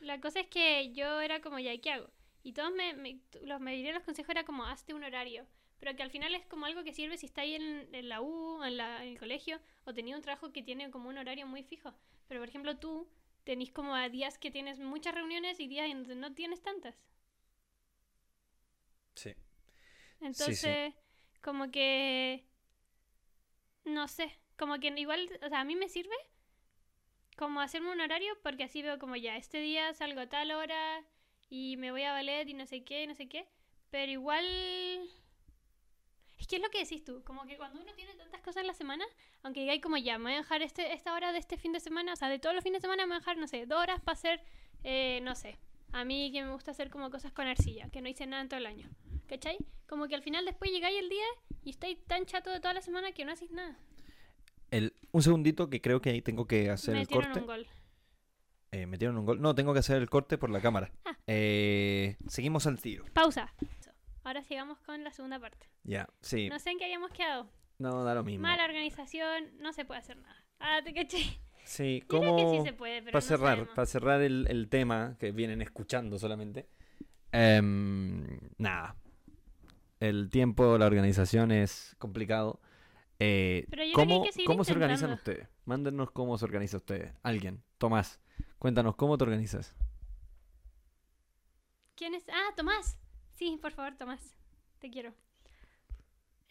La 0.00 0.20
cosa 0.20 0.40
es 0.40 0.48
que 0.48 0.92
yo 0.92 1.22
era 1.22 1.40
como, 1.40 1.58
ya, 1.58 1.72
¿y 1.72 1.78
¿qué 1.78 1.92
hago? 1.92 2.10
Y 2.42 2.52
todos 2.52 2.72
me, 2.72 2.94
me, 2.94 3.20
los, 3.42 3.60
me 3.60 3.72
dirían 3.74 3.94
los 3.94 4.04
consejos 4.04 4.30
era 4.30 4.44
como, 4.44 4.64
hazte 4.64 4.94
un 4.94 5.04
horario. 5.04 5.46
Pero 5.78 5.96
que 5.96 6.02
al 6.02 6.10
final 6.10 6.34
es 6.34 6.46
como 6.46 6.66
algo 6.66 6.84
que 6.84 6.92
sirve 6.92 7.18
si 7.18 7.26
estáis 7.26 7.56
en, 7.56 7.94
en 7.94 8.08
la 8.08 8.20
U, 8.20 8.62
en, 8.62 8.76
la, 8.76 9.04
en 9.04 9.10
el 9.10 9.18
colegio, 9.18 9.60
o 9.84 9.92
tenía 9.92 10.16
un 10.16 10.22
trabajo 10.22 10.52
que 10.52 10.62
tiene 10.62 10.90
como 10.90 11.08
un 11.08 11.18
horario 11.18 11.46
muy 11.46 11.62
fijo. 11.64 11.92
Pero 12.28 12.40
por 12.40 12.48
ejemplo 12.48 12.78
tú 12.78 13.08
tenés 13.44 13.72
como 13.72 13.94
a 13.94 14.08
días 14.08 14.38
que 14.38 14.50
tienes 14.50 14.78
muchas 14.78 15.14
reuniones 15.14 15.58
y 15.60 15.66
días 15.66 15.90
en 15.90 15.98
donde 16.04 16.14
no 16.16 16.34
tienes 16.34 16.62
tantas. 16.62 16.96
Sí. 19.14 19.34
Entonces, 20.20 20.94
como 21.40 21.70
que... 21.70 22.46
No 23.84 24.06
sé, 24.06 24.38
como 24.56 24.78
que 24.78 24.88
igual, 24.96 25.28
o 25.44 25.48
sea, 25.48 25.60
a 25.60 25.64
mí 25.64 25.74
me 25.74 25.88
sirve 25.88 26.14
como 27.36 27.60
hacerme 27.60 27.90
un 27.90 28.00
horario 28.00 28.38
porque 28.42 28.62
así 28.62 28.80
veo 28.80 29.00
como 29.00 29.16
ya, 29.16 29.36
este 29.36 29.58
día 29.58 29.92
salgo 29.94 30.20
a 30.20 30.28
tal 30.28 30.52
hora 30.52 31.04
y 31.52 31.76
me 31.76 31.90
voy 31.90 32.02
a 32.02 32.12
ballet 32.12 32.48
y 32.48 32.54
no 32.54 32.64
sé 32.64 32.82
qué, 32.82 33.06
no 33.06 33.14
sé 33.14 33.28
qué. 33.28 33.46
Pero 33.90 34.10
igual... 34.10 34.46
Es 36.38 36.46
que 36.46 36.56
es 36.56 36.62
lo 36.62 36.70
que 36.70 36.78
decís 36.78 37.04
tú, 37.04 37.22
como 37.24 37.44
que 37.44 37.58
cuando 37.58 37.78
uno 37.78 37.92
tiene 37.92 38.14
tantas 38.14 38.40
cosas 38.40 38.62
en 38.62 38.66
la 38.68 38.72
semana, 38.72 39.04
aunque 39.42 39.60
digáis 39.60 39.82
como 39.82 39.98
ya, 39.98 40.16
me 40.16 40.24
voy 40.24 40.32
a 40.32 40.36
dejar 40.38 40.62
este, 40.62 40.94
esta 40.94 41.12
hora 41.12 41.30
de 41.30 41.38
este 41.38 41.58
fin 41.58 41.72
de 41.72 41.78
semana, 41.78 42.14
o 42.14 42.16
sea, 42.16 42.30
de 42.30 42.38
todos 42.38 42.54
los 42.54 42.64
fines 42.64 42.80
de 42.80 42.86
semana 42.86 43.04
me 43.04 43.08
voy 43.10 43.16
a 43.16 43.18
dejar, 43.18 43.36
no 43.36 43.46
sé, 43.46 43.66
dos 43.66 43.80
horas 43.80 44.00
para 44.00 44.14
hacer, 44.14 44.40
eh, 44.82 45.20
no 45.22 45.34
sé, 45.34 45.58
a 45.92 46.04
mí 46.06 46.32
que 46.32 46.42
me 46.42 46.52
gusta 46.52 46.70
hacer 46.70 46.88
como 46.88 47.10
cosas 47.10 47.32
con 47.32 47.46
arcilla, 47.46 47.90
que 47.90 48.00
no 48.00 48.08
hice 48.08 48.26
nada 48.26 48.42
en 48.42 48.48
todo 48.48 48.58
el 48.58 48.66
año. 48.66 48.88
¿Cachai? 49.28 49.58
Como 49.86 50.08
que 50.08 50.14
al 50.14 50.22
final 50.22 50.46
después 50.46 50.70
llegáis 50.72 50.98
el 50.98 51.10
día 51.10 51.26
y 51.62 51.70
estáis 51.70 52.02
tan 52.06 52.24
chato 52.24 52.50
de 52.50 52.60
toda 52.60 52.72
la 52.72 52.80
semana 52.80 53.12
que 53.12 53.26
no 53.26 53.32
hacéis 53.32 53.50
nada. 53.52 53.78
El, 54.70 54.94
un 55.12 55.22
segundito 55.22 55.68
que 55.68 55.82
creo 55.82 56.00
que 56.00 56.10
ahí 56.10 56.22
tengo 56.22 56.46
que 56.46 56.70
hacer 56.70 56.94
el 56.94 57.00
Metieron 57.00 57.26
corte. 57.26 57.40
un 57.40 57.46
gol. 57.46 57.66
Eh, 58.72 58.86
metieron 58.86 59.18
un 59.18 59.26
gol. 59.26 59.40
No, 59.40 59.54
tengo 59.54 59.72
que 59.72 59.80
hacer 59.80 59.98
el 59.98 60.08
corte 60.10 60.38
por 60.38 60.50
la 60.50 60.60
cámara. 60.60 60.90
Ah. 61.04 61.16
Eh, 61.26 62.16
seguimos 62.26 62.66
al 62.66 62.80
tiro. 62.80 63.04
Pausa. 63.12 63.52
Ahora 64.24 64.42
sigamos 64.42 64.78
con 64.80 65.04
la 65.04 65.10
segunda 65.12 65.38
parte. 65.38 65.68
Ya, 65.84 66.08
sí. 66.20 66.48
No 66.48 66.58
sé 66.58 66.70
en 66.70 66.78
qué 66.78 66.84
habíamos 66.84 67.10
quedado. 67.10 67.48
No, 67.78 68.02
da 68.04 68.14
lo 68.14 68.24
mismo. 68.24 68.42
Mala 68.42 68.64
organización, 68.64 69.50
no 69.58 69.72
se 69.72 69.84
puede 69.84 70.00
hacer 70.00 70.16
nada. 70.16 70.44
Ah, 70.58 70.80
te 70.84 70.92
caché. 70.94 71.18
Sí, 71.64 72.02
como 72.08 72.62
sí 72.64 72.72
para 72.72 73.00
no 73.12 73.20
cerrar, 73.20 73.66
para 73.74 73.86
cerrar 73.86 74.20
el, 74.22 74.46
el 74.48 74.68
tema 74.68 75.16
que 75.20 75.30
vienen 75.32 75.62
escuchando 75.62 76.18
solamente. 76.18 76.68
em, 77.30 78.26
nada. 78.58 78.96
El 80.00 80.30
tiempo, 80.30 80.76
la 80.78 80.86
organización 80.86 81.52
es 81.52 81.94
complicado. 81.98 82.60
Eh, 83.20 83.66
Pero 83.70 83.84
yo 83.84 83.92
¿Cómo, 83.92 84.24
que 84.24 84.44
cómo 84.44 84.64
se 84.64 84.72
organizan 84.72 85.12
ustedes? 85.12 85.46
Mándenos 85.64 86.10
cómo 86.10 86.36
se 86.38 86.44
organiza 86.44 86.78
ustedes. 86.78 87.12
Alguien. 87.22 87.62
Tomás, 87.78 88.20
cuéntanos 88.62 88.94
cómo 88.94 89.18
te 89.18 89.24
organizas. 89.24 89.74
¿Quién 91.96 92.14
es? 92.14 92.24
Ah, 92.28 92.54
Tomás. 92.56 92.96
Sí, 93.32 93.58
por 93.60 93.72
favor, 93.72 93.96
Tomás. 93.96 94.36
Te 94.78 94.88
quiero. 94.88 95.12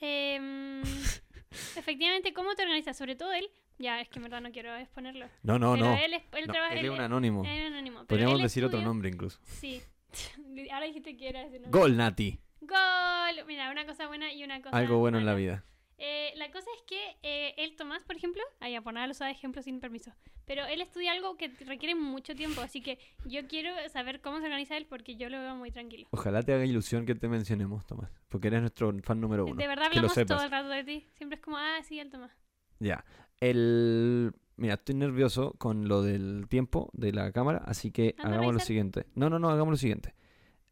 Em, 0.01 0.81
efectivamente, 1.77 2.33
¿cómo 2.33 2.53
te 2.53 2.63
organizas? 2.63 2.97
Sobre 2.97 3.15
todo 3.15 3.31
él. 3.31 3.49
Ya, 3.77 4.01
es 4.01 4.09
que 4.09 4.19
en 4.19 4.23
verdad 4.23 4.41
no 4.41 4.51
quiero 4.51 4.75
exponerlo. 4.75 5.27
No, 5.41 5.57
no, 5.57 5.71
pero 5.75 5.85
no. 5.85 5.97
él, 5.97 6.15
es, 6.15 6.23
él 6.33 6.47
No, 6.47 6.53
trabaja. 6.53 6.73
él 6.73 6.83
es 6.83 6.91
un 6.91 6.99
anónimo. 6.99 7.45
es 7.45 7.49
un 7.61 7.73
anónimo, 7.73 8.05
Podríamos 8.05 8.41
decir 8.41 8.65
otro 8.65 8.81
nombre 8.81 9.07
incluso. 9.07 9.39
Sí. 9.45 9.81
Ahora 10.73 10.87
dijiste 10.87 11.15
que 11.15 11.29
era 11.29 11.43
ese 11.43 11.59
nombre. 11.61 11.79
Gol, 11.79 11.95
Nati. 11.95 12.41
Gol. 12.59 13.45
Mira, 13.47 13.71
una 13.71 13.85
cosa 13.85 14.07
buena 14.07 14.33
y 14.33 14.43
una 14.43 14.61
cosa 14.61 14.75
Algo 14.75 14.97
bueno 14.97 15.17
en 15.17 15.25
la 15.25 15.33
vida. 15.33 15.63
Eh, 16.03 16.33
la 16.35 16.49
cosa 16.49 16.65
es 16.75 16.81
que 16.87 16.99
eh, 17.21 17.53
él, 17.57 17.75
Tomás, 17.75 18.03
por 18.03 18.15
ejemplo, 18.15 18.41
ay, 18.59 18.73
a 18.73 18.81
poner 18.81 19.07
los 19.07 19.21
ejemplos 19.21 19.65
sin 19.65 19.79
permiso, 19.79 20.11
pero 20.45 20.65
él 20.65 20.81
estudia 20.81 21.11
algo 21.11 21.37
que 21.37 21.49
requiere 21.63 21.93
mucho 21.93 22.33
tiempo, 22.33 22.61
así 22.61 22.81
que 22.81 22.97
yo 23.25 23.47
quiero 23.47 23.69
saber 23.93 24.19
cómo 24.19 24.39
se 24.39 24.45
organiza 24.45 24.75
él 24.77 24.87
porque 24.89 25.15
yo 25.15 25.29
lo 25.29 25.39
veo 25.39 25.55
muy 25.55 25.69
tranquilo. 25.69 26.07
Ojalá 26.09 26.41
te 26.41 26.53
haga 26.53 26.65
ilusión 26.65 27.05
que 27.05 27.13
te 27.13 27.27
mencionemos, 27.27 27.85
Tomás. 27.85 28.09
Porque 28.29 28.47
eres 28.47 28.61
nuestro 28.61 28.91
fan 29.03 29.21
número 29.21 29.45
uno. 29.45 29.53
de 29.53 29.67
verdad 29.67 29.85
hablamos 29.85 30.15
todo 30.25 30.43
el 30.43 30.49
rato 30.49 30.69
de 30.69 30.83
ti. 30.83 31.05
Siempre 31.13 31.35
es 31.35 31.41
como, 31.43 31.57
ah, 31.57 31.77
sí, 31.83 31.99
el 31.99 32.09
Tomás. 32.09 32.31
Ya. 32.79 33.05
El... 33.39 34.33
Mira, 34.57 34.73
estoy 34.73 34.95
nervioso 34.95 35.53
con 35.59 35.87
lo 35.87 36.01
del 36.01 36.47
tiempo 36.49 36.89
de 36.93 37.11
la 37.13 37.31
cámara, 37.31 37.61
así 37.63 37.91
que 37.91 38.15
hagamos 38.17 38.55
lo 38.55 38.59
siguiente. 38.59 39.05
No, 39.13 39.29
no, 39.29 39.37
no, 39.37 39.51
hagamos 39.51 39.73
lo 39.73 39.77
siguiente. 39.77 40.15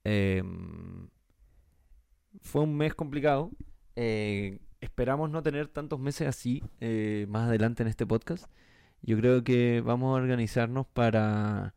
Em, 0.04 1.08
fue 2.42 2.63
un 2.63 2.76
mes 2.76 2.96
complicado. 2.96 3.52
eh, 3.96 4.58
esperamos 4.82 5.30
no 5.30 5.42
tener 5.44 5.68
tantos 5.68 6.00
meses 6.00 6.28
así 6.28 6.63
eh, 6.80 7.26
más 7.30 7.48
adelante 7.48 7.84
en 7.84 7.89
este 7.89 8.06
podcast. 8.06 8.46
Yo 9.02 9.18
creo 9.18 9.44
que 9.44 9.82
vamos 9.82 10.10
a 10.18 10.22
organizarnos 10.22 10.86
para... 10.88 11.74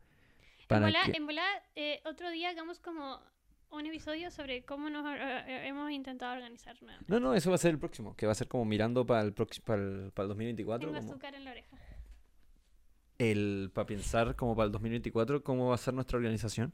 En 0.59 0.67
para 0.67 0.85
volá, 0.87 0.99
que- 1.05 1.17
en 1.17 1.25
volá, 1.25 1.45
eh, 1.75 2.01
otro 2.05 2.29
día 2.31 2.49
hagamos 2.49 2.79
como 2.79 3.19
un 3.71 3.85
episodio 3.85 4.29
sobre 4.31 4.63
cómo 4.65 4.89
nos 4.89 5.05
eh, 5.05 5.19
eh, 5.47 5.67
hemos 5.67 5.89
intentado 5.91 6.33
organizar 6.33 6.75
nuevamente. 6.81 7.11
No, 7.11 7.19
no, 7.19 7.33
eso 7.33 7.49
va 7.49 7.55
a 7.55 7.59
ser 7.59 7.71
el 7.71 7.79
próximo, 7.79 8.15
que 8.15 8.25
va 8.25 8.31
a 8.31 8.35
ser 8.35 8.47
como 8.47 8.65
mirando 8.65 9.05
para 9.05 9.21
el, 9.21 9.33
próximo 9.33 9.65
para 9.65 9.81
el, 9.81 10.11
para 10.13 10.23
el 10.25 10.29
2024. 10.29 10.87
Tengo 10.87 10.99
como- 10.99 11.11
azúcar 11.11 11.35
en 11.35 11.43
la 11.45 11.51
oreja. 11.51 11.77
el 13.19 13.71
para 13.73 13.85
pensar 13.85 14.35
como 14.35 14.55
para 14.55 14.65
el 14.67 14.71
2024 14.71 15.43
cómo 15.43 15.67
va 15.69 15.75
a 15.75 15.77
ser 15.77 15.93
nuestra 15.93 16.17
organización 16.17 16.73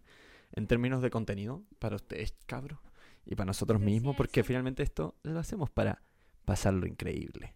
en 0.53 0.67
términos 0.67 1.01
de 1.01 1.09
contenido 1.09 1.63
para 1.79 1.95
ustedes, 1.95 2.33
cabros, 2.47 2.79
y 3.25 3.35
para 3.35 3.45
nosotros 3.47 3.79
mismos, 3.79 4.15
porque 4.15 4.43
finalmente 4.43 4.81
esto 4.83 5.15
lo 5.23 5.39
hacemos 5.39 5.69
para 5.69 6.01
pasarlo 6.49 6.87
increíble 6.87 7.53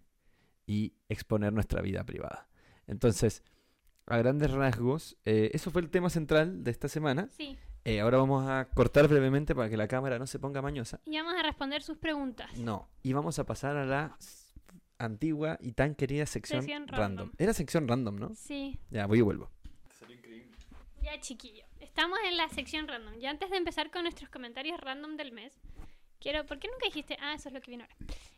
y 0.66 0.94
exponer 1.08 1.52
nuestra 1.52 1.82
vida 1.82 2.04
privada. 2.04 2.46
Entonces, 2.86 3.42
a 4.06 4.16
grandes 4.18 4.52
rasgos, 4.52 5.16
eh, 5.24 5.50
eso 5.52 5.72
fue 5.72 5.82
el 5.82 5.90
tema 5.90 6.10
central 6.10 6.62
de 6.62 6.70
esta 6.70 6.86
semana. 6.88 7.28
Sí. 7.36 7.58
Eh, 7.84 8.00
ahora 8.00 8.18
vamos 8.18 8.48
a 8.48 8.68
cortar 8.72 9.08
brevemente 9.08 9.52
para 9.56 9.68
que 9.68 9.76
la 9.76 9.88
cámara 9.88 10.16
no 10.20 10.28
se 10.28 10.38
ponga 10.38 10.62
mañosa. 10.62 11.00
Y 11.06 11.16
vamos 11.16 11.34
a 11.34 11.42
responder 11.42 11.82
sus 11.82 11.98
preguntas. 11.98 12.56
No, 12.56 12.88
y 13.02 13.12
vamos 13.12 13.40
a 13.40 13.44
pasar 13.44 13.76
a 13.76 13.84
la 13.84 14.16
antigua 14.98 15.58
y 15.60 15.72
tan 15.72 15.96
querida 15.96 16.24
sección, 16.24 16.62
Sección 16.62 16.86
random. 16.86 17.00
random. 17.18 17.30
Era 17.36 17.52
sección 17.52 17.88
random, 17.88 18.16
¿no? 18.16 18.34
Sí. 18.36 18.78
Ya, 18.90 19.06
voy 19.06 19.18
y 19.18 19.22
vuelvo. 19.22 19.50
Ya, 21.02 21.20
chiquillo. 21.20 21.64
Estamos 21.80 22.18
en 22.28 22.36
la 22.36 22.48
sección 22.48 22.86
random. 22.86 23.18
Ya 23.18 23.30
antes 23.30 23.50
de 23.50 23.56
empezar 23.56 23.90
con 23.90 24.02
nuestros 24.04 24.30
comentarios 24.30 24.80
random 24.80 25.16
del 25.16 25.32
mes, 25.32 25.52
quiero. 26.20 26.46
¿Por 26.46 26.58
qué 26.60 26.68
nunca 26.68 26.86
dijiste? 26.86 27.16
Ah, 27.20 27.34
eso 27.34 27.48
es 27.48 27.54
lo 27.54 27.60
que 27.60 27.70
viene 27.72 27.84
ahora. 27.84 27.96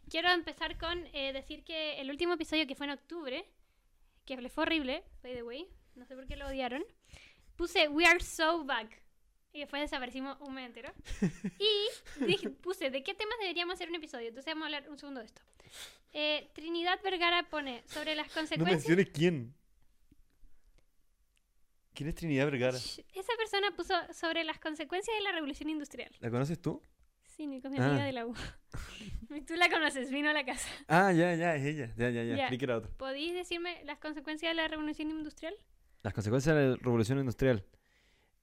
Quiero 0.08 0.30
empezar 0.30 0.78
con 0.78 1.04
eh, 1.12 1.32
decir 1.32 1.64
que 1.64 2.00
el 2.00 2.10
último 2.10 2.34
episodio 2.34 2.66
que 2.66 2.74
fue 2.74 2.86
en 2.86 2.92
octubre, 2.92 3.44
que 4.24 4.36
le 4.36 4.48
fue 4.48 4.62
horrible, 4.62 5.02
by 5.22 5.34
the 5.34 5.42
way, 5.42 5.66
no 5.94 6.04
sé 6.06 6.14
por 6.14 6.26
qué 6.26 6.36
lo 6.36 6.46
odiaron, 6.46 6.84
puse 7.56 7.88
We 7.88 8.06
are 8.06 8.20
so 8.20 8.64
back. 8.64 9.02
Y 9.52 9.60
después 9.60 9.80
desaparecimos 9.82 10.36
un 10.40 10.54
mes 10.54 10.66
entero. 10.66 10.92
Y 11.58 12.24
dije- 12.26 12.50
puse, 12.50 12.90
¿de 12.90 13.02
qué 13.02 13.14
temas 13.14 13.36
deberíamos 13.40 13.74
hacer 13.74 13.88
un 13.88 13.94
episodio? 13.96 14.28
Entonces 14.28 14.52
vamos 14.52 14.64
a 14.64 14.66
hablar 14.66 14.90
un 14.90 14.98
segundo 14.98 15.20
de 15.20 15.26
esto. 15.26 15.42
Eh, 16.12 16.48
Trinidad 16.54 17.00
Vergara 17.02 17.48
pone 17.48 17.82
sobre 17.88 18.14
las 18.14 18.28
No 18.28 18.34
consecuencias. 18.34 18.76
menciones 18.78 19.08
quién. 19.12 19.54
¿Quién 21.94 22.10
es 22.10 22.14
Trinidad 22.14 22.44
Vergara? 22.46 22.76
Esa 22.76 23.32
persona 23.38 23.70
puso 23.74 23.94
sobre 24.12 24.44
las 24.44 24.58
consecuencias 24.58 25.16
de 25.16 25.22
la 25.22 25.32
revolución 25.32 25.70
industrial. 25.70 26.14
¿La 26.20 26.30
conoces 26.30 26.60
tú? 26.60 26.82
Sí, 27.36 27.46
Nico, 27.46 27.68
mi 27.68 27.78
Ah. 27.78 27.86
amiga 27.88 28.04
de 28.04 28.12
la 28.12 28.26
U. 28.26 28.34
Tú 29.46 29.54
la 29.56 29.68
conoces, 29.68 30.10
vino 30.10 30.30
a 30.30 30.32
la 30.32 30.44
casa. 30.44 30.68
Ah, 30.88 31.12
ya, 31.12 31.34
ya, 31.34 31.54
es 31.56 31.64
ella. 31.66 31.92
Ya, 31.96 32.10
ya, 32.10 32.22
ya. 32.24 32.36
Ya. 32.36 32.46
Creí 32.46 32.58
que 32.58 32.64
era 32.64 32.78
otra. 32.78 32.90
¿Podéis 32.96 33.34
decirme 33.34 33.82
las 33.84 33.98
consecuencias 33.98 34.50
de 34.50 34.54
la 34.54 34.68
revolución 34.68 35.10
industrial? 35.10 35.54
Las 36.02 36.14
consecuencias 36.14 36.56
de 36.56 36.68
la 36.70 36.76
revolución 36.76 37.18
industrial. 37.18 37.64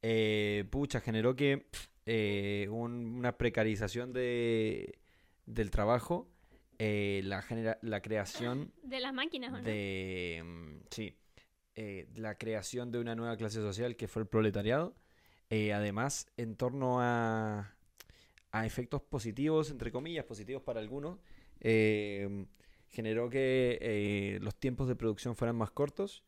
Eh, 0.02 0.66
pucha, 0.70 1.00
generó 1.00 1.36
que 1.36 1.68
eh, 2.06 2.68
un- 2.70 3.16
una 3.16 3.38
precarización 3.38 4.12
de, 4.12 5.00
del 5.46 5.72
trabajo, 5.72 6.30
eh, 6.78 7.22
la, 7.24 7.42
genera- 7.42 7.80
la 7.82 8.02
creación 8.02 8.74
De 8.84 9.00
las 9.00 9.14
máquinas, 9.14 9.54
¿o 9.54 9.58
no? 9.58 9.64
de, 9.64 10.42
mm, 10.44 10.78
sí, 10.92 11.18
eh, 11.76 12.08
la 12.16 12.38
creación 12.38 12.92
de 12.92 13.00
una 13.00 13.16
nueva 13.16 13.38
clase 13.38 13.60
social 13.62 13.96
que 13.96 14.08
fue 14.08 14.22
el 14.24 14.28
proletariado. 14.28 14.96
Además, 15.50 16.28
en 16.36 16.56
torno 16.58 16.98
a, 17.00 17.76
a 18.54 18.66
efectos 18.68 19.02
positivos, 19.02 19.72
entre 19.72 19.92
comillas, 19.92 20.24
positivos 20.26 20.62
para 20.62 20.80
algunos, 20.80 21.18
eh, 21.60 22.46
generó 22.90 23.28
que 23.30 23.80
eh, 23.82 24.40
los 24.42 24.56
tiempos 24.56 24.88
de 24.88 24.96
producción 24.96 25.36
fueran 25.36 25.56
más 25.56 25.72
cortos. 25.72 26.24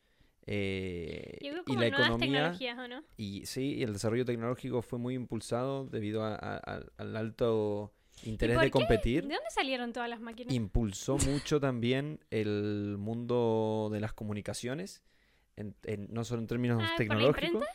eh, 0.47 1.37
Yo 1.41 1.51
creo 1.51 1.63
y 1.67 1.73
la 1.73 1.89
nuevas 1.89 1.99
economía 2.01 2.17
tecnologías, 2.51 2.79
¿o 2.79 2.87
no? 2.87 3.03
y 3.17 3.45
sí, 3.45 3.75
y 3.75 3.83
el 3.83 3.93
desarrollo 3.93 4.25
tecnológico 4.25 4.81
fue 4.81 4.97
muy 4.99 5.13
impulsado 5.15 5.85
debido 5.85 6.23
a- 6.23 6.35
a- 6.35 6.57
al- 6.57 6.91
al 6.97 7.15
alto 7.15 7.93
interés 8.23 8.57
de 8.59 8.65
qué? 8.65 8.71
competir 8.71 9.23
¿De 9.27 9.33
dónde 9.35 9.49
salieron 9.51 9.93
todas 9.93 10.09
las 10.09 10.19
máquinas? 10.19 10.53
impulsó 10.53 11.17
mucho 11.49 11.59
también 11.59 12.19
el 12.31 12.95
mundo 12.97 13.89
de 13.91 13.99
las 13.99 14.13
comunicaciones, 14.13 15.03
en- 15.57 15.75
en- 15.83 16.07
no 16.11 16.23
solo 16.23 16.41
en 16.41 16.47
términos 16.47 16.77
Ah, 16.77 16.81
¿por 16.81 16.89
la 16.91 16.95
tecnológicos, 16.97 17.65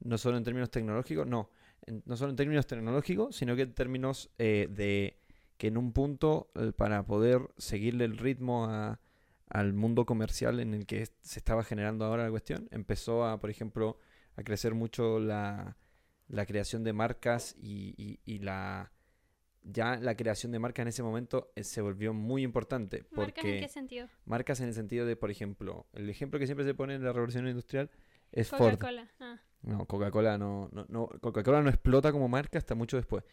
no 0.00 0.18
solo 0.18 0.36
en 0.36 0.44
términos 0.44 0.70
tecnológicos, 0.70 1.26
no, 1.26 1.50
en- 1.86 2.02
no 2.06 2.16
solo 2.16 2.30
en 2.30 2.36
términos 2.36 2.66
tecnológicos, 2.66 3.36
sino 3.36 3.56
que 3.56 3.62
en 3.62 3.72
términos 3.74 4.30
eh, 4.38 4.68
de 4.70 5.18
que 5.56 5.68
en 5.68 5.76
un 5.76 5.92
punto, 5.92 6.50
eh, 6.56 6.72
para 6.76 7.04
poder 7.06 7.40
seguirle 7.58 8.04
el 8.04 8.18
ritmo 8.18 8.66
a- 8.66 9.00
al 9.48 9.72
mundo 9.72 10.04
comercial 10.04 10.58
en 10.60 10.74
el 10.74 10.86
que 10.86 11.06
se 11.20 11.38
estaba 11.38 11.62
generando 11.62 12.04
ahora 12.04 12.24
la 12.24 12.30
cuestión, 12.30 12.66
empezó 12.72 13.24
a, 13.24 13.38
por 13.40 13.50
ejemplo, 13.50 13.98
a 14.36 14.42
crecer 14.42 14.74
mucho 14.74 15.20
la, 15.20 15.76
la 16.28 16.44
creación 16.46 16.82
de 16.82 16.92
marcas 16.92 17.54
y, 17.58 17.94
y- 17.96 18.20
y 18.24 18.38
la 18.40 18.90
ya 19.66 19.96
la 19.96 20.14
creación 20.14 20.52
de 20.52 20.58
marcas 20.58 20.82
en 20.82 20.88
ese 20.88 21.02
momento 21.02 21.50
eh, 21.56 21.64
se 21.64 21.80
volvió 21.80 22.12
muy 22.12 22.42
importante 22.42 23.04
¿Marcas 23.12 23.44
en 23.46 23.60
qué 23.60 23.68
sentido? 23.68 24.08
marcas 24.26 24.60
en 24.60 24.68
el 24.68 24.74
sentido 24.74 25.06
de, 25.06 25.16
por 25.16 25.30
ejemplo, 25.30 25.86
el 25.94 26.10
ejemplo 26.10 26.38
que 26.38 26.44
siempre 26.46 26.66
se 26.66 26.74
pone 26.74 26.96
en 26.96 27.02
la 27.04 27.12
revolución 27.14 27.48
industrial 27.48 27.90
es 28.32 28.50
Ford. 28.50 28.78
Ah. 29.20 29.40
No, 29.64 29.86
Coca-Cola 29.86 30.36
no, 30.36 30.68
no, 30.72 30.84
no- 30.88 31.08
Coca-Cola 31.20 31.62
no 31.62 31.70
explota 31.70 32.12
como 32.12 32.28
marca 32.28 32.58
hasta 32.58 32.74
mucho 32.74 32.96
después. 32.96 33.24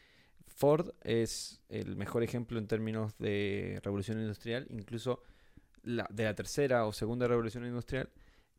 Ford 0.47 0.91
es 1.03 1.61
el 1.69 1.95
mejor 1.97 2.23
ejemplo 2.23 2.59
en 2.59 2.67
términos 2.67 3.17
de 3.19 3.79
revolución 3.83 4.19
industrial, 4.19 4.67
incluso 4.69 5.23
la, 5.83 6.07
de 6.11 6.25
la 6.25 6.35
tercera 6.35 6.85
o 6.87 6.93
segunda 6.93 7.27
revolución 7.27 7.65
industrial, 7.65 8.09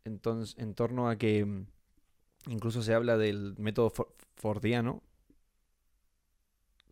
entonces, 0.04 0.56
en 0.58 0.74
torno 0.74 1.08
a 1.10 1.16
que 1.18 1.44
mm, 1.44 1.66
incluso 2.48 2.82
se 2.82 2.94
habla 2.94 3.18
del 3.18 3.54
método 3.58 3.90
for- 3.90 4.14
fordiano, 4.36 5.02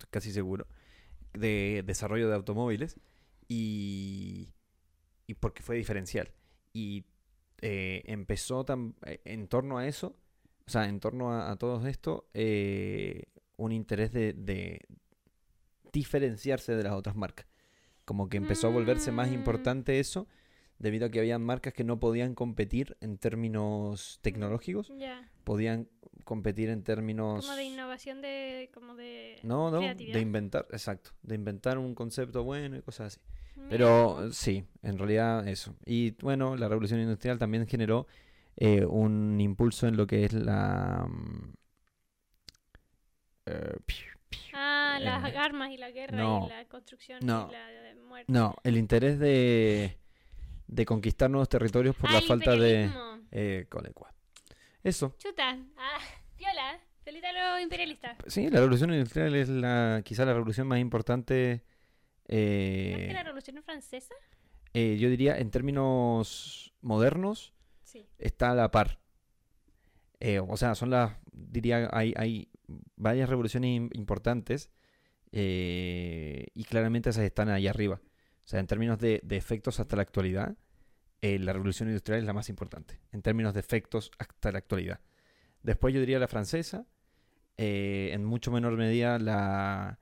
casi 0.09 0.31
seguro, 0.31 0.67
de 1.33 1.83
desarrollo 1.85 2.29
de 2.29 2.35
automóviles, 2.35 2.99
y, 3.47 4.53
y 5.27 5.35
porque 5.35 5.63
fue 5.63 5.77
diferencial. 5.77 6.31
Y 6.73 7.05
eh, 7.61 8.03
empezó 8.07 8.65
tam- 8.65 8.95
eh, 9.05 9.21
en 9.25 9.47
torno 9.49 9.79
a 9.79 9.87
eso, 9.87 10.17
o 10.67 10.69
sea, 10.69 10.85
en 10.87 10.99
torno 10.99 11.31
a, 11.31 11.51
a 11.51 11.55
todo 11.57 11.85
esto, 11.87 12.27
eh, 12.33 13.23
un 13.57 13.71
interés 13.71 14.11
de, 14.11 14.33
de 14.33 14.79
diferenciarse 15.91 16.75
de 16.75 16.83
las 16.83 16.93
otras 16.93 17.15
marcas. 17.15 17.47
Como 18.05 18.29
que 18.29 18.37
empezó 18.37 18.67
a 18.67 18.71
volverse 18.71 19.11
más 19.11 19.29
Mm. 19.29 19.33
importante 19.35 19.99
eso, 19.99 20.27
debido 20.79 21.05
a 21.05 21.09
que 21.09 21.19
habían 21.19 21.43
marcas 21.43 21.73
que 21.73 21.83
no 21.83 21.99
podían 21.99 22.33
competir 22.33 22.97
en 23.01 23.17
términos 23.17 24.19
tecnológicos, 24.21 24.91
Ya. 24.97 25.29
podían 25.43 25.87
competir 26.23 26.69
en 26.69 26.83
términos... 26.83 27.45
Como 27.45 27.55
de 27.57 27.63
innovación 27.65 28.21
de... 28.21 28.69
Como 28.73 28.95
de... 28.95 29.37
No, 29.43 29.69
no, 29.69 29.79
creatividad. 29.79 30.15
de 30.15 30.21
inventar, 30.21 30.67
exacto, 30.71 31.11
de 31.21 31.35
inventar 31.35 31.77
un 31.77 31.93
concepto 31.93 32.43
bueno 32.43 32.77
y 32.77 32.81
cosas 32.81 33.07
así. 33.17 33.19
Mira, 33.57 33.69
Pero 33.69 34.31
sí, 34.31 34.63
en 34.81 34.97
realidad 34.97 35.47
eso. 35.47 35.75
Y 35.85 36.11
bueno, 36.21 36.55
la 36.55 36.67
revolución 36.67 36.99
industrial 36.99 37.37
también 37.37 37.67
generó 37.67 38.07
eh, 38.57 38.85
un 38.85 39.39
impulso 39.41 39.87
en 39.87 39.97
lo 39.97 40.07
que 40.07 40.25
es 40.25 40.33
la... 40.33 41.05
mm, 41.07 41.53
eh, 43.47 43.77
piu, 43.85 44.07
piu. 44.29 44.39
Ah, 44.53 44.97
las 45.01 45.33
eh, 45.33 45.37
armas 45.37 45.71
y 45.71 45.77
la 45.77 45.91
guerra 45.91 46.17
no, 46.17 46.45
y 46.45 46.49
la 46.49 46.65
construcción 46.65 47.19
no. 47.23 47.49
y 47.49 47.53
la 47.53 48.01
muerte. 48.07 48.31
No, 48.31 48.55
el 48.63 48.77
interés 48.77 49.19
de, 49.19 49.97
de 50.67 50.85
conquistar 50.85 51.29
nuevos 51.29 51.49
territorios 51.49 51.95
por 51.95 52.09
ah, 52.09 52.13
la 52.13 52.19
el 52.19 52.25
falta 52.25 52.55
de... 52.55 52.89
Eh, 53.31 53.65
colecua. 53.69 54.13
Eso. 54.83 55.15
Chuta. 55.17 55.57
Ah, 55.77 55.99
piola. 56.35 56.79
Felita 57.03 57.29
a 57.29 57.53
los 57.53 57.61
imperialistas. 57.61 58.17
Sí, 58.27 58.49
la 58.49 58.59
revolución 58.59 58.93
industrial 58.93 59.33
es 59.35 59.49
la 59.49 60.01
quizá 60.03 60.25
la 60.25 60.33
revolución 60.33 60.67
más 60.67 60.79
importante, 60.79 61.63
¿Más 61.63 62.27
que 62.27 63.09
eh, 63.09 63.13
la 63.13 63.23
revolución 63.23 63.61
francesa? 63.63 64.13
eh, 64.73 64.97
yo 64.99 65.09
diría 65.09 65.37
en 65.37 65.49
términos 65.49 66.73
modernos, 66.81 67.53
Está 68.17 68.51
a 68.51 68.55
la 68.55 68.71
par. 68.71 68.99
Eh, 70.19 70.39
o 70.39 70.55
sea, 70.55 70.75
son 70.75 70.91
las, 70.91 71.17
diría, 71.31 71.89
hay, 71.91 72.13
hay 72.15 72.47
varias 72.95 73.27
revoluciones 73.27 73.69
im- 73.71 73.89
importantes 73.97 74.69
eh, 75.31 76.45
y 76.53 76.63
claramente 76.63 77.09
esas 77.09 77.23
están 77.23 77.49
ahí 77.49 77.67
arriba. 77.67 77.99
O 78.43 78.47
sea, 78.47 78.59
en 78.59 78.67
términos 78.67 78.99
de, 78.99 79.19
de 79.23 79.37
efectos 79.37 79.79
hasta 79.79 79.95
la 79.95 80.03
actualidad, 80.03 80.55
eh, 81.21 81.39
la 81.39 81.53
revolución 81.53 81.89
industrial 81.89 82.19
es 82.19 82.25
la 82.25 82.33
más 82.33 82.49
importante, 82.49 82.99
en 83.11 83.21
términos 83.21 83.53
de 83.53 83.61
efectos 83.61 84.11
hasta 84.19 84.51
la 84.51 84.59
actualidad. 84.59 84.99
Después 85.63 85.93
yo 85.93 85.99
diría 85.99 86.19
la 86.19 86.27
francesa, 86.27 86.85
en 87.57 88.25
mucho 88.25 88.51
menor 88.51 88.75
medida 88.77 89.19
la, 89.19 89.99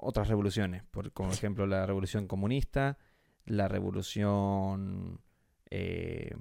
otras 0.00 0.28
revoluciones, 0.28 0.84
por, 0.84 1.12
como 1.12 1.32
ejemplo 1.32 1.66
la 1.66 1.86
revolución 1.86 2.26
comunista, 2.26 2.98
la 3.44 3.68
revolución... 3.68 5.20
eh, 5.70 6.34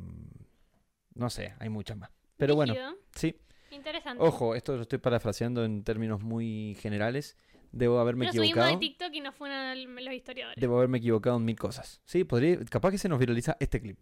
no 1.16 1.30
sé, 1.30 1.54
hay 1.60 1.70
muchas 1.70 1.98
más. 1.98 2.12
Pero 2.38 2.56
bueno, 2.56 2.74
sí. 3.16 3.36
Interesante. 3.72 4.24
Ojo, 4.24 4.56
esto 4.56 4.76
lo 4.76 4.84
estoy 4.84 5.00
parafraseando 5.00 5.66
en 5.66 5.84
términos 5.84 6.22
muy 6.22 6.78
generales. 6.80 7.36
Debo 7.72 8.00
haberme 8.00 8.28
subimos 8.28 8.46
equivocado. 8.48 8.72
de 8.74 8.78
TikTok 8.78 9.14
y 9.14 9.20
nos 9.22 9.36
fueron 9.36 9.96
los 10.06 10.14
historiadores. 10.14 10.62
Debo 10.62 10.78
haberme 10.78 11.00
equivocado 11.00 11.36
en 11.38 11.44
mil 11.46 11.58
cosas. 11.58 12.02
Sí, 12.06 12.24
podría, 12.24 12.64
capaz 12.66 12.92
que 12.92 12.98
se 12.98 13.10
nos 13.10 13.20
viraliza 13.20 13.58
este 13.60 13.82
clip. 13.82 14.00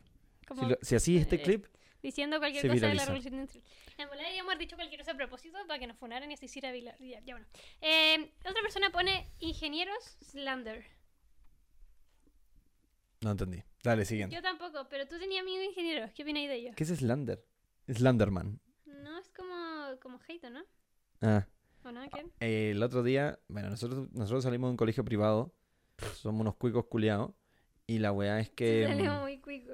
Si, 0.54 0.66
lo- 0.66 0.78
si 0.82 0.96
así 0.96 1.18
este 1.18 1.38
eh, 1.38 1.42
clip, 1.42 1.66
diciendo 2.04 2.38
cualquier 2.38 2.62
se 2.62 2.68
cosa 2.68 2.76
de 2.76 2.82
la 2.82 2.88
viraliza. 3.06 3.06
revolución 3.06 3.34
industrial. 3.36 3.66
En 3.98 4.10
deberíamos 4.10 4.50
haber 4.52 4.58
dicho 4.60 4.76
cualquier 4.76 5.00
cosa 5.00 5.12
a 5.14 5.16
propósito 5.18 5.58
para 5.68 5.80
que 5.80 5.88
nos 5.88 5.98
funaran 5.98 6.30
y 6.30 6.34
así 6.36 6.48
se 6.48 6.60
hiciera. 6.60 6.76
Ya, 7.00 7.20
ya 7.22 7.34
bueno. 7.34 7.48
Eh, 7.82 8.32
otra 8.42 8.62
persona 8.62 8.92
pone 8.92 9.28
ingenieros 9.40 10.18
Slander. 10.22 10.86
No 13.24 13.32
entendí. 13.32 13.64
Dale, 13.84 14.06
siguiente. 14.06 14.36
Yo 14.36 14.42
tampoco, 14.42 14.88
pero 14.90 15.08
tú 15.08 15.18
tenías 15.20 15.42
amigos 15.42 15.66
ingenieros. 15.66 16.12
¿Qué 16.14 16.24
opináis 16.24 16.50
de 16.50 16.56
ellos? 16.56 16.76
¿Qué 16.76 16.84
es 16.84 16.90
Slander? 16.90 17.44
Slenderman. 17.88 18.60
No 18.86 19.18
es 19.20 19.30
como, 19.30 20.00
como 20.02 20.20
hate, 20.28 20.50
¿no? 20.50 20.64
Ah, 21.22 21.46
¿O 21.84 21.92
no? 21.92 22.02
¿Qué? 22.10 22.26
eh, 22.40 22.72
el 22.72 22.82
otro 22.84 23.04
día, 23.04 23.40
bueno, 23.48 23.70
nosotros, 23.70 24.10
nosotros 24.14 24.44
salimos 24.44 24.68
de 24.70 24.72
un 24.72 24.78
colegio 24.78 25.04
privado 25.04 25.54
somos 26.16 26.42
unos 26.42 26.56
cuicos 26.56 26.86
culiados. 26.86 27.32
Y 27.86 28.00
la 28.00 28.12
weá 28.12 28.40
es 28.40 28.50
que. 28.50 28.88
Mm, 28.88 29.22
muy 29.22 29.40
cuico. 29.40 29.74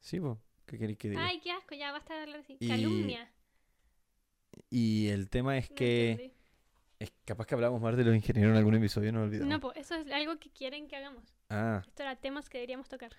Sí, 0.00 0.20
pues. 0.20 0.38
¿Qué 0.66 0.78
queréis 0.78 0.98
que 0.98 1.08
diga? 1.10 1.24
Ay, 1.26 1.40
qué 1.40 1.50
asco, 1.50 1.74
ya 1.74 1.90
basta 1.92 2.14
de 2.14 2.22
hablar 2.22 2.40
así. 2.40 2.56
Y 2.60 2.68
Calumnia. 2.68 3.30
Y 4.70 5.08
el 5.08 5.28
tema 5.30 5.56
es 5.56 5.70
No 5.70 5.76
que. 5.76 6.10
entendí. 6.12 6.34
Es 7.00 7.12
capaz 7.24 7.46
que 7.46 7.54
hablamos 7.54 7.80
más 7.80 7.96
de 7.96 8.04
los 8.04 8.14
ingenieros 8.14 8.50
en 8.50 8.56
algún 8.56 8.74
episodio, 8.74 9.12
no 9.12 9.20
lo 9.20 9.24
olvidamos. 9.26 9.48
No, 9.48 9.60
pues 9.60 9.76
eso 9.78 9.94
es 9.94 10.10
algo 10.10 10.36
que 10.38 10.50
quieren 10.50 10.88
que 10.88 10.96
hagamos. 10.96 11.32
Ah, 11.50 11.82
Esto 11.86 12.02
era 12.02 12.16
temas 12.16 12.48
que 12.48 12.58
deberíamos 12.58 12.88
tocar. 12.88 13.12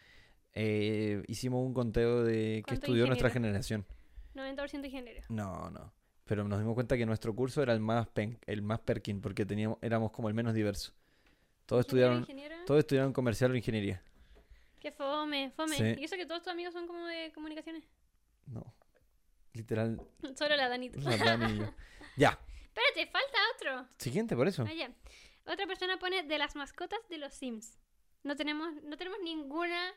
eh, 0.54 1.24
hicimos 1.28 1.66
un 1.66 1.74
conteo 1.74 2.24
de 2.24 2.58
qué 2.58 2.64
¿Cuánto 2.68 2.86
estudió 2.86 3.08
nuestra 3.08 3.30
generación. 3.30 3.86
90% 4.36 4.86
ingeniero. 4.86 5.22
No, 5.30 5.70
no. 5.72 5.92
Pero 6.26 6.44
nos 6.44 6.60
dimos 6.60 6.76
cuenta 6.76 6.96
que 6.96 7.06
nuestro 7.06 7.36
curso 7.36 7.64
era 7.64 7.74
el 7.74 7.80
más 7.80 8.08
pen, 8.08 8.38
el 8.46 8.62
más 8.62 8.80
perkin, 8.80 9.20
porque 9.22 9.46
teníamos, 9.46 9.80
éramos 9.82 10.12
como 10.12 10.28
el 10.28 10.36
menos 10.36 10.54
diverso. 10.54 10.94
Todos 11.66 11.82
estudiaron, 11.82 12.26
todos 12.66 12.80
estudiaron 12.80 13.14
comercial 13.14 13.52
o 13.52 13.56
ingeniería. 13.56 14.04
Qué 14.80 14.92
fome, 14.92 15.52
fome. 15.56 15.76
Sí. 15.76 15.96
Y 16.00 16.04
eso 16.04 16.16
que 16.16 16.26
todos 16.26 16.42
tus 16.44 16.52
amigos 16.54 16.74
son 16.74 16.88
como 16.88 17.06
de 17.06 17.32
comunicaciones. 17.34 17.84
No. 18.46 18.74
Literal, 19.54 20.00
Solo 20.36 20.56
la 20.56 20.70
Danita. 20.70 21.00
la 21.00 21.18
Dani 21.18 21.54
y 21.54 21.58
yo. 21.60 21.74
Ya. 22.16 22.40
Espérate, 22.74 23.12
falta 23.12 23.38
otro. 23.56 23.88
Siguiente, 23.98 24.36
por 24.36 24.48
eso. 24.48 24.64
Ah, 24.68 24.74
ya. 24.74 24.92
Otra 25.46 25.66
persona 25.68 25.98
pone 25.98 26.24
de 26.24 26.38
las 26.38 26.56
mascotas 26.56 27.00
de 27.10 27.18
los 27.18 27.34
Sims. 27.34 27.78
No 28.24 28.36
tenemos, 28.36 28.74
no 28.84 28.98
tenemos 28.98 29.20
ninguna 29.24 29.92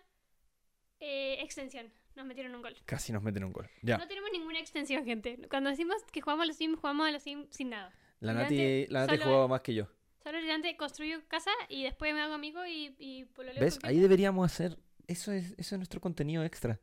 eh, 1.01 1.39
extensión. 1.41 1.93
Nos 2.15 2.27
metieron 2.27 2.55
un 2.55 2.63
gol. 2.63 2.77
Casi 2.85 3.13
nos 3.13 3.23
meten 3.23 3.45
un 3.45 3.53
gol. 3.53 3.69
Ya. 3.83 3.97
No 3.99 4.07
tenemos 4.07 4.31
ninguna 4.33 4.61
extensión, 4.61 5.05
gente. 5.05 5.39
Cuando 5.49 5.71
decimos 5.71 5.97
que 6.13 6.21
jugamos 6.21 6.45
a 6.45 6.47
los 6.47 6.57
Sims, 6.57 6.79
jugamos 6.79 7.09
a 7.09 7.11
los 7.11 7.23
Sims 7.23 7.49
sin 7.51 7.71
nada. 7.71 7.93
La 8.21 8.35
Nati, 8.35 8.87
la 8.89 9.01
Nati 9.07 9.15
solo- 9.15 9.25
jugaba 9.25 9.49
más 9.49 9.61
que 9.63 9.75
yo. 9.75 9.87
Solo 10.23 10.39
delante 10.39 10.77
construyo 10.77 11.27
casa 11.27 11.51
y 11.69 11.83
después 11.83 12.15
me 12.15 12.21
hago 12.21 12.35
amigo 12.35 12.65
y, 12.65 12.95
y 12.99 13.25
pololeo 13.25 13.61
¿Ves? 13.61 13.79
Ahí 13.83 13.99
deberíamos 13.99 14.45
hacer. 14.53 14.79
Eso 15.09 15.33
es, 15.33 15.53
eso 15.59 15.75
es 15.75 15.79
nuestro 15.79 16.01
contenido 16.01 16.45
extra. 16.45 16.79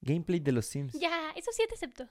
Gameplay 0.00 0.38
de 0.38 0.52
los 0.52 0.66
Sims. 0.66 0.92
Ya, 0.92 1.32
eso 1.34 1.50
sí 1.52 1.64
te 1.68 1.74
acepto. 1.74 2.08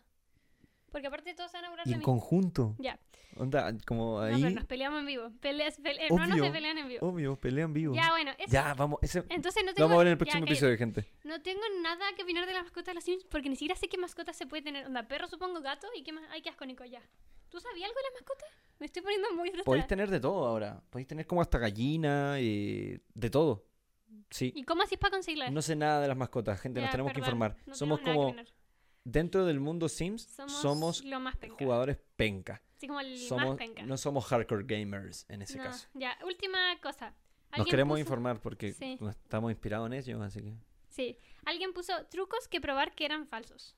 Porque 0.92 1.08
aparte 1.08 1.34
todos 1.34 1.50
se 1.52 1.58
van 1.58 1.66
a 1.66 1.70
burlar 1.70 1.88
Y 1.88 1.90
de 1.92 1.94
en 1.96 2.00
mí. 2.00 2.06
conjunto. 2.06 2.76
Ya. 2.80 3.00
Onda, 3.38 3.74
como 3.88 4.20
No, 4.20 4.26
ahí. 4.26 4.42
pero 4.42 4.54
nos 4.56 4.66
peleamos 4.66 5.00
en 5.00 5.06
vivo. 5.06 5.32
Peleas, 5.40 5.80
pele- 5.80 6.10
no, 6.10 6.18
no 6.28 6.36
se 6.36 6.42
Obvio. 6.42 6.52
pelean 6.52 6.78
en 6.78 6.88
vivo. 6.90 7.08
Obvio, 7.08 7.36
pelean 7.40 7.72
vivo. 7.72 7.96
Ya, 7.96 8.10
bueno, 8.10 8.32
eso. 8.38 8.52
Ya, 8.52 8.74
vamos. 8.74 9.00
Ese, 9.02 9.24
Entonces 9.30 9.64
no 9.66 9.74
tengo, 9.74 9.88
vamos 9.88 10.02
a 10.02 10.04
ver 10.04 10.08
en 10.08 10.12
el 10.12 10.16
ya, 10.16 10.18
próximo 10.20 10.42
cállate. 10.42 10.52
episodio, 10.54 10.78
gente. 10.78 11.06
No 11.24 11.42
tengo 11.42 11.62
nada 11.82 12.06
que 12.18 12.24
opinar 12.24 12.46
de 12.46 12.54
las 12.54 12.64
mascotas 12.64 12.88
de 12.88 12.94
los 12.96 13.04
Sims 13.06 13.24
porque 13.24 13.48
ni 13.48 13.56
siquiera 13.56 13.76
sé 13.80 13.88
qué 13.88 13.98
mascotas 13.98 14.36
se 14.36 14.48
puede 14.48 14.64
tener. 14.64 14.86
Onda, 14.86 15.08
perro, 15.08 15.28
supongo, 15.28 15.62
gato 15.62 15.88
y 15.96 16.04
qué 16.04 16.12
más. 16.12 16.26
Ay, 16.30 16.42
qué 16.42 16.50
asco, 16.50 16.66
Nico, 16.66 16.84
ya. 16.84 17.02
¿Tú 17.50 17.60
sabías 17.62 17.88
algo 17.90 17.98
de 18.00 18.04
las 18.04 18.14
mascotas? 18.22 18.50
Me 18.80 18.86
estoy 18.86 19.02
poniendo 19.02 19.30
muy 19.32 19.48
frustrada. 19.50 19.64
Podéis 19.66 19.88
tener 19.88 20.10
de 20.10 20.20
todo 20.20 20.46
ahora. 20.46 20.82
Podéis 20.90 21.08
tener 21.08 21.26
como 21.26 21.42
hasta 21.42 21.58
gallina 21.58 22.38
y 22.42 23.00
de 23.14 23.30
todo. 23.30 23.66
Sí. 24.30 24.52
¿Y 24.56 24.64
cómo 24.64 24.84
así 24.84 24.96
es 24.96 25.00
para 25.00 25.12
conseguirlas? 25.12 25.52
No 25.54 25.62
sé 25.62 25.76
nada 25.78 26.02
de 26.02 26.08
las 26.10 26.18
mascotas, 26.18 26.60
gente. 26.60 26.82
nos 26.82 26.88
Ya, 26.88 26.92
tenemos 26.92 27.12
que 27.14 27.20
perdón, 27.22 27.28
informar. 27.30 27.58
no 27.66 27.76
somos 27.76 28.00
tenemos 28.02 28.34
que 28.34 28.38
como. 28.44 28.50
Dentro 29.04 29.46
del 29.46 29.60
mundo 29.60 29.90
Sims, 29.90 30.24
Somos, 30.24 30.62
somos, 30.62 31.04
lo 31.04 31.20
más 31.20 31.36
penca. 31.38 31.56
jugadores 31.58 31.98
penca. 32.16 32.62
Así 32.78 32.88
como 32.88 33.00
el 33.00 33.12
más 33.14 33.22
Somos, 33.28 33.58
penca. 33.58 33.82
no 33.84 33.98
somos 33.98 34.26
hardcore 34.26 34.64
gamers 34.66 35.26
en 35.30 35.42
ese 35.42 35.58
No, 35.58 35.64
caso. 35.64 35.88
Ya, 35.94 36.18
última 36.26 36.80
cosa. 36.82 37.14
Nos 37.58 37.68
queremos 37.68 37.96
puso- 37.96 38.02
informar 38.02 38.40
porque 38.40 38.74
Sí. 38.74 38.98
estamos 39.10 39.52
inspirados 39.52 39.88
en 39.88 39.94
ello, 39.94 40.22
así 40.22 40.42
que. 40.42 40.54
Sí. 40.90 41.18
Alguien 41.46 41.74
puso 41.74 41.94
trucos 42.12 42.48
que 42.48 42.62
probar 42.62 42.94
que 42.94 43.06
eran 43.06 43.28
falsos. 43.28 43.76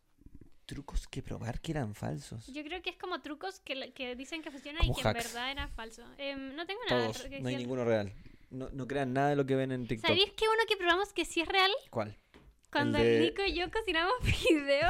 Trucos 0.66 1.08
que 1.08 1.22
probar 1.22 1.60
que 1.62 1.72
eran 1.72 1.94
falsos. 1.96 2.48
Yo 2.48 2.64
creo 2.64 2.82
que 2.82 2.90
es 2.90 2.98
como 2.98 3.22
trucos 3.22 3.60
que, 3.62 3.92
que 3.94 4.16
dicen 4.16 4.42
que 4.42 4.52
funcionan 4.52 4.82
Como 4.82 4.94
y 4.98 5.02
que 5.02 5.08
hacks. 5.08 5.26
en 5.26 5.32
verdad 5.34 5.52
eran 5.52 5.70
falsos. 5.72 6.08
Em, 6.18 6.56
no 6.56 6.66
tengo 6.66 6.80
nada 6.90 7.12
Todos, 7.12 7.30
no 7.42 7.48
hay 7.50 7.56
ninguno 7.58 7.84
real. 7.86 8.14
No, 8.50 8.70
no 8.72 8.88
crean 8.88 9.14
nada 9.14 9.30
de 9.30 9.36
lo 9.36 9.46
que 9.46 9.56
ven 9.56 9.72
en 9.72 9.88
TikTok. 9.88 10.08
¿Sabéis 10.08 10.32
que 10.34 10.46
uno 10.48 10.62
que 10.68 10.78
probamos 10.78 11.12
que 11.12 11.26
sí 11.26 11.42
es 11.42 11.48
real? 11.48 11.72
¿Cuál? 11.90 12.16
Cuando 12.74 12.98
de- 13.00 13.16
el 13.18 13.22
Nico 13.24 13.42
y 13.44 13.54
yo 13.54 13.72
cocinamos 13.72 14.14
video, 14.50 14.90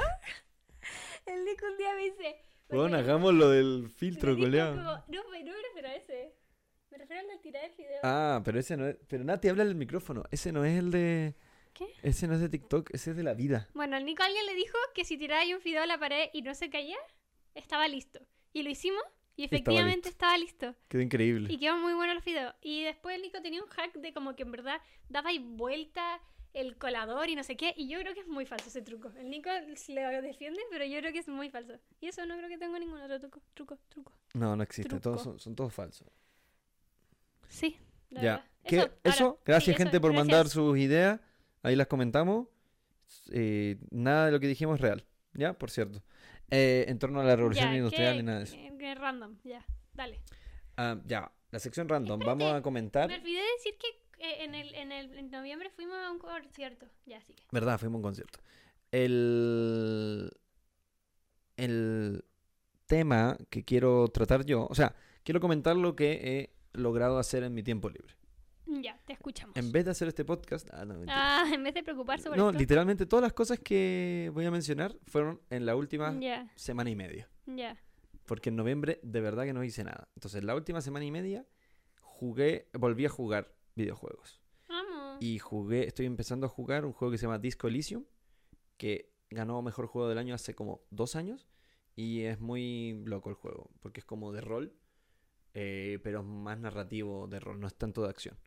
el 1.26 1.46
Nico 1.46 1.66
un 1.68 1.78
día 1.78 1.94
me 1.96 2.04
dice... 2.04 2.36
Bueno, 2.70 2.98
hagamos 2.98 3.34
lo 3.36 3.50
del 3.50 3.90
filtro, 3.90 4.36
como, 4.36 4.48
no, 4.48 5.30
me- 5.30 5.44
no 5.44 5.52
me 5.52 5.62
refiero 5.62 5.90
a 5.90 5.96
ese. 5.96 6.34
Me 6.90 6.98
refiero 6.98 7.22
al 7.22 7.28
de 7.28 7.38
tirar 7.38 7.66
el 7.66 7.76
video. 7.76 8.00
Ah, 8.04 8.42
pero 8.44 8.60
ese 8.60 8.76
no 8.78 8.88
es. 8.88 8.98
Pero 9.08 9.24
Nati, 9.24 9.48
habla 9.48 9.64
el 9.64 9.76
micrófono. 9.76 10.24
Ese 10.32 10.52
no 10.52 10.66
es 10.66 10.78
el 10.80 10.90
de. 10.92 11.36
¿Qué? 11.74 11.88
Ese 12.02 12.28
no 12.28 12.34
es 12.36 12.40
de 12.40 12.50
TikTok, 12.50 12.90
ese 12.94 13.12
es 13.12 13.18
de 13.18 13.24
la 13.24 13.34
vida. 13.34 13.68
Bueno, 13.74 13.98
el 13.98 14.06
Nico 14.06 14.24
alguien 14.24 14.46
le 14.46 14.54
dijo 14.56 14.78
que 14.96 15.06
si 15.06 15.18
tiraba 15.18 15.44
un 15.44 15.62
video 15.64 15.84
a 15.84 15.86
la 15.88 16.00
pared 16.00 16.30
y 16.34 16.42
no 16.42 16.54
se 16.56 16.70
caía, 16.70 16.98
estaba 17.56 17.88
listo. 17.88 18.20
Y 18.54 18.64
lo 18.64 18.70
hicimos 18.70 19.02
y 19.36 19.44
Estaba 19.46 19.58
efectivamente 19.58 19.96
listo. 19.96 20.10
estaba 20.10 20.38
listo. 20.38 20.76
Quedó 20.88 21.02
increíble. 21.02 21.52
Y 21.52 21.60
quedó 21.60 21.78
muy 21.78 21.94
bueno 21.94 22.14
los 22.16 22.24
videos. 22.26 22.54
Y 22.62 22.84
después 22.84 23.16
el 23.16 23.22
Nico 23.24 23.42
tenía 23.42 23.62
un 23.64 23.70
hack 23.70 23.94
de 23.96 24.14
como 24.14 24.36
que 24.36 24.44
en 24.44 24.52
verdad 24.52 24.82
daba 25.10 25.30
ahí 25.30 25.40
vuelta 25.40 26.22
el 26.54 26.78
colador 26.78 27.30
y 27.30 27.36
no 27.36 27.44
sé 27.44 27.56
qué. 27.58 27.74
Y 27.76 27.88
yo 27.88 28.00
creo 28.00 28.14
que 28.14 28.20
es 28.22 28.28
muy 28.28 28.46
falso 28.46 28.68
ese 28.70 28.82
truco. 28.82 29.12
El 29.18 29.30
Nico 29.30 29.50
lo 29.50 30.22
defiende, 30.22 30.62
pero 30.70 30.86
yo 30.86 31.00
creo 31.00 31.12
que 31.12 31.20
es 31.20 31.28
muy 31.28 31.50
falso. 31.50 31.74
Y 32.00 32.08
eso 32.08 32.26
no 32.26 32.38
creo 32.38 32.50
que 32.50 32.58
tengo 32.58 32.78
ningún 32.80 33.02
otro 33.02 33.20
truco. 33.20 33.42
Truco, 33.54 33.78
truco. 33.90 34.14
No, 34.34 34.56
no 34.56 34.64
existe. 34.64 34.90
Truco. 34.90 35.02
Todos 35.02 35.24
son, 35.24 35.40
son 35.40 35.56
todos 35.56 35.74
falsos. 35.74 36.08
Sí, 37.48 37.78
la 38.10 38.22
ya. 38.22 38.32
verdad. 38.36 38.46
¿Qué? 38.66 38.92
Eso, 39.10 39.40
gracias, 39.46 39.76
gente, 39.78 40.00
por 40.00 40.12
gracias. 40.12 40.28
mandar 40.28 40.48
sus 40.50 40.78
ideas. 40.78 41.20
Ahí 41.62 41.76
las 41.76 41.88
comentamos. 41.88 42.48
Eh, 43.32 43.78
nada 43.92 44.28
de 44.28 44.32
lo 44.32 44.40
que 44.40 44.48
dijimos 44.48 44.76
es 44.76 44.82
real. 44.82 45.06
¿Ya? 45.34 45.54
Por 45.54 45.70
cierto. 45.72 46.02
Eh, 46.50 46.86
en 46.88 47.00
torno 47.00 47.20
a 47.20 47.24
la 47.24 47.36
revolución 47.36 47.70
Ya, 47.72 47.78
industrial 47.78 48.20
y 48.20 48.24
nada 48.24 48.38
de 48.40 48.44
eso. 48.46 48.56
que- 48.56 48.96
random, 48.96 49.38
ya. 49.44 49.66
Dale. 49.94 50.22
Ah, 50.78 50.98
ya. 51.06 51.32
La 51.52 51.60
sección 51.60 51.90
random. 51.90 52.20
Espérate, 52.22 52.44
Vamos 52.44 52.60
a 52.60 52.62
comentar. 52.62 53.08
Me 53.08 53.16
olvidé 53.16 53.42
decir 53.58 53.76
que 53.78 53.88
eh, 54.24 54.44
en, 54.44 54.56
el, 54.56 54.74
en, 54.76 54.92
el, 54.92 55.18
en 55.18 55.30
noviembre 55.32 55.70
fuimos 55.70 55.96
a 55.98 56.12
un 56.12 56.20
concierto. 56.20 56.88
Ya, 57.06 57.22
sí 57.22 57.34
que. 57.34 57.44
¿Verdad? 57.52 57.78
Fuimos 57.80 57.96
a 57.96 57.98
un 58.00 58.04
concierto. 58.04 58.40
El. 58.92 60.32
El 61.58 62.24
tema 62.88 63.38
que 63.50 63.64
quiero 63.64 64.08
tratar 64.08 64.46
yo. 64.46 64.66
O 64.70 64.76
sea, 64.76 64.96
quiero 65.24 65.40
comentar 65.40 65.76
lo 65.76 65.96
que 65.96 66.12
he 66.24 66.56
logrado 66.78 67.20
hacer 67.20 67.44
en 67.44 67.54
mi 67.54 67.64
tiempo 67.64 67.90
libre. 67.90 68.16
Ya, 68.66 68.98
te 69.06 69.14
escuchamos. 69.14 69.56
En 69.56 69.72
vez 69.72 69.86
de 69.86 69.92
hacer 69.92 70.08
este 70.08 70.26
podcast. 70.26 70.68
Ah, 70.74 70.86
no. 70.86 70.96
Ah, 71.08 71.46
en 71.54 71.64
vez 71.64 71.74
de 71.74 71.84
preocuparse 71.84 72.30
por 72.30 72.38
no, 72.38 72.48
esto. 72.50 72.58
literalmente 72.60 73.06
todas 73.06 73.22
las 73.24 73.34
cosas 73.34 73.60
que 73.60 74.32
voy 74.34 74.46
a 74.46 74.52
mencionar 74.52 74.96
fueron 75.06 75.42
en 75.50 75.66
la 75.66 75.76
última 75.76 76.18
Ya, 76.20 76.50
semana 76.56 76.90
y 76.90 76.96
media. 76.96 77.30
ya. 77.46 77.78
Porque 78.26 78.50
en 78.50 78.56
noviembre 78.56 79.00
de 79.04 79.20
verdad 79.22 79.44
que 79.44 79.54
no 79.54 79.64
hice 79.64 79.84
nada. 79.84 80.08
Entonces, 80.16 80.44
la 80.44 80.56
última 80.56 80.82
semana 80.82 81.04
y 81.06 81.12
media 81.12 81.46
jugué, 82.00 82.70
volví 82.74 83.06
a 83.06 83.10
jugar 83.10 83.54
videojuegos. 83.76 84.40
Y 85.20 85.40
jugué, 85.40 85.86
estoy 85.88 86.06
empezando 86.06 86.46
a 86.48 86.50
jugar 86.50 86.86
un 86.86 86.92
juego 86.92 87.12
que 87.12 87.18
se 87.18 87.24
llama 87.28 87.40
Disco 87.40 87.68
Elysium, 87.68 88.04
que 88.78 89.14
ganó 89.30 89.62
mejor 89.62 89.88
juego 89.88 90.10
del 90.10 90.18
año 90.18 90.36
hace 90.36 90.54
como 90.56 90.82
dos 90.90 91.16
años. 91.16 91.48
Y 91.96 92.22
es 92.22 92.40
muy 92.40 93.04
loco 93.06 93.30
el 93.30 93.36
juego, 93.36 93.70
porque 93.80 94.00
es 94.00 94.06
como 94.06 94.32
de 94.32 94.42
rol, 94.42 94.76
eh, 95.54 96.00
pero 96.04 96.20
es 96.22 96.26
más 96.26 96.60
narrativo 96.60 97.28
de 97.28 97.40
rol, 97.40 97.60
no 97.60 97.68
es 97.68 97.76
tanto 97.76 98.02
de 98.02 98.10
acción. 98.10 98.38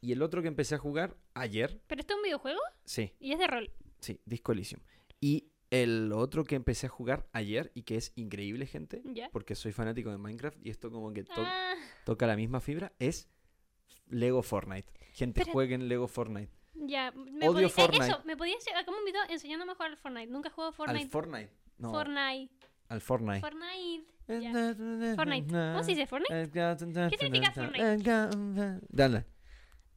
Y 0.00 0.12
el 0.12 0.22
otro 0.22 0.40
que 0.42 0.48
empecé 0.48 0.74
a 0.74 0.78
jugar 0.78 1.16
ayer, 1.34 1.82
¿Pero 1.86 2.00
esto 2.00 2.14
es 2.14 2.16
un 2.18 2.22
videojuego? 2.22 2.60
sí, 2.84 3.12
Y 3.20 3.32
es 3.32 3.38
de 3.38 3.46
rol. 3.46 3.70
sí, 4.00 4.20
Disco 4.24 4.52
Elysium. 4.52 4.80
Y 5.20 5.52
el 5.70 6.12
otro 6.12 6.44
que 6.44 6.54
empecé 6.54 6.86
a 6.86 6.90
jugar 6.90 7.28
ayer, 7.32 7.70
y 7.74 7.82
que 7.82 7.96
es 7.96 8.12
increíble, 8.16 8.64
gente, 8.66 9.02
Ya. 9.04 9.28
porque 9.30 9.54
soy 9.54 9.72
fanático 9.72 10.10
de 10.10 10.16
Minecraft 10.18 10.58
y 10.64 10.70
esto 10.70 10.90
como 10.90 11.12
que 11.12 11.24
to- 11.24 11.32
Ah, 11.36 11.74
toca 12.06 12.26
la 12.26 12.36
misma 12.36 12.60
fibra, 12.60 12.92
es 12.98 13.28
Lego 14.06 14.42
Fortnite. 14.42 14.90
Gente, 15.12 15.40
Espera. 15.40 15.52
jueguen 15.52 15.88
Lego 15.88 16.08
Fortnite. 16.08 16.50
ya. 16.74 17.10
Me 17.12 17.48
Odio 17.48 17.52
podí- 17.52 17.64
eh, 17.66 17.68
Fortnite. 17.68 18.06
eso, 18.06 18.22
me 18.24 18.36
podías 18.36 18.58
hacer 18.74 18.94
un 18.94 19.04
video 19.04 19.20
enseñándome 19.28 19.72
a 19.72 19.74
jugar 19.74 19.90
al 19.90 19.96
Fortnite. 19.98 20.26
Nunca 20.32 20.48
he 20.48 20.52
jugado 20.52 20.72
Fortnite. 20.72 21.04
Al 21.04 21.10
Fortnite. 21.10 21.52
No, 21.78 21.90
Fortnite. 21.90 22.54
al 22.88 23.00
Fortnite. 23.00 23.40
Fortnite. 23.40 24.04
Ya. 24.28 24.52
Fortnite. 25.16 25.46
¿Cómo 25.52 25.82
se 25.82 25.90
dice 25.92 26.06
Fortnite? 26.06 26.50
¿Qué 26.50 27.16
significa 27.18 27.52
Fortnite? 27.52 28.80
Dale. 28.88 29.24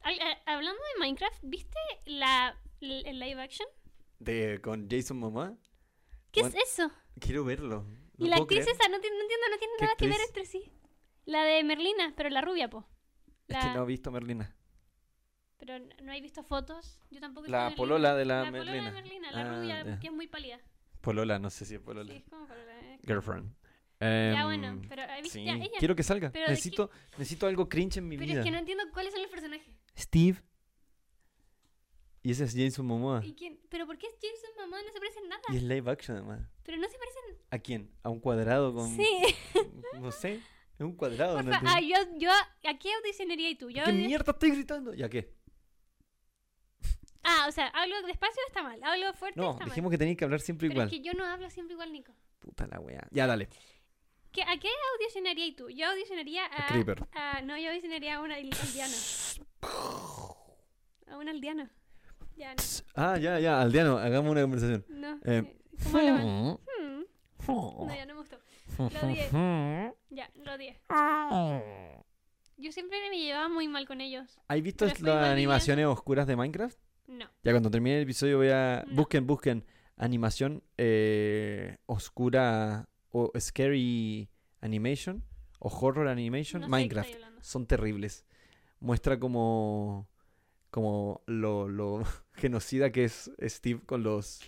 Al- 0.01 0.15
eh, 0.19 0.37
hablando 0.45 0.79
de 0.81 0.99
Minecraft, 0.99 1.39
¿viste 1.43 1.77
la, 2.05 2.57
el 2.79 3.19
live 3.19 3.41
action? 3.41 3.67
De, 4.19 4.59
con 4.63 4.87
Jason 4.89 5.17
Momoa. 5.17 5.55
¿Qué 6.31 6.41
Bueno, 6.41 6.55
es 6.57 6.69
eso? 6.73 6.91
Quiero 7.19 7.43
verlo. 7.45 7.85
y 8.17 8.23
No 8.23 8.29
la 8.29 8.35
puedo 8.37 8.43
actriz 8.43 8.63
creer. 8.63 8.75
esa, 8.79 8.87
no, 8.87 8.91
no 8.91 8.95
entiendo, 8.95 9.19
no 9.51 9.57
tiene 9.57 9.73
¿Qué 9.77 9.85
nada 9.85 9.95
que 9.97 10.05
ver 10.07 10.13
actriz? 10.21 10.27
entre 10.29 10.45
sí. 10.45 10.71
La 11.25 11.43
de 11.43 11.63
Merlina, 11.63 12.13
pero 12.15 12.29
la 12.29 12.41
rubia, 12.41 12.69
po. 12.69 12.87
Es 13.51 13.57
que 13.57 13.65
La- 13.67 13.73
no 13.75 13.83
he 13.83 13.87
visto 13.87 14.11
Merlina. 14.11 14.55
Pero 15.57 15.77
no 15.79 16.11
he 16.11 16.21
visto 16.21 16.43
fotos. 16.43 16.97
Yo 17.11 17.19
tampoco 17.19 17.45
he 17.47 17.49
La 17.49 17.67
visto 17.67 17.81
Merlina. 17.83 17.95
polola 17.99 18.15
de 18.15 18.25
la 18.25 18.43
La 18.43 18.51
polola 18.51 18.71
Merlina. 18.71 18.85
de 18.91 19.01
Merlina, 19.01 19.31
la 19.31 19.41
Ah, 19.41 19.59
rubia, 19.59 19.83
ya. 19.85 19.99
que 19.99 20.07
es 20.07 20.13
muy 20.13 20.27
pálida. 20.27 20.59
Polola, 21.01 21.39
no 21.39 21.49
sé 21.49 21.65
si 21.65 21.75
es 21.75 21.81
Polola. 21.81 22.11
Sí, 22.11 22.17
es 22.17 22.29
como 22.29 22.47
polola. 22.47 22.79
eh. 22.79 22.99
Girlfriend. 23.05 23.53
Ya, 23.99 24.07
Em, 24.07 24.43
bueno, 24.45 24.81
pero 24.89 25.03
¿has 25.03 25.21
visto 25.21 25.37
sí, 25.37 25.45
ya 25.45 25.53
ella? 25.53 25.69
Quiero 25.77 25.95
que 25.95 26.01
salga. 26.03 26.31
Pero 26.31 26.43
¿de 26.43 26.47
qué- 26.47 26.51
Necesito, 26.53 26.89
necesito 27.19 27.45
algo 27.45 27.69
cringe 27.69 27.97
en 27.97 28.07
mi 28.07 28.17
Pero 28.17 28.27
vida. 28.29 28.39
es 28.39 28.45
que 28.45 28.51
no 28.51 28.57
entiendo 28.57 28.83
cuáles 28.93 29.13
son 29.13 29.21
los 29.21 29.29
personajes. 29.31 29.67
Steve. 29.95 30.41
Y 32.23 32.31
ese 32.31 32.43
es 32.45 32.55
Jason 32.55 32.85
Momoa. 32.85 33.21
¿Y 33.23 33.33
quién? 33.33 33.59
¿Pero 33.69 33.85
por 33.87 33.97
qué 33.97 34.07
Jason 34.07 34.49
mamá 34.57 34.77
no 34.81 34.91
se 34.91 34.99
parecen 34.99 35.27
nada? 35.27 35.41
Y 35.49 35.57
es 35.57 35.63
live 35.63 35.89
action 35.91 36.17
además. 36.17 36.41
Pero 36.63 36.77
no 36.77 36.87
se 36.87 36.97
parecen. 36.97 37.21
¿A 37.49 37.57
quién? 37.59 37.91
¿A 38.03 38.09
un 38.09 38.19
cuadrado 38.19 38.73
con.? 38.73 38.95
Sí. 38.95 39.07
No 39.99 40.11
sé. 40.11 40.39
Es 40.81 40.85
un 40.85 40.95
cuadrado, 40.95 41.43
no 41.43 41.51
ah, 41.67 41.79
yo, 41.79 41.95
yo, 42.17 42.31
¿a 42.31 42.79
qué 42.79 42.91
audicionaría 42.91 43.55
tú? 43.55 43.69
Yo 43.69 43.83
¿Qué 43.83 43.91
mierda 43.93 44.31
estoy 44.31 44.49
gritando? 44.49 44.95
¿Ya 44.95 45.07
qué? 45.09 45.31
Ah, 47.21 47.45
o 47.47 47.51
sea, 47.51 47.67
hablo 47.67 48.01
despacio 48.01 48.41
está 48.47 48.63
mal, 48.63 48.83
hablo 48.83 49.13
fuerte 49.13 49.39
No, 49.39 49.51
está 49.51 49.65
dijimos 49.65 49.89
mal. 49.89 49.91
que 49.91 49.97
tenías 49.99 50.17
que 50.17 50.23
hablar 50.23 50.39
siempre 50.39 50.69
Pero 50.69 50.73
igual. 50.81 50.87
es 50.87 50.93
que 50.99 51.01
yo 51.03 51.13
no 51.13 51.23
hablo 51.23 51.47
siempre 51.51 51.73
igual, 51.73 51.93
Nico. 51.93 52.11
Puta 52.39 52.65
la 52.65 52.79
wea. 52.79 53.07
Ya, 53.11 53.27
dale. 53.27 53.47
¿Qué- 54.31 54.41
¿A 54.41 54.57
qué 54.57 54.69
audicionaría 54.97 55.55
tú? 55.55 55.69
Yo 55.69 55.87
audicionaría 55.87 56.45
a... 56.47 56.65
Creeper. 56.69 57.07
a- 57.11 57.41
no, 57.43 57.59
yo 57.59 57.69
audicionaría 57.69 58.15
a 58.15 58.21
un 58.21 58.31
al- 58.31 58.39
aldeano. 58.39 58.95
A 61.11 61.17
un 61.17 61.29
aldeano. 61.29 61.69
Ya, 62.37 62.55
no. 62.55 62.61
Ah, 62.95 63.17
ya, 63.19 63.39
ya, 63.39 63.61
Aldeano, 63.61 63.99
hagamos 63.99 64.31
una 64.31 64.41
conversación. 64.41 64.83
No. 64.89 65.17
Eh, 65.25 65.43
eh, 65.45 65.57
¿Cómo 65.83 65.97
hablaban? 65.99 66.25
Hmm, 66.25 67.85
No, 67.87 67.95
ya 67.95 68.05
no 68.07 68.13
me 68.15 68.19
gustó. 68.21 68.39
Lo. 68.89 69.95
Ya, 70.09 70.29
lo 70.35 70.53
odié. 70.53 70.79
Yo 72.57 72.71
siempre 72.71 72.97
me 73.09 73.17
llevaba 73.17 73.49
muy 73.49 73.67
mal 73.67 73.87
con 73.87 74.01
ellos. 74.01 74.39
¿Has 74.47 74.61
visto 74.61 74.85
Pero 74.85 75.15
las 75.15 75.29
animaciones 75.29 75.85
oscuras 75.87 76.27
de 76.27 76.35
Minecraft? 76.35 76.77
No. 77.07 77.25
Ya 77.43 77.51
cuando 77.51 77.71
termine 77.71 77.97
el 77.97 78.03
episodio 78.03 78.37
voy 78.37 78.49
a... 78.49 78.83
No. 78.87 78.95
Busquen, 78.95 79.25
busquen 79.25 79.65
animación 79.97 80.63
eh, 80.77 81.77
oscura 81.85 82.87
o 83.11 83.31
scary 83.39 84.29
animation 84.61 85.23
o 85.59 85.69
horror 85.69 86.07
animation 86.07 86.61
no 86.61 86.69
Minecraft. 86.69 87.09
Son 87.41 87.65
terribles. 87.65 88.25
Muestra 88.79 89.19
como 89.19 90.07
como 90.69 91.21
lo, 91.25 91.67
lo 91.67 92.03
genocida 92.33 92.91
que 92.91 93.03
es 93.03 93.31
Steve 93.41 93.81
con 93.85 94.03
los... 94.03 94.39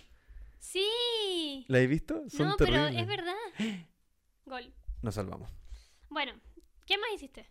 Sí. 0.58 1.64
¿La 1.68 1.78
has 1.78 1.88
visto? 1.88 2.24
Son 2.28 2.48
No, 2.48 2.54
pero 2.56 2.72
terribles. 2.72 3.02
es 3.02 3.06
verdad. 3.08 3.34
Gol. 4.46 4.72
Nos 5.02 5.14
salvamos. 5.14 5.50
Bueno, 6.08 6.32
¿qué 6.86 6.98
más 6.98 7.10
hiciste? 7.14 7.46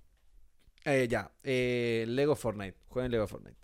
Eh, 0.86 1.08
ya, 1.10 1.32
eh, 1.44 2.06
Lego 2.08 2.36
Fortnite. 2.36 2.78
Jueguen 2.88 3.12
Lego 3.12 3.28
Fortnite. 3.28 3.58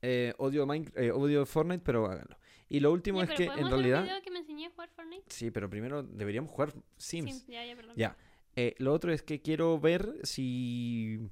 Eh, 0.00 0.34
odio, 0.38 0.66
eh, 0.96 1.10
odio 1.12 1.46
Fortnite, 1.46 1.82
pero 1.84 2.06
háganlo. 2.06 2.36
Y 2.68 2.80
lo 2.80 2.90
último 2.90 3.18
Ya, 3.22 3.24
es 3.24 3.38
que 3.38 3.46
¿podemos 3.46 3.66
en 3.66 3.70
realidad... 3.70 4.02
video 4.02 4.22
que 4.22 4.30
me 4.30 4.38
enseñé 4.38 4.66
a 4.66 4.70
jugar 4.70 4.90
Fortnite? 4.90 5.24
Sí, 5.28 5.50
pero 5.50 5.68
primero 5.70 6.02
deberíamos 6.02 6.50
jugar 6.50 6.72
Sims. 6.96 7.30
Sims, 7.30 7.46
ya, 7.46 7.64
ya, 7.64 7.76
perdón. 7.76 7.94
Ya. 7.96 8.16
Eh, 8.56 8.74
lo 8.78 8.92
otro 8.92 9.12
es 9.12 9.22
que 9.22 9.40
quiero 9.42 9.78
ver 9.78 10.14
si... 10.24 11.30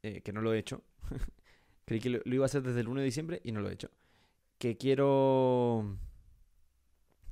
que 0.00 0.32
no 0.32 0.40
lo 0.40 0.54
he 0.54 0.58
hecho. 0.58 0.82
Creí 1.84 2.00
que 2.00 2.10
lo, 2.10 2.20
lo 2.24 2.34
iba 2.34 2.44
a 2.44 2.46
hacer 2.46 2.62
desde 2.62 2.80
el 2.80 2.88
1 2.88 3.00
de 3.00 3.04
diciembre 3.04 3.40
y 3.44 3.52
no 3.52 3.60
lo 3.60 3.68
he 3.68 3.74
hecho. 3.74 3.90
Que 4.58 4.76
quiero 4.76 5.98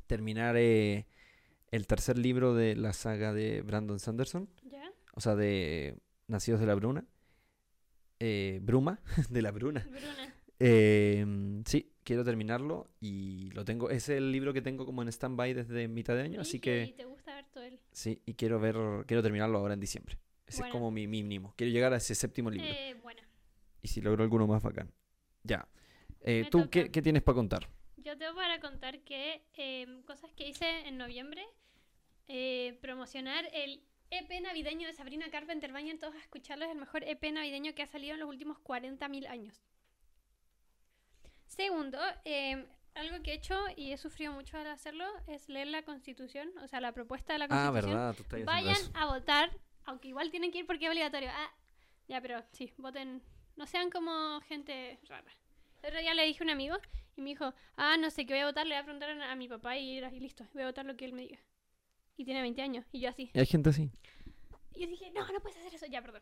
terminar 0.08 0.56
eh, 0.58 1.06
el 1.70 1.86
tercer 1.86 2.18
libro 2.18 2.54
de 2.54 2.76
la 2.76 2.92
saga 2.92 3.32
de 3.32 3.62
Brandon 3.62 3.98
Sanderson. 3.98 4.48
¿Ya? 4.64 4.90
O 5.14 5.20
sea, 5.20 5.34
de 5.36 5.98
Nacidos 6.26 6.60
de 6.60 6.66
la 6.66 6.74
Bruna. 6.74 7.04
Eh, 8.18 8.60
Bruma, 8.62 9.00
de 9.30 9.42
la 9.42 9.50
Bruna. 9.50 9.86
Bruna. 9.88 10.34
Eh, 10.58 11.24
sí, 11.64 11.90
quiero 12.04 12.22
terminarlo 12.24 12.90
y 13.00 13.50
lo 13.52 13.64
tengo. 13.64 13.88
Es 13.90 14.08
el 14.10 14.30
libro 14.30 14.52
que 14.52 14.60
tengo 14.62 14.84
como 14.84 15.02
en 15.02 15.08
stand-by 15.08 15.54
desde 15.54 15.88
mitad 15.88 16.14
de 16.16 16.22
año, 16.22 16.40
así 16.42 16.60
que 16.60 16.84
Y 16.84 16.92
te 16.92 17.04
gusta 17.06 17.34
ver 17.34 17.46
todo 17.50 17.64
él. 17.64 17.80
sí, 17.92 18.20
y 18.26 18.34
quiero 18.34 18.60
ver, 18.60 18.76
quiero 19.06 19.22
terminarlo 19.22 19.58
ahora 19.58 19.74
en 19.74 19.80
diciembre. 19.80 20.18
Ese 20.46 20.58
Bueno. 20.62 20.66
es 20.68 20.72
como 20.72 20.90
mi 20.90 21.06
mínimo. 21.06 21.54
Quiero 21.56 21.72
llegar 21.72 21.92
a 21.94 21.96
ese 21.96 22.14
séptimo 22.14 22.50
libro. 22.50 22.66
Eh, 22.68 22.94
bueno, 23.02 23.22
Y 23.82 23.88
si 23.88 24.00
logro 24.02 24.22
alguno 24.22 24.46
más 24.46 24.62
bacán. 24.62 24.90
Ya. 25.44 25.66
Eh, 26.22 26.46
¿Tú 26.50 26.68
qué, 26.68 26.90
qué 26.90 27.00
tienes 27.00 27.22
para 27.22 27.36
contar? 27.36 27.68
yo 27.96 28.16
te 28.18 28.26
voy 28.26 28.34
para 28.36 28.60
contar 28.60 29.00
que 29.00 29.42
em, 29.56 30.02
cosas 30.02 30.30
que 30.34 30.48
hice 30.48 30.86
en 30.88 30.98
noviembre. 30.98 31.42
Eh, 32.32 32.78
promocionar 32.80 33.44
el 33.52 33.82
EP 34.10 34.40
navideño 34.40 34.86
de 34.86 34.94
Sabrina 34.94 35.30
Carpenter. 35.30 35.72
Vayan 35.72 35.98
todos 35.98 36.14
a 36.14 36.18
escucharlo. 36.18 36.64
Es 36.64 36.70
el 36.70 36.78
mejor 36.78 37.02
EP 37.04 37.22
navideño 37.32 37.74
que 37.74 37.82
ha 37.82 37.86
salido 37.86 38.14
en 38.14 38.20
los 38.20 38.28
últimos 38.28 38.58
40.000 38.58 39.26
años. 39.26 39.60
Segundo, 41.46 41.98
em, 42.24 42.64
algo 42.94 43.22
que 43.22 43.32
he 43.32 43.34
hecho 43.34 43.58
y 43.76 43.92
he 43.92 43.96
sufrido 43.98 44.32
mucho 44.32 44.56
al 44.58 44.66
hacerlo 44.68 45.04
es 45.26 45.48
leer 45.48 45.68
la 45.68 45.82
Constitución, 45.82 46.50
o 46.62 46.68
sea, 46.68 46.80
la 46.80 46.92
propuesta 46.92 47.32
de 47.32 47.40
la 47.40 47.44
Ah, 47.46 47.48
Constitución. 47.70 47.90
verdad, 47.94 48.14
tú 48.14 48.22
estás 48.22 48.40
haciendo 48.40 48.52
Vayan 48.52 48.96
a 48.96 49.06
votar, 49.06 49.50
aunque 49.84 50.08
igual 50.08 50.30
tienen 50.30 50.52
que 50.52 50.58
ir 50.58 50.66
porque 50.66 50.84
es 50.84 50.90
obligatorio. 50.90 51.30
Ah, 51.32 51.50
ya, 52.08 52.20
pero 52.20 52.42
sí, 52.52 52.72
voten. 52.78 53.22
No 53.56 53.66
sean 53.66 53.90
como 53.90 54.40
gente 54.42 54.98
rara. 55.08 55.30
El 55.82 55.88
otro 55.88 56.00
día 56.00 56.14
le 56.14 56.24
dije 56.26 56.42
a 56.42 56.44
un 56.44 56.50
amigo 56.50 56.76
y 57.16 57.20
me 57.22 57.30
dijo, 57.30 57.52
ah, 57.76 57.96
no 57.96 58.10
sé 58.10 58.26
qué 58.26 58.34
voy 58.34 58.42
a 58.42 58.46
votar, 58.46 58.66
le 58.66 58.74
voy 58.74 58.82
a 58.82 58.84
preguntar 58.84 59.10
a, 59.10 59.32
a 59.32 59.34
mi 59.34 59.48
papá 59.48 59.76
y, 59.76 59.98
y 59.98 60.20
listo, 60.20 60.46
voy 60.54 60.62
a 60.62 60.66
votar 60.66 60.86
lo 60.86 60.96
que 60.96 61.04
él 61.04 61.12
me 61.12 61.22
diga. 61.22 61.38
Y 62.20 62.24
tiene 62.26 62.42
20 62.42 62.60
años, 62.60 62.84
y 62.92 63.00
yo 63.00 63.08
así. 63.08 63.30
Y 63.32 63.38
hay 63.38 63.46
gente 63.46 63.70
así. 63.70 63.90
Y 64.74 64.80
yo 64.80 64.86
dije, 64.88 65.10
no, 65.10 65.26
no 65.26 65.40
puedes 65.40 65.56
hacer 65.56 65.74
eso, 65.74 65.86
ya, 65.86 66.02
perdón. 66.02 66.20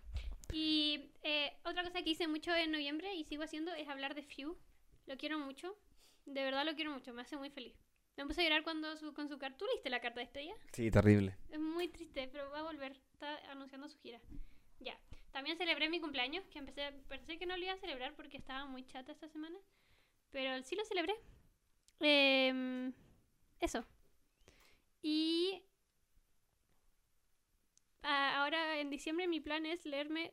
Y 0.52 1.10
eh, 1.24 1.58
otra 1.64 1.82
cosa 1.82 2.04
que 2.04 2.10
hice 2.10 2.28
mucho 2.28 2.54
en 2.54 2.70
noviembre 2.70 3.12
y 3.16 3.24
sigo 3.24 3.42
haciendo 3.42 3.74
es 3.74 3.88
hablar 3.88 4.14
de 4.14 4.22
Few. 4.22 4.56
Lo 5.06 5.16
quiero 5.16 5.40
mucho, 5.40 5.76
de 6.24 6.44
verdad 6.44 6.64
lo 6.64 6.76
quiero 6.76 6.92
mucho, 6.92 7.12
me 7.12 7.22
hace 7.22 7.36
muy 7.36 7.50
feliz. 7.50 7.74
Me 8.16 8.24
puse 8.26 8.42
a 8.42 8.44
llorar 8.44 8.62
cuando 8.62 8.96
su, 8.96 9.12
con 9.12 9.28
su 9.28 9.38
carta. 9.38 9.58
¿Tú 9.58 9.66
leíste 9.66 9.90
la 9.90 10.00
carta 10.00 10.20
de 10.20 10.26
despedida? 10.26 10.54
Sí, 10.72 10.88
terrible. 10.88 11.36
Es 11.50 11.58
muy 11.58 11.88
triste, 11.88 12.28
pero 12.30 12.48
va 12.52 12.60
a 12.60 12.62
volver. 12.62 12.92
Está 13.14 13.36
anunciando 13.50 13.88
su 13.88 13.98
gira. 13.98 14.20
Ya. 14.78 14.96
También 15.32 15.58
celebré 15.58 15.88
mi 15.88 15.98
cumpleaños, 15.98 16.46
que 16.46 16.60
empecé, 16.60 16.92
pensé 17.08 17.38
que 17.38 17.46
no 17.46 17.56
lo 17.56 17.64
iba 17.64 17.72
a 17.72 17.78
celebrar 17.78 18.14
porque 18.14 18.36
estaba 18.36 18.66
muy 18.66 18.86
chata 18.86 19.10
esta 19.10 19.28
semana. 19.28 19.58
Pero 20.30 20.62
sí 20.62 20.76
lo 20.76 20.84
celebré. 20.84 21.16
Em, 21.98 22.92
eso. 23.58 23.84
Y 25.02 25.64
ahora 28.08 28.78
en 28.78 28.90
diciembre 28.90 29.26
mi 29.28 29.40
plan 29.40 29.66
es 29.66 29.84
leerme 29.84 30.32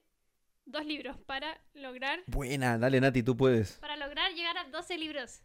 dos 0.66 0.86
libros 0.86 1.18
para 1.26 1.60
lograr 1.74 2.24
Buena, 2.28 2.78
dale 2.78 3.00
Nati, 3.02 3.22
tú 3.24 3.36
puedes. 3.38 3.74
para 3.80 3.96
lograr 3.98 4.32
llegar 4.34 4.58
a 4.58 4.64
12 4.66 4.98
libros. 4.98 5.42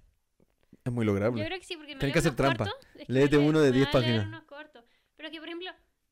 Es 0.84 0.92
muy 0.92 1.04
Yo 1.04 1.12
lograble. 1.12 1.44
creo 1.44 1.58
que 1.58 1.64
sí, 1.66 1.76
porque 1.76 1.94
me 1.94 1.98
Tienes 2.00 2.12
que 2.14 2.18
hacer 2.20 2.34
trampa. 2.36 2.64
cortos, 2.64 2.86
es 2.94 3.06
que 3.06 3.12
Léete 3.12 3.36
uno 3.36 3.60
de 3.60 3.70
me 3.70 3.76
10 3.76 3.88
voy 3.92 4.02
a 4.02 4.06
leer 4.06 4.16
páginas. 4.22 4.26
unos 4.28 4.44
cortos. 4.44 4.84
Pero 5.16 5.30
que, 5.30 5.38
por 5.38 5.48
ejemplo, 5.48 5.70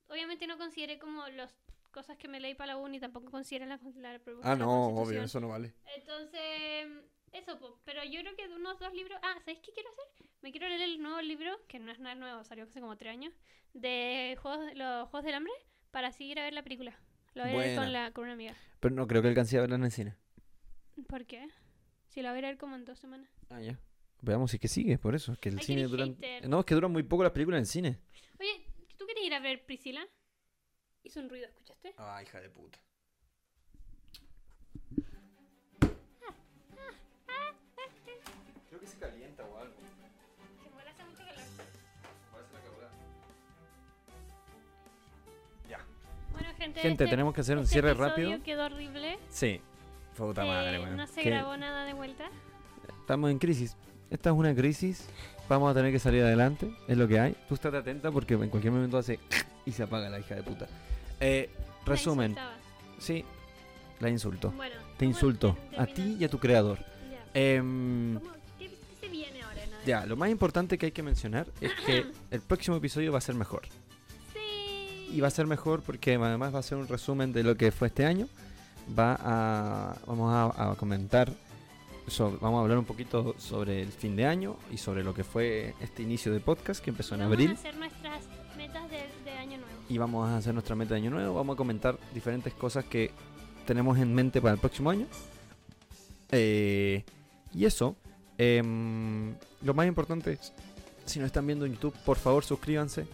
obviamente 0.08 0.46
no 0.46 0.58
consideré 0.58 0.98
como 0.98 1.26
las 1.28 1.54
cosas 1.90 2.18
que 2.18 2.28
me 2.28 2.38
leí 2.38 2.54
para 2.54 2.74
la 2.74 2.76
uni, 2.76 3.00
tampoco 3.00 3.30
consideré 3.30 3.64
la, 3.64 3.80
la 3.96 4.10
Ah, 4.42 4.50
la 4.50 4.56
no, 4.56 4.88
obvio, 4.88 5.22
eso 5.22 5.40
no 5.40 5.48
vale. 5.48 5.72
Entonces, 5.96 6.86
eso, 7.32 7.58
po. 7.58 7.80
pero 7.84 8.04
yo 8.04 8.20
creo 8.20 8.36
que 8.36 8.46
de 8.48 8.54
unos 8.56 8.78
dos 8.78 8.92
libros. 8.92 9.18
Ah, 9.22 9.36
¿sabéis 9.40 9.60
qué 9.60 9.72
quiero 9.72 9.88
hacer? 9.90 10.04
Me 10.42 10.50
quiero 10.52 10.68
leer 10.68 10.82
el 10.82 11.00
nuevo 11.02 11.20
libro, 11.22 11.58
que 11.66 11.78
no 11.78 11.90
es 11.90 11.98
nada 11.98 12.14
nuevo, 12.14 12.44
salió 12.44 12.64
hace 12.64 12.80
como 12.80 12.96
tres 12.98 13.12
años, 13.12 13.32
de 13.72 14.36
juegos, 14.42 14.66
los 14.74 15.08
Juegos 15.08 15.24
del 15.24 15.34
Hambre, 15.34 15.52
para 15.90 16.12
seguir 16.12 16.38
a 16.38 16.42
ver 16.44 16.52
la 16.52 16.62
película. 16.62 16.98
Lo 17.34 17.44
voy 17.44 17.52
a 17.52 17.56
ver 17.56 17.76
con, 17.76 17.92
la, 17.92 18.10
con 18.12 18.24
una 18.24 18.32
amiga. 18.32 18.54
Pero 18.80 18.94
no 18.94 19.06
creo 19.06 19.22
que 19.22 19.28
alcance 19.28 19.56
a 19.56 19.60
verla 19.60 19.76
en 19.76 19.84
el 19.84 19.90
cine. 19.92 20.16
¿Por 21.06 21.26
qué? 21.26 21.48
Si 22.08 22.22
la 22.22 22.30
voy 22.30 22.38
a 22.40 22.42
ver 22.42 22.58
como 22.58 22.74
en 22.74 22.84
dos 22.84 22.98
semanas. 22.98 23.28
Ah, 23.50 23.60
ya. 23.60 23.78
Veamos 24.20 24.50
si 24.50 24.56
es 24.56 24.60
que 24.60 24.68
sigue, 24.68 24.98
por 24.98 25.14
eso. 25.14 25.32
Es 25.32 25.38
que 25.38 25.48
el 25.50 25.54
Ay, 25.56 25.60
que 25.60 25.66
cine 25.66 25.80
eres 25.82 25.90
dura. 25.90 26.06
hater. 26.06 26.48
No, 26.48 26.60
es 26.60 26.66
que 26.66 26.74
duran 26.74 26.90
muy 26.90 27.02
poco 27.04 27.22
las 27.22 27.32
películas 27.32 27.58
en 27.60 27.66
cine. 27.66 27.98
Oye, 28.40 28.66
¿tú 28.96 29.04
quieres 29.04 29.24
ir 29.24 29.34
a 29.34 29.40
ver 29.40 29.64
Priscila? 29.64 30.04
Hizo 31.04 31.20
un 31.20 31.28
ruido, 31.30 31.46
¿escuchaste? 31.46 31.94
Ah, 31.96 32.20
hija 32.22 32.40
de 32.40 32.50
puta. 32.50 32.80
Bueno, 46.58 46.74
gente. 46.74 46.88
Este- 46.88 47.06
tenemos 47.06 47.34
que 47.34 47.40
hacer 47.40 47.56
un 47.56 47.62
este 47.64 47.72
cierre 47.74 47.94
rápido. 47.94 48.42
quedó 48.42 48.66
horrible. 48.66 49.18
Sí. 49.30 49.60
Puta 50.16 50.44
madre, 50.44 50.76
Eh, 50.76 50.80
weón. 50.80 50.96
no 50.96 51.06
se 51.06 51.22
Que 51.22 51.30
grabó 51.30 51.56
nada 51.56 51.84
de 51.84 51.92
vuelta. 51.94 52.28
Estamos 53.00 53.30
en 53.30 53.38
crisis. 53.38 53.76
Esta 54.10 54.30
es 54.30 54.36
una 54.36 54.54
crisis. 54.54 55.08
Vamos 55.48 55.70
a 55.70 55.74
tener 55.74 55.92
que 55.92 55.98
salir 55.98 56.22
adelante. 56.22 56.74
Es 56.88 56.96
lo 56.98 57.06
que 57.08 57.18
hay. 57.20 57.36
Tú 57.48 57.54
estate 57.54 57.76
atenta 57.76 58.10
porque 58.10 58.34
en 58.34 58.48
cualquier 58.50 58.72
momento 58.72 58.98
hace 58.98 59.18
y 59.66 59.72
se 59.72 59.82
apaga 59.84 60.10
la 60.10 60.18
hija 60.18 60.34
de 60.34 60.42
puta. 60.42 60.66
Eh, 61.20 61.48
La 61.86 61.92
resumen. 61.92 62.30
insultaba. 62.32 62.56
Sí. 62.98 63.24
La 64.00 64.08
insulto. 64.10 64.50
Bueno. 64.52 64.74
Te 64.96 65.04
¿cómo 65.04 65.10
insulto. 65.10 65.56
A 65.76 65.86
ti 65.86 66.16
y 66.18 66.24
a 66.24 66.28
tu 66.28 66.38
creador. 66.38 66.78
Ya. 66.78 67.58
¿Cómo- 67.60 68.20
¿Qué, 68.58 68.68
qué 68.68 68.76
se 69.00 69.08
viene 69.08 69.40
ahora? 69.42 69.60
ya, 69.86 70.04
lo 70.06 70.16
más 70.16 70.28
importante 70.30 70.76
que 70.78 70.86
hay 70.86 70.92
que 70.92 71.02
mencionar 71.02 71.46
es 71.60 71.72
que 71.86 72.06
el 72.30 72.40
próximo 72.40 72.76
episodio 72.76 73.12
va 73.12 73.18
a 73.18 73.22
ser 73.22 73.34
mejor. 73.36 73.62
Y 75.12 75.20
va 75.20 75.28
a 75.28 75.30
ser 75.30 75.46
mejor 75.46 75.82
porque 75.82 76.14
además 76.14 76.54
va 76.54 76.58
a 76.58 76.62
ser 76.62 76.76
un 76.78 76.86
resumen 76.86 77.32
de 77.32 77.42
lo 77.42 77.56
que 77.56 77.72
fue 77.72 77.88
este 77.88 78.04
año. 78.04 78.28
Va 78.98 79.16
a, 79.20 79.96
vamos 80.06 80.32
a, 80.56 80.70
a 80.70 80.74
comentar, 80.76 81.32
sobre- 82.06 82.36
vamos 82.40 82.58
a 82.58 82.62
hablar 82.62 82.78
un 82.78 82.84
poquito 82.84 83.34
sobre 83.38 83.82
el 83.82 83.92
fin 83.92 84.16
de 84.16 84.26
año 84.26 84.56
y 84.70 84.76
sobre 84.78 85.02
lo 85.04 85.14
que 85.14 85.24
fue 85.24 85.74
este 85.80 86.02
inicio 86.02 86.32
de 86.32 86.40
podcast 86.40 86.82
que 86.82 86.90
empezó 86.90 87.14
en 87.14 87.20
Vamos 87.20 87.34
abril. 87.34 87.50
a 87.50 87.54
hacer 87.54 87.76
nuestras 87.76 88.24
metas 88.56 88.90
de, 88.90 89.06
de 89.24 89.30
año 89.36 89.58
nuevo. 89.58 89.72
Y 89.88 89.98
vamos 89.98 90.28
a 90.28 90.36
hacer 90.36 90.52
nuestra 90.54 90.74
meta 90.76 90.94
de 90.94 91.00
año 91.00 91.10
nuevo. 91.10 91.34
Vamos 91.34 91.54
a 91.54 91.56
comentar 91.56 91.98
diferentes 92.14 92.52
cosas 92.54 92.84
que 92.84 93.10
tenemos 93.66 93.98
en 93.98 94.14
mente 94.14 94.40
para 94.40 94.54
el 94.54 94.60
próximo 94.60 94.90
año. 94.90 95.06
Eh, 96.30 97.04
y 97.54 97.64
eso, 97.64 97.96
em, 98.36 99.34
lo 99.62 99.74
más 99.74 99.86
importante 99.86 100.32
es, 100.32 100.52
si 101.06 101.18
nos 101.18 101.26
están 101.26 101.46
viendo 101.46 101.64
en 101.64 101.72
YouTube, 101.72 101.94
por 102.04 102.18
favor 102.18 102.44
suscríbanse. 102.44 103.06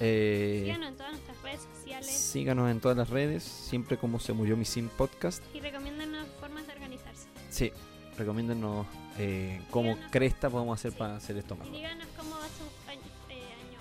Eh, 0.00 0.60
Síganos 0.64 0.88
en 0.88 0.96
todas 0.96 1.12
nuestras 1.12 1.42
redes 1.42 1.60
sociales. 1.78 2.10
Síganos 2.10 2.70
en 2.70 2.80
todas 2.80 2.96
las 2.96 3.10
redes, 3.10 3.42
siempre 3.44 3.96
como 3.96 4.18
Se 4.18 4.32
Murió 4.32 4.56
Mi 4.56 4.64
Sim 4.64 4.88
Podcast. 4.88 5.42
y 5.54 5.60
recomiéndanos 5.60 6.26
formas 6.40 6.66
de 6.66 6.72
organizarse. 6.72 7.26
Sí, 7.50 7.72
recomiéndenos 8.18 8.86
eh, 9.18 9.60
cómo 9.70 9.90
Díganos. 9.90 10.10
cresta 10.10 10.50
podemos 10.50 10.78
hacer 10.78 10.92
Sí. 10.92 10.98
para 10.98 11.16
hacer 11.16 11.36
esto 11.36 11.54
mejor. 11.56 11.72
díganos 11.72 12.06
cómo 12.16 12.30
va 12.30 12.48
su 12.48 12.90
año, 12.90 13.00
eh, 13.30 13.34
año 13.34 13.78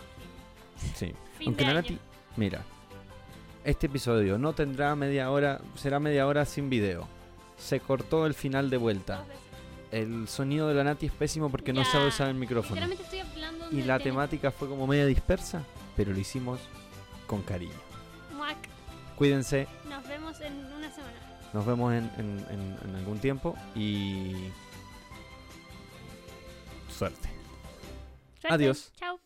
fin, 0.79 0.91
Sí. 0.95 1.13
fin 1.37 1.47
Aunque 1.47 1.65
la. 1.65 1.73
Nati, 1.73 1.97
mira, 2.37 2.63
este 3.63 3.87
episodio 3.87 4.37
no 4.37 4.53
tendrá 4.53 4.95
media 4.95 5.31
hora, 5.31 5.61
será 5.75 5.99
media 5.99 6.27
hora 6.27 6.45
sin 6.45 6.69
video. 6.69 7.07
Se 7.57 7.79
cortó 7.79 8.25
el 8.27 8.33
final 8.35 8.69
de 8.69 8.77
vuelta. 8.77 9.25
El 9.91 10.27
sonido 10.27 10.67
de 10.67 10.73
la 10.73 10.83
Nati 10.83 11.05
es 11.05 11.11
pésimo 11.11 11.49
porque 11.49 11.71
no 11.71 11.83
sabe 11.85 12.07
usar 12.07 12.27
el 12.29 12.35
micrófono. 12.35 12.81
Y 13.71 13.83
la 13.83 13.99
temática 13.99 14.49
fue 14.51 14.67
como 14.67 14.85
media 14.87 15.05
dispersa, 15.05 15.63
pero 15.95 16.11
lo 16.13 16.19
hicimos 16.19 16.59
con 17.27 17.41
cariño. 17.43 17.73
Muac. 18.35 18.57
Cuídense, 19.15 19.67
Nos 19.89 20.07
vemos 20.07 20.39
en 20.41 20.53
una 20.73 20.91
semana. 20.91 21.39
nos 21.53 21.65
vemos 21.65 21.93
en, 21.93 22.05
en- 22.17 22.45
en- 22.49 22.77
en 22.89 22.95
algún 22.95 23.19
tiempo 23.19 23.55
y 23.75 24.49
suerte. 26.89 27.29
Suerte. 28.41 28.49
Adiós. 28.49 28.91
Chao. 28.95 29.19